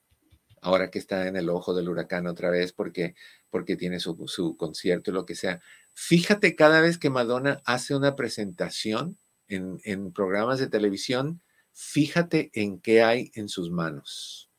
ahora 0.61 0.91
que 0.91 0.99
está 0.99 1.27
en 1.27 1.37
el 1.37 1.49
ojo 1.49 1.73
del 1.73 1.89
huracán 1.89 2.27
otra 2.27 2.51
vez 2.51 2.75
porque, 2.75 3.15
porque 3.49 3.77
tiene 3.77 3.99
su, 3.99 4.29
su 4.29 4.59
concierto 4.59 5.11
y 5.11 5.15
lo 5.15 5.25
que 5.25 5.35
sea? 5.35 5.63
Fíjate 5.95 6.55
cada 6.55 6.83
vez 6.83 6.99
que 6.99 7.09
Madonna 7.09 7.63
hace 7.65 7.95
una 7.95 8.15
presentación 8.15 9.17
en, 9.49 9.81
en 9.85 10.13
programas 10.13 10.59
de 10.59 10.67
televisión, 10.67 11.41
fíjate 11.73 12.51
en 12.53 12.79
qué 12.79 13.03
hay 13.03 13.33
en 13.35 13.49
sus 13.49 13.71
manos. 13.71 14.51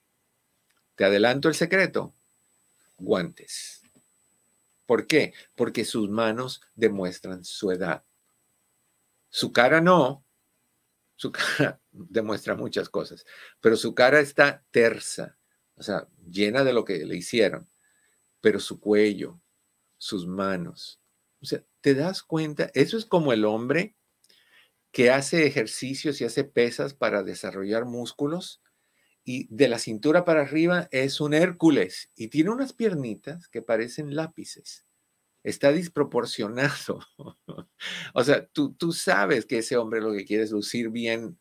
Te 0.95 1.05
adelanto 1.05 1.49
el 1.49 1.53
secreto. 1.53 2.15
Guantes. 2.97 3.83
¿Por 4.87 5.05
qué? 5.05 5.33
Porque 5.53 5.85
sus 5.85 6.09
manos 6.09 6.61
demuestran 6.73 7.43
su 7.43 7.69
edad. 7.69 8.03
Su 9.29 9.51
cara 9.51 9.81
no, 9.81 10.25
su 11.15 11.31
cara 11.31 11.79
demuestra 11.91 12.55
muchas 12.55 12.89
cosas, 12.89 13.25
pero 13.59 13.75
su 13.75 13.93
cara 13.93 14.19
está 14.19 14.63
tersa, 14.71 15.37
o 15.75 15.83
sea, 15.83 16.07
llena 16.27 16.63
de 16.63 16.73
lo 16.73 16.85
que 16.85 17.05
le 17.05 17.17
hicieron, 17.17 17.69
pero 18.41 18.59
su 18.59 18.79
cuello, 18.79 19.39
sus 19.97 20.25
manos, 20.25 21.01
o 21.41 21.45
sea, 21.45 21.63
te 21.81 21.93
das 21.93 22.23
cuenta, 22.23 22.71
eso 22.73 22.97
es 22.97 23.05
como 23.05 23.33
el 23.33 23.45
hombre 23.45 23.95
que 24.91 25.11
hace 25.11 25.45
ejercicios 25.45 26.21
y 26.21 26.25
hace 26.25 26.43
pesas 26.43 26.93
para 26.93 27.23
desarrollar 27.23 27.85
músculos 27.85 28.61
y 29.27 29.47
de 29.53 29.67
la 29.67 29.77
cintura 29.77 30.23
para 30.23 30.41
arriba 30.41 30.87
es 30.89 31.19
un 31.19 31.33
Hércules 31.33 32.09
y 32.15 32.29
tiene 32.29 32.49
unas 32.49 32.71
piernitas 32.71 33.47
que 33.49 33.61
parecen 33.61 34.15
lápices 34.15 34.87
está 35.43 35.71
desproporcionado. 35.71 36.99
o 38.13 38.23
sea, 38.23 38.45
tú, 38.47 38.73
tú 38.73 38.91
sabes 38.91 39.45
que 39.45 39.59
ese 39.59 39.77
hombre 39.77 40.01
lo 40.01 40.11
que 40.11 40.25
quiere 40.25 40.43
es 40.43 40.51
lucir 40.51 40.89
bien 40.89 41.39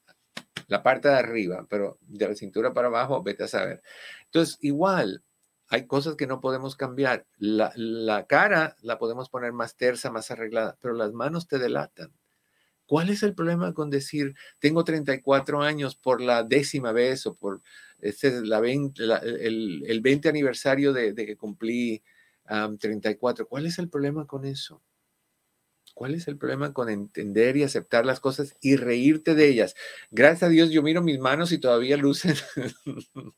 la 0.69 0.83
parte 0.83 1.09
de 1.09 1.15
arriba, 1.15 1.67
pero 1.69 1.99
de 2.03 2.29
la 2.29 2.35
cintura 2.35 2.73
para 2.73 2.89
abajo, 2.89 3.23
vete 3.23 3.45
a 3.45 3.49
saber. 3.49 3.83
Entonces, 4.27 4.59
igual, 4.61 5.25
hay 5.69 5.87
cosas 5.87 6.15
que 6.15 6.27
no 6.27 6.41
podemos 6.41 6.77
cambiar. 6.77 7.27
La, 7.37 7.73
la, 7.75 8.27
cara 8.27 8.77
la 8.81 8.99
podemos 8.99 9.29
poner 9.29 9.53
más 9.53 9.77
tersa, 9.77 10.11
más 10.11 10.31
arreglada, 10.31 10.79
pero 10.81 10.95
las 10.95 11.13
manos 11.13 11.49
te 11.49 11.59
delatan. 11.59 12.13
¿Cuál 12.87 13.11
es 13.11 13.23
el 13.23 13.35
problema 13.35 13.75
con 13.75 13.91
decir, 13.91 14.35
tengo 14.59 14.85
34 14.85 15.63
años 15.63 15.97
por 15.97 16.21
la 16.21 16.43
décima 16.43 16.93
vez 16.93 17.27
o 17.27 17.35
por 17.35 17.63
este, 18.01 18.43
la 18.43 18.61
20, 18.61 19.03
el, 19.03 19.83
el, 19.87 20.01
20 20.01 20.29
aniversario 20.29 20.93
de, 20.93 21.13
de 21.13 21.27
que 21.27 21.37
cumplí 21.37 22.03
34. 22.47 23.49
¿Cuál 23.49 23.67
es 23.67 23.79
el 23.79 23.89
problema 23.89 24.27
con 24.27 24.45
eso? 24.45 24.83
¿Cuál 25.95 26.15
es 26.15 26.29
el 26.29 26.37
problema 26.37 26.73
con 26.73 26.91
entender 26.91 27.57
y 27.57 27.63
aceptar 27.63 28.05
las 28.05 28.21
cosas 28.21 28.55
y 28.61 28.77
reírte 28.77 29.35
de 29.35 29.49
ellas? 29.49 29.75
Gracias 30.11 30.45
a 30.45 30.49
Dios 30.49 30.71
yo 30.71 30.83
miro 30.83 31.03
mis 31.03 31.19
manos 31.19 31.53
y 31.53 31.59
todavía 31.59 31.97
lucen 31.97 32.35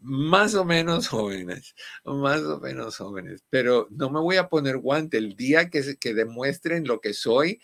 más 0.00 0.54
o 0.54 0.64
menos 0.64 1.08
jóvenes, 1.08 1.74
más 2.04 2.40
o 2.40 2.60
menos 2.60 2.96
jóvenes, 2.96 3.44
pero 3.50 3.88
no 3.90 4.08
me 4.10 4.20
voy 4.20 4.36
a 4.36 4.48
poner 4.48 4.78
guante 4.78 5.18
el 5.18 5.36
día 5.36 5.68
que, 5.68 5.96
que 6.00 6.14
demuestren 6.14 6.86
lo 6.86 7.00
que 7.00 7.12
soy. 7.12 7.60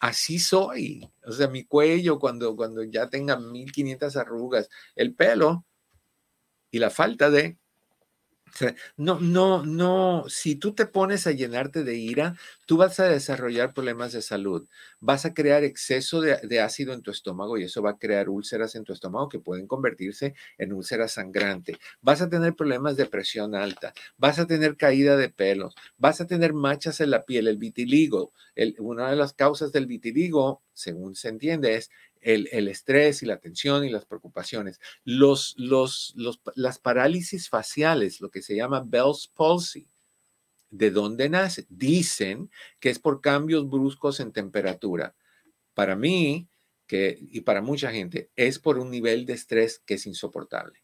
Así 0.00 0.38
soy. 0.38 1.08
O 1.24 1.32
sea, 1.32 1.46
mi 1.48 1.64
cuello 1.64 2.18
cuando, 2.18 2.56
cuando 2.56 2.82
ya 2.82 3.08
tenga 3.08 3.38
1500 3.38 4.16
arrugas, 4.16 4.68
el 4.96 5.14
pelo 5.14 5.66
y 6.70 6.78
la 6.78 6.90
falta 6.90 7.30
de 7.30 7.59
no, 8.96 9.20
no, 9.20 9.64
no, 9.64 10.24
si 10.28 10.56
tú 10.56 10.74
te 10.74 10.86
pones 10.86 11.26
a 11.26 11.32
llenarte 11.32 11.84
de 11.84 11.96
ira, 11.96 12.36
tú 12.66 12.76
vas 12.76 13.00
a 13.00 13.08
desarrollar 13.08 13.74
problemas 13.74 14.12
de 14.12 14.22
salud, 14.22 14.66
vas 15.00 15.24
a 15.24 15.34
crear 15.34 15.64
exceso 15.64 16.20
de, 16.20 16.60
ácido 16.60 16.92
en 16.92 17.02
tu 17.02 17.10
estómago 17.10 17.58
y 17.58 17.64
eso 17.64 17.82
va 17.82 17.90
a 17.90 17.98
crear 17.98 18.28
úlceras 18.28 18.74
en 18.74 18.84
tu 18.84 18.92
estómago 18.92 19.28
que 19.28 19.40
pueden 19.40 19.66
convertirse 19.66 20.34
en 20.58 20.72
úlceras 20.72 21.12
sangrantes. 21.12 21.76
Vas 22.00 22.20
a 22.22 22.28
tener 22.28 22.54
problemas 22.54 22.96
de 22.96 23.06
presión 23.06 23.54
alta, 23.54 23.92
vas 24.18 24.38
a 24.38 24.46
tener 24.46 24.76
caída 24.76 25.16
de 25.16 25.30
pelos, 25.30 25.74
vas 25.98 26.20
a 26.20 26.26
tener 26.26 26.52
manchas 26.52 27.00
en 27.00 27.10
la 27.10 27.24
piel, 27.24 27.48
el 27.48 27.58
vitiligo. 27.58 28.32
una 28.78 29.10
de 29.10 29.16
las 29.16 29.32
causas 29.32 29.72
del 29.72 29.86
vitiligo, 29.86 30.62
según 30.74 31.14
se 31.14 31.28
entiende, 31.28 31.76
es 31.76 31.90
el, 32.20 32.68
estrés 32.68 33.22
y 33.22 33.26
la 33.26 33.38
tensión 33.38 33.84
y 33.84 33.90
las 33.90 34.04
preocupaciones. 34.04 34.80
Los, 35.04 35.54
los, 35.56 36.14
las 36.54 36.78
parálisis 36.78 37.48
faciales, 37.48 38.20
lo 38.20 38.30
que 38.30 38.42
se 38.42 38.56
llama 38.56 38.84
Bell's 38.86 39.28
palsy, 39.28 39.88
¿de 40.70 40.90
dónde 40.90 41.28
nace? 41.28 41.66
Dicen 41.68 42.50
que 42.78 42.90
es 42.90 42.98
por 42.98 43.20
cambios 43.20 43.68
bruscos 43.68 44.20
en 44.20 44.32
temperatura. 44.32 45.14
Para 45.74 45.96
mí, 45.96 46.48
que, 46.86 47.18
y 47.20 47.42
para 47.42 47.62
mucha 47.62 47.90
gente, 47.90 48.30
es 48.36 48.58
por 48.58 48.78
un 48.78 48.90
nivel 48.90 49.26
de 49.26 49.34
estrés 49.34 49.80
que 49.84 49.94
es 49.94 50.06
insoportable. 50.06 50.82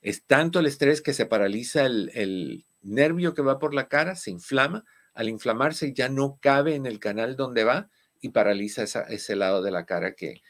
Es 0.00 0.24
tanto 0.26 0.60
el 0.60 0.66
estrés 0.66 1.00
que 1.00 1.14
se 1.14 1.26
paraliza 1.26 1.86
el, 1.86 2.66
nervio 2.82 3.32
que 3.32 3.40
va 3.40 3.58
por 3.58 3.72
la 3.72 3.88
cara, 3.88 4.16
se 4.16 4.30
inflama. 4.30 4.84
Al 5.14 5.30
inflamarse 5.30 5.94
ya 5.94 6.08
no 6.08 6.38
cabe 6.42 6.74
en 6.74 6.84
el 6.84 6.98
canal 6.98 7.36
donde 7.36 7.64
va 7.64 7.88
y 8.20 8.28
paraliza 8.30 8.82
ese 8.82 9.36
lado 9.36 9.62
de 9.62 9.70
la 9.70 9.86
cara 9.86 10.14
que, 10.14 10.42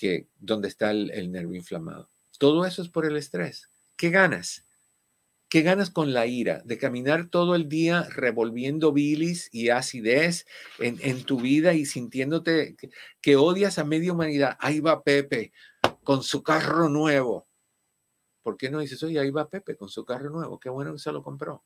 que 0.00 0.30
donde 0.38 0.68
está 0.68 0.92
el, 0.92 1.30
nervio 1.30 1.56
inflamado. 1.56 2.08
Todo 2.38 2.64
eso 2.64 2.80
es 2.80 2.88
por 2.88 3.04
el 3.04 3.18
estrés. 3.18 3.70
¿Qué 3.96 4.08
ganas? 4.08 4.66
¿Qué 5.50 5.60
ganas 5.60 5.90
con 5.90 6.14
la 6.14 6.26
ira? 6.26 6.62
De 6.64 6.78
caminar 6.78 7.28
todo 7.28 7.54
el 7.54 7.68
día 7.68 8.04
revolviendo 8.04 8.92
bilis 8.92 9.50
y 9.52 9.68
acidez 9.68 10.46
en, 10.78 11.24
tu 11.24 11.38
vida 11.38 11.74
y 11.74 11.84
sintiéndote 11.84 12.76
que, 13.20 13.36
odias 13.36 13.78
a 13.78 13.84
media 13.84 14.14
humanidad. 14.14 14.56
Ahí 14.58 14.80
va 14.80 15.02
Pepe 15.02 15.52
con 16.02 16.22
su 16.22 16.42
carro 16.42 16.88
nuevo. 16.88 17.46
¿Por 18.42 18.56
qué 18.56 18.70
no 18.70 18.78
dices, 18.78 19.02
oye, 19.02 19.20
ahí 19.20 19.30
va 19.30 19.50
Pepe 19.50 19.76
con 19.76 19.90
su 19.90 20.06
carro 20.06 20.30
nuevo? 20.30 20.58
Qué 20.58 20.70
bueno 20.70 20.94
que 20.94 20.98
se 20.98 21.12
lo 21.12 21.22
compró. 21.22 21.62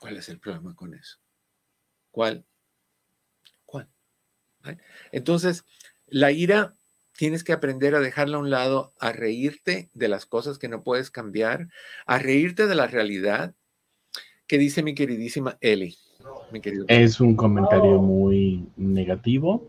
¿Cuál 0.00 0.16
es 0.16 0.30
el 0.30 0.40
problema 0.40 0.74
con 0.74 0.94
eso? 0.94 1.18
¿Cuál? 2.10 2.46
¿Cuál? 3.66 3.90
Entonces, 5.12 5.62
la 6.06 6.32
ira 6.32 6.74
tienes 7.16 7.44
que 7.44 7.52
aprender 7.52 7.94
a 7.94 8.00
dejarla 8.00 8.36
a 8.36 8.40
un 8.40 8.50
lado, 8.50 8.92
a 8.98 9.12
reírte 9.12 9.90
de 9.94 10.08
las 10.08 10.26
cosas 10.26 10.58
que 10.58 10.68
no 10.68 10.82
puedes 10.82 11.10
cambiar, 11.10 11.68
a 12.06 12.18
reírte 12.18 12.66
de 12.66 12.74
la 12.74 12.86
realidad. 12.86 13.54
¿Qué 14.46 14.58
dice 14.58 14.82
mi 14.82 14.94
queridísima 14.94 15.58
Eli? 15.60 15.96
es 16.88 17.20
un 17.20 17.36
comentario 17.36 18.00
muy 18.00 18.66
negativo, 18.76 19.68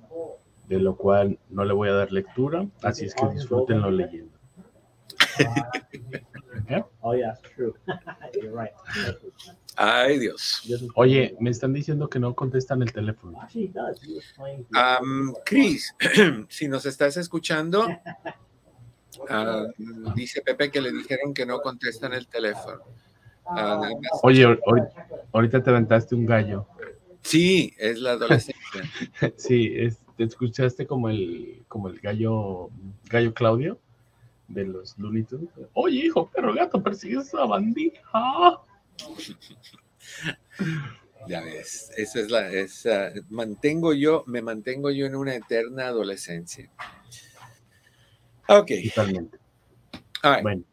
de 0.67 0.79
lo 0.79 0.95
cual 0.95 1.37
no 1.49 1.65
le 1.65 1.73
voy 1.73 1.89
a 1.89 1.93
dar 1.93 2.11
lectura, 2.11 2.67
así 2.83 3.05
es 3.05 3.15
que 3.15 3.27
disfrútenlo 3.29 3.91
leyendo. 3.91 4.37
Oh, 7.01 7.15
Ay, 9.79 10.17
Dios. 10.17 10.63
Oye, 10.95 11.35
me 11.39 11.51
están 11.51 11.71
diciendo 11.71 12.09
que 12.09 12.17
no 12.17 12.33
contestan 12.33 12.81
el 12.81 12.91
teléfono. 12.91 13.37
Um, 14.73 15.35
Chris, 15.45 15.93
si 16.49 16.67
nos 16.67 16.87
estás 16.87 17.15
escuchando, 17.17 17.87
ah, 19.29 19.67
dice 20.15 20.41
Pepe 20.41 20.71
que 20.71 20.81
le 20.81 20.91
dijeron 20.91 21.31
que 21.31 21.45
no 21.45 21.59
contestan 21.61 22.13
el 22.13 22.27
teléfono. 22.27 22.81
Ah, 23.45 23.87
Oye, 24.23 24.59
ahorita 25.31 25.61
te 25.61 25.69
aventaste 25.69 26.15
un 26.15 26.25
gallo. 26.25 26.65
Sí, 27.21 27.71
es 27.77 27.99
la 27.99 28.13
adolescencia. 28.13 28.81
sí, 29.37 29.75
te 30.17 30.23
escuchaste 30.23 30.87
como 30.87 31.07
el, 31.09 31.63
como 31.67 31.89
el 31.89 31.99
gallo, 31.99 32.71
gallo 33.11 33.31
Claudio 33.35 33.79
de 34.47 34.65
los 34.65 34.97
Looney 34.97 35.21
Tunes. 35.21 35.49
Oye, 35.73 36.07
hijo, 36.07 36.31
perro 36.31 36.55
gato, 36.55 36.81
persigues 36.81 37.31
a 37.35 37.45
bandija. 37.45 38.59
Ya 41.27 41.41
ves, 41.41 41.91
esa 41.97 42.19
es 42.21 42.31
la, 42.31 42.49
esa, 42.49 43.11
mantengo 43.29 43.93
yo, 43.93 44.23
me 44.27 44.41
mantengo 44.41 44.91
yo 44.91 45.05
en 45.05 45.15
una 45.15 45.35
eterna 45.35 45.87
adolescencia. 45.87 46.69
Ok. 48.47 48.71
Totalmente. 48.95 49.37
Bueno. 50.41 50.63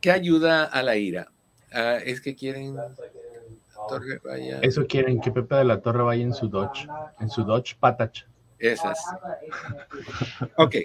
¿Qué, 0.00 0.10
ayuda 0.10 0.64
a 0.64 0.82
la 0.82 0.96
ira? 0.96 1.30
Ah, 1.72 1.98
es 2.04 2.20
que 2.20 2.34
quieren 2.34 2.76
Torre 3.88 4.20
vaya. 4.22 4.60
Eso 4.60 4.86
quieren 4.86 5.20
que 5.20 5.30
Pepe 5.30 5.56
de 5.56 5.64
la 5.64 5.80
Torre 5.80 6.02
vaya 6.02 6.22
en 6.22 6.34
su 6.34 6.48
Dodge, 6.48 6.86
en 7.20 7.30
su 7.30 7.44
Dodge 7.44 7.76
Patach. 7.78 8.26
Esas. 8.58 8.98
ok. 10.56 10.76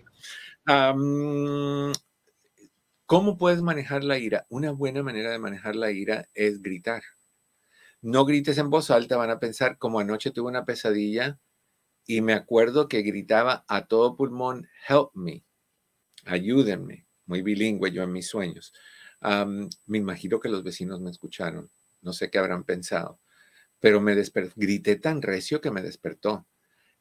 ¿Cómo 3.07 3.37
puedes 3.37 3.61
manejar 3.61 4.03
la 4.03 4.17
ira? 4.17 4.47
Una 4.49 4.71
buena 4.71 5.03
manera 5.03 5.29
de 5.29 5.37
manejar 5.37 5.75
la 5.75 5.91
ira 5.91 6.27
es 6.33 6.63
gritar. 6.63 7.03
No 8.01 8.25
grites 8.25 8.57
en 8.57 8.71
voz 8.71 8.89
alta, 8.89 9.15
van 9.15 9.29
a 9.29 9.39
pensar 9.39 9.77
como 9.77 9.99
anoche 9.99 10.31
tuve 10.31 10.49
una 10.49 10.65
pesadilla 10.65 11.39
y 12.07 12.21
me 12.21 12.33
acuerdo 12.33 12.87
que 12.87 13.03
gritaba 13.03 13.63
a 13.67 13.85
todo 13.85 14.15
pulmón, 14.15 14.67
help 14.87 15.11
me, 15.13 15.43
ayúdenme. 16.25 17.05
Muy 17.27 17.43
bilingüe 17.43 17.91
yo 17.91 18.03
en 18.03 18.11
mis 18.11 18.27
sueños. 18.27 18.73
me 19.21 19.97
imagino 19.97 20.39
que 20.39 20.49
los 20.49 20.63
vecinos 20.63 20.99
me 20.99 21.11
escucharon. 21.11 21.69
No 22.01 22.11
sé 22.11 22.31
qué 22.31 22.39
habrán 22.39 22.63
pensado, 22.63 23.19
pero 23.79 24.01
me 24.01 24.15
grité 24.55 24.95
tan 24.95 25.21
recio 25.21 25.61
que 25.61 25.71
me 25.71 25.83
despertó. 25.83 26.47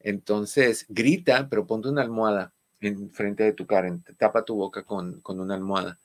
Entonces, 0.01 0.85
grita, 0.89 1.49
pero 1.49 1.67
ponte 1.67 1.89
una 1.89 2.03
almohada 2.03 2.54
en 2.87 3.11
frente 3.11 3.45
de 3.45 3.53
tu 3.53 3.67
cara, 3.67 3.99
tapa 4.19 4.45
tu 4.45 4.55
boca 4.57 4.85
con, 4.85 5.21
con 5.21 5.41
una 5.41 5.55
almohada. 5.55 6.01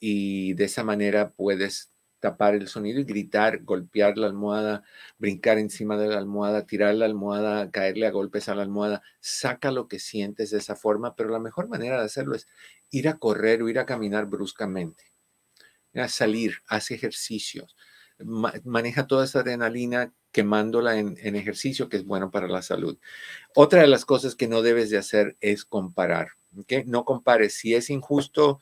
Y 0.00 0.54
de 0.54 0.64
esa 0.64 0.84
manera 0.84 1.30
puedes 1.30 1.90
tapar 2.24 2.54
el 2.54 2.68
sonido 2.68 3.00
y 3.00 3.04
gritar, 3.04 3.64
golpear 3.64 4.16
la 4.16 4.26
almohada, 4.26 4.82
brincar 5.18 5.58
encima 5.58 5.98
de 5.98 6.08
la 6.08 6.16
almohada, 6.16 6.66
tirar 6.66 6.94
la 6.94 7.04
almohada, 7.04 7.70
caerle 7.70 8.06
a 8.06 8.10
golpes 8.10 8.48
a 8.48 8.54
la 8.54 8.62
almohada. 8.62 9.02
Saca 9.20 9.70
lo 9.70 9.88
que 9.88 9.98
sientes 9.98 10.50
de 10.50 10.56
esa 10.56 10.74
forma, 10.74 11.16
pero 11.16 11.28
la 11.28 11.38
mejor 11.38 11.68
manera 11.68 11.98
de 11.98 12.06
hacerlo 12.06 12.34
es 12.34 12.46
ir 12.90 13.08
a 13.08 13.18
correr 13.18 13.62
o 13.62 13.68
ir 13.68 13.78
a 13.78 13.84
caminar 13.84 14.24
bruscamente. 14.24 15.04
A 15.94 16.08
salir, 16.08 16.54
hace 16.66 16.94
ejercicios, 16.94 17.76
maneja 18.64 19.06
toda 19.06 19.26
esa 19.26 19.40
adrenalina 19.40 20.14
quemándola 20.34 20.98
en, 20.98 21.36
ejercicio, 21.36 21.88
que 21.88 21.96
es 21.96 22.04
bueno 22.04 22.32
para 22.32 22.48
la 22.48 22.60
salud. 22.60 22.98
Otra 23.54 23.82
de 23.82 23.86
las 23.86 24.04
cosas 24.04 24.34
que 24.34 24.48
no 24.48 24.62
debes 24.62 24.90
de 24.90 24.98
hacer 24.98 25.36
es 25.40 25.64
comparar. 25.64 26.32
¿okay? 26.58 26.82
No 26.84 27.04
compares. 27.04 27.54
Si 27.54 27.72
es 27.72 27.88
injusto 27.88 28.58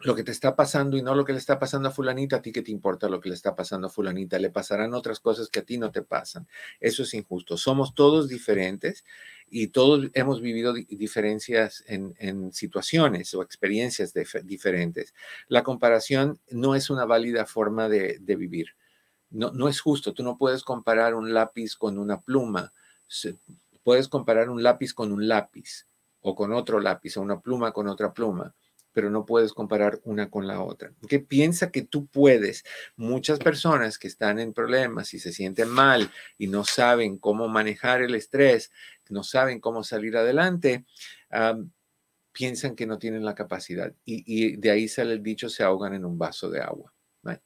lo 0.00 0.14
que 0.14 0.22
te 0.22 0.30
está 0.30 0.56
pasando 0.56 0.96
y 0.96 1.02
no 1.02 1.14
lo 1.14 1.26
que 1.26 1.32
le 1.32 1.38
está 1.38 1.58
pasando 1.58 1.90
a 1.90 1.92
fulanita, 1.92 2.36
a 2.36 2.42
ti 2.42 2.52
que 2.52 2.62
te 2.62 2.70
importa 2.70 3.10
lo 3.10 3.20
que 3.20 3.28
le 3.28 3.34
está 3.34 3.54
pasando 3.54 3.88
a 3.88 3.90
fulanita, 3.90 4.38
le 4.38 4.48
pasarán 4.48 4.94
otras 4.94 5.20
cosas 5.20 5.50
que 5.50 5.58
a 5.58 5.64
ti 5.64 5.76
no 5.76 5.90
te 5.90 6.00
pasan. 6.00 6.48
Eso 6.80 7.02
es 7.02 7.12
injusto. 7.12 7.58
Somos 7.58 7.94
todos 7.94 8.28
diferentes 8.28 9.04
y 9.50 9.68
todos 9.68 10.08
hemos 10.14 10.40
vivido 10.40 10.72
diferencias 10.72 11.84
en, 11.86 12.52
situaciones 12.52 13.34
o 13.34 13.42
experiencias 13.42 14.14
diferentes. 14.44 15.12
La 15.48 15.62
comparación 15.62 16.38
no 16.50 16.74
es 16.74 16.88
una 16.88 17.04
válida 17.04 17.44
forma 17.44 17.90
de, 17.90 18.18
vivir. 18.20 18.68
No, 19.30 19.50
no 19.52 19.68
es 19.68 19.80
justo. 19.80 20.14
Tú 20.14 20.22
no 20.22 20.36
puedes 20.36 20.62
comparar 20.62 21.14
un 21.14 21.32
lápiz 21.32 21.76
con 21.76 21.98
una 21.98 22.20
pluma. 22.20 22.72
Puedes 23.82 24.08
comparar 24.08 24.50
un 24.50 24.62
lápiz 24.62 24.92
con 24.94 25.12
un 25.12 25.28
lápiz 25.28 25.86
o 26.20 26.34
con 26.34 26.52
otro 26.52 26.80
lápiz 26.80 27.16
o 27.16 27.22
una 27.22 27.40
pluma 27.40 27.72
con 27.72 27.88
otra 27.88 28.12
pluma 28.12 28.54
pero 28.98 29.10
no 29.10 29.24
puedes 29.24 29.52
comparar 29.52 30.00
una 30.02 30.28
con 30.28 30.48
la 30.48 30.60
otra. 30.60 30.92
Que 31.08 31.20
piensa 31.20 31.70
que 31.70 31.82
tú 31.82 32.06
puedes. 32.06 32.64
Muchas 32.96 33.38
personas 33.38 33.96
que 33.96 34.08
están 34.08 34.40
en 34.40 34.52
problemas 34.52 35.14
y 35.14 35.20
se 35.20 35.32
sienten 35.32 35.68
mal 35.68 36.10
y 36.36 36.48
no 36.48 36.64
saben 36.64 37.16
cómo 37.16 37.46
manejar 37.46 38.02
el 38.02 38.16
estrés, 38.16 38.72
no 39.08 39.22
saben 39.22 39.60
cómo 39.60 39.84
salir 39.84 40.16
adelante, 40.16 40.84
piensan 42.32 42.74
que 42.74 42.86
no 42.86 42.98
tienen 42.98 43.24
la 43.24 43.36
capacidad. 43.36 43.92
Y, 44.04 44.56
de 44.56 44.70
ahí 44.72 44.88
sale 44.88 45.12
el 45.12 45.22
dicho, 45.22 45.48
se 45.48 45.62
ahogan 45.62 45.94
en 45.94 46.04
un 46.04 46.18
vaso 46.18 46.50
de 46.50 46.60
agua. 46.60 46.92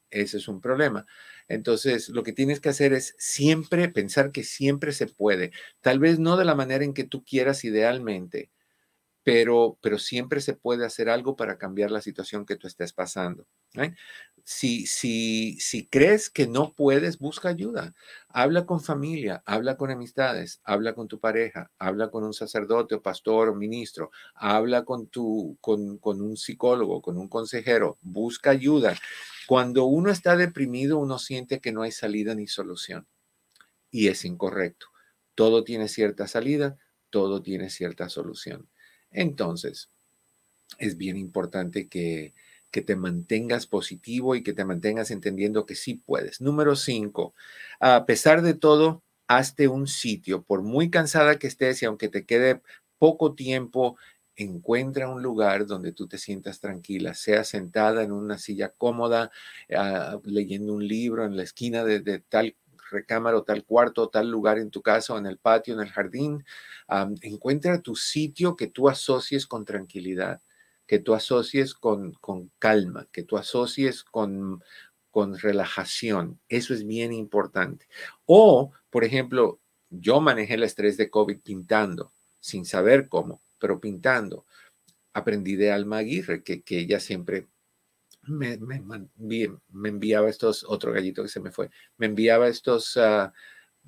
Ese 0.09 0.37
es 0.37 0.47
un 0.47 0.59
problema. 0.59 1.05
Entonces, 1.47 2.09
lo 2.09 2.23
que 2.23 2.33
tienes 2.33 2.59
que 2.59 2.69
hacer 2.69 2.93
es 2.93 3.15
siempre 3.17 3.89
pensar 3.89 4.31
que 4.31 4.43
siempre 4.43 4.91
se 4.93 5.07
puede. 5.07 5.51
Tal 5.81 5.99
vez 5.99 6.19
no 6.19 6.37
de 6.37 6.45
la 6.45 6.55
manera 6.55 6.83
en 6.83 6.93
que 6.93 7.03
tú 7.03 7.23
quieras 7.23 7.63
idealmente, 7.65 8.51
pero, 9.23 9.77
pero 9.81 9.97
siempre 9.99 10.41
se 10.41 10.53
puede 10.53 10.85
hacer 10.85 11.09
algo 11.09 11.35
para 11.35 11.57
cambiar 11.57 11.91
la 11.91 12.01
situación 12.01 12.45
que 12.45 12.57
tú 12.57 12.67
estés 12.67 12.91
pasando. 12.93 13.47
¿eh? 13.75 13.95
Si, 14.43 14.85
si, 14.85 15.57
si 15.61 15.87
crees 15.87 16.29
que 16.29 16.45
no 16.47 16.73
puedes, 16.73 17.19
busca 17.19 17.47
ayuda. 17.47 17.93
Habla 18.27 18.65
con 18.65 18.81
familia, 18.81 19.41
habla 19.45 19.77
con 19.77 19.91
amistades, 19.91 20.59
habla 20.65 20.93
con 20.93 21.07
tu 21.07 21.19
pareja, 21.21 21.71
habla 21.79 22.11
con 22.11 22.25
un 22.25 22.33
sacerdote 22.33 22.95
o 22.95 23.01
pastor 23.01 23.47
o 23.49 23.55
ministro, 23.55 24.11
habla 24.35 24.83
con, 24.83 25.07
tu, 25.07 25.57
con, 25.61 25.97
con 25.99 26.21
un 26.21 26.35
psicólogo, 26.35 27.01
con 27.01 27.17
un 27.17 27.29
consejero, 27.29 27.97
busca 28.01 28.49
ayuda. 28.49 28.95
Cuando 29.47 29.85
uno 29.85 30.11
está 30.11 30.35
deprimido, 30.35 30.97
uno 30.99 31.17
siente 31.17 31.61
que 31.61 31.71
no 31.71 31.81
hay 31.83 31.91
salida 31.91 32.35
ni 32.35 32.47
solución. 32.47 33.07
Y 33.91 34.07
es 34.09 34.25
incorrecto. 34.25 34.87
Todo 35.35 35.63
tiene 35.63 35.87
cierta 35.87 36.27
salida, 36.27 36.77
todo 37.09 37.41
tiene 37.41 37.69
cierta 37.69 38.09
solución. 38.09 38.69
Entonces, 39.13 39.89
es 40.79 40.97
bien 40.97 41.17
importante 41.17 41.87
que, 41.87 42.33
te 42.71 42.95
mantengas 42.95 43.67
positivo 43.67 44.33
y 44.33 44.41
que 44.41 44.53
te 44.53 44.65
mantengas 44.65 45.11
entendiendo 45.11 45.67
que 45.67 45.75
sí 45.75 45.93
puedes. 45.93 46.41
Número 46.41 46.75
cinco, 46.75 47.35
a 47.79 48.07
pesar 48.07 48.41
de 48.41 48.55
todo, 48.55 49.03
hazte 49.27 49.67
un 49.67 49.85
sitio, 49.85 50.41
por 50.41 50.63
muy 50.63 50.89
cansada 50.89 51.37
que 51.37 51.45
estés 51.45 51.83
y 51.83 51.85
aunque 51.85 52.09
te 52.09 52.25
quede 52.25 52.61
poco 52.97 53.35
tiempo, 53.35 53.97
encuentra 54.35 55.07
un 55.07 55.21
lugar 55.21 55.67
donde 55.67 55.91
tú 55.91 56.07
te 56.07 56.17
sientas 56.17 56.59
tranquila, 56.59 57.13
sea 57.13 57.43
sentada 57.43 58.01
en 58.01 58.11
una 58.11 58.39
silla 58.39 58.69
cómoda, 58.69 59.29
ah, 59.75 60.19
leyendo 60.23 60.73
un 60.73 60.87
libro 60.87 61.25
en 61.25 61.37
la 61.37 61.43
esquina 61.43 61.83
de, 61.83 61.99
de 61.99 62.21
tal 62.21 62.55
recámara 62.91 63.37
o 63.37 63.43
tal 63.43 63.63
cuarto 63.65 64.03
o 64.03 64.09
tal 64.09 64.29
lugar 64.29 64.57
en 64.57 64.71
tu 64.71 64.81
casa 64.81 65.13
o 65.13 65.17
en 65.17 65.25
el 65.25 65.37
patio, 65.37 65.73
en 65.73 65.81
el 65.81 65.89
jardín. 65.89 66.45
encuentra 67.21 67.81
tu 67.81 67.95
sitio 67.95 68.55
que 68.55 68.67
tú 68.67 68.89
asocies 68.89 69.47
con 69.47 69.65
tranquilidad, 69.65 70.41
que 70.87 70.99
tú 70.99 71.13
asocies 71.13 71.73
con, 71.73 72.13
con 72.13 72.51
calma, 72.59 73.07
que 73.11 73.23
tú 73.23 73.37
asocies 73.37 74.03
con, 74.03 74.63
con 75.11 75.37
relajación. 75.37 76.39
Eso 76.49 76.73
es 76.73 76.85
bien 76.85 77.13
importante. 77.13 77.87
O, 78.25 78.71
por 78.89 79.03
ejemplo, 79.03 79.59
yo 79.89 80.21
manejé 80.21 80.55
el 80.55 80.63
estrés 80.63 80.97
de 80.97 81.09
COVID 81.09 81.39
pintando, 81.41 82.11
sin 82.39 82.65
saber 82.65 83.07
cómo, 83.07 83.41
pero 83.59 83.79
pintando. 83.79 84.45
Aprendí 85.13 85.55
de 85.55 85.71
Alma 85.71 85.99
Aguirre, 85.99 86.43
que, 86.43 86.63
que 86.63 86.79
ella 86.79 86.99
siempre 86.99 87.47
me, 88.27 88.57
me, 88.57 89.89
enviaba 89.89 90.29
estos, 90.29 90.65
otro 90.67 90.91
gallito 90.93 91.23
que 91.23 91.29
se 91.29 91.39
me 91.39 91.51
fue, 91.51 91.69
me 91.97 92.05
enviaba 92.05 92.47
estos 92.47 92.97
ah, 92.97 93.33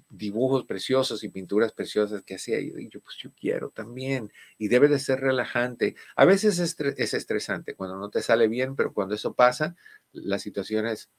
dibujos 0.10 0.66
preciosos 0.66 1.24
y 1.24 1.30
pinturas 1.30 1.72
preciosas 1.72 2.24
que 2.24 2.36
hacía. 2.36 2.60
Y 2.60 2.90
yo, 2.90 3.00
pues 3.02 3.18
yo 3.18 3.32
quiero 3.40 3.70
también. 3.70 4.32
Y 4.58 4.68
debe 4.68 4.88
de 4.88 5.00
ser 5.00 5.22
relajante. 5.22 5.96
A 6.16 6.26
veces 6.26 6.60
es, 6.60 6.76
es 6.80 7.14
estresante 7.14 7.76
cuando 7.76 7.98
no 7.98 8.10
te 8.10 8.22
sale 8.22 8.48
bien, 8.48 8.76
pero 8.76 8.94
cuando 8.94 9.16
eso 9.16 9.34
pasa, 9.34 9.76
la 10.12 10.40
situación 10.40 10.86
es 10.86 11.10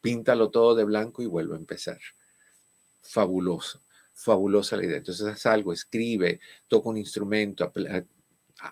píntalo 0.00 0.50
todo 0.50 0.74
de 0.74 0.84
blanco 0.84 1.22
y 1.22 1.26
vuelvo 1.26 1.54
a 1.54 1.58
empezar. 1.58 1.98
Fabuloso 3.00 3.84
fabulosa 4.14 4.76
la 4.76 4.84
idea. 4.84 4.98
Entonces 4.98 5.26
haz 5.26 5.44
algo, 5.46 5.72
escribe, 5.72 6.40
toca 6.68 6.88
un 6.88 6.96
instrumento, 6.96 7.70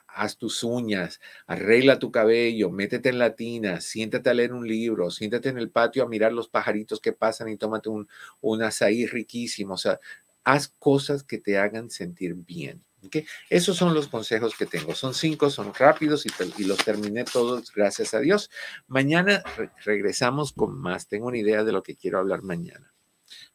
haz 0.09 0.37
tus 0.37 0.63
uñas, 0.63 1.21
arregla 1.47 1.99
tu 1.99 2.11
cabello, 2.11 2.71
métete 2.71 3.09
en 3.09 3.19
la 3.19 3.35
tina, 3.35 3.81
siéntate 3.81 4.31
a 4.31 4.35
leer 4.35 4.53
un 4.53 4.67
libro, 4.67 5.11
siéntate 5.11 5.49
en 5.49 5.59
el 5.59 5.71
patio 5.71 6.03
a 6.03 6.09
mirar 6.09 6.33
los 6.33 6.49
pajaritos 6.49 7.01
que 7.01 7.13
pasan 7.13 7.49
y 7.49 7.57
tómate 7.57 7.89
un, 7.89 8.09
un 8.41 8.63
azaí 8.63 9.07
riquísimo. 9.07 9.75
O 9.75 9.79
sea, 9.79 10.01
haz 10.45 10.69
cosas 10.79 11.23
que 11.23 11.39
te 11.39 11.59
hagan 11.59 11.91
sentir 11.91 12.35
bien. 12.35 12.83
¿okay? 13.05 13.25
Esos 13.51 13.77
son 13.77 13.95
los 13.95 14.09
consejos 14.09 14.55
que 14.57 14.67
tengo. 14.67 14.95
Son 14.95 15.15
cinco, 15.15 15.51
son 15.51 15.73
rápidos 15.75 16.25
y, 16.27 16.65
los 16.65 16.85
terminé 16.85 17.25
todos, 17.25 17.73
gracias 17.73 18.15
a 18.15 18.21
Dios. 18.21 18.51
Mañana 18.87 19.43
regresamos 19.85 20.53
con 20.53 20.79
más. 20.79 21.09
Tengo 21.09 21.27
una 21.27 21.39
idea 21.39 21.65
de 21.65 21.73
lo 21.73 21.83
que 21.83 21.97
quiero 21.97 22.19
hablar 22.19 22.43
mañana. 22.43 22.93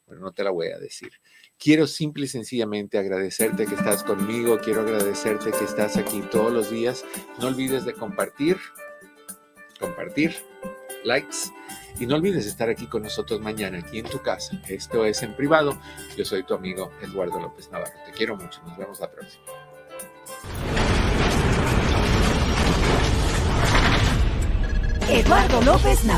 Bueno, 0.05 0.21
no 0.21 0.31
te 0.31 0.43
la 0.43 0.51
voy 0.51 0.67
a 0.67 0.79
decir. 0.79 1.11
Quiero 1.60 1.88
simple 1.88 2.26
y 2.26 2.28
sencillamente 2.28 2.99
agradecerte 2.99 3.66
que 3.66 3.74
estás 3.74 4.03
conmigo, 4.03 4.60
quiero 4.64 4.82
agradecerte 4.82 5.49
que 5.51 5.66
estás 5.66 5.97
aquí 5.97 6.22
todos 6.32 6.53
los 6.53 6.70
días. 6.70 7.03
No 7.39 7.47
olvides 7.47 7.84
de 7.84 7.93
compartir, 7.93 8.58
compartir, 9.80 10.36
likes 11.03 11.51
y 11.99 12.05
no 12.05 12.16
olvides 12.16 12.45
estar 12.45 12.70
aquí 12.70 12.86
con 12.86 13.01
nosotros 13.01 13.41
mañana, 13.41 13.80
aquí 13.80 13.97
en 13.97 14.05
tu 14.05 14.22
casa. 14.22 14.62
Esto 14.68 15.03
es 15.03 15.24
en 15.24 15.36
privado. 15.36 15.80
Yo 16.16 16.26
soy 16.26 16.43
tu 16.43 16.53
amigo 16.53 16.91
Eduardo 17.01 17.39
López 17.39 17.72
Navarro. 17.72 17.93
Te 18.05 18.12
quiero 18.12 18.36
mucho. 18.36 18.62
Nos 18.68 18.78
vemos 18.78 18.99
la 18.99 19.10
próxima. 19.10 19.43
Eduardo 25.10 25.62
López 25.62 26.03
Navarro. 26.03 26.16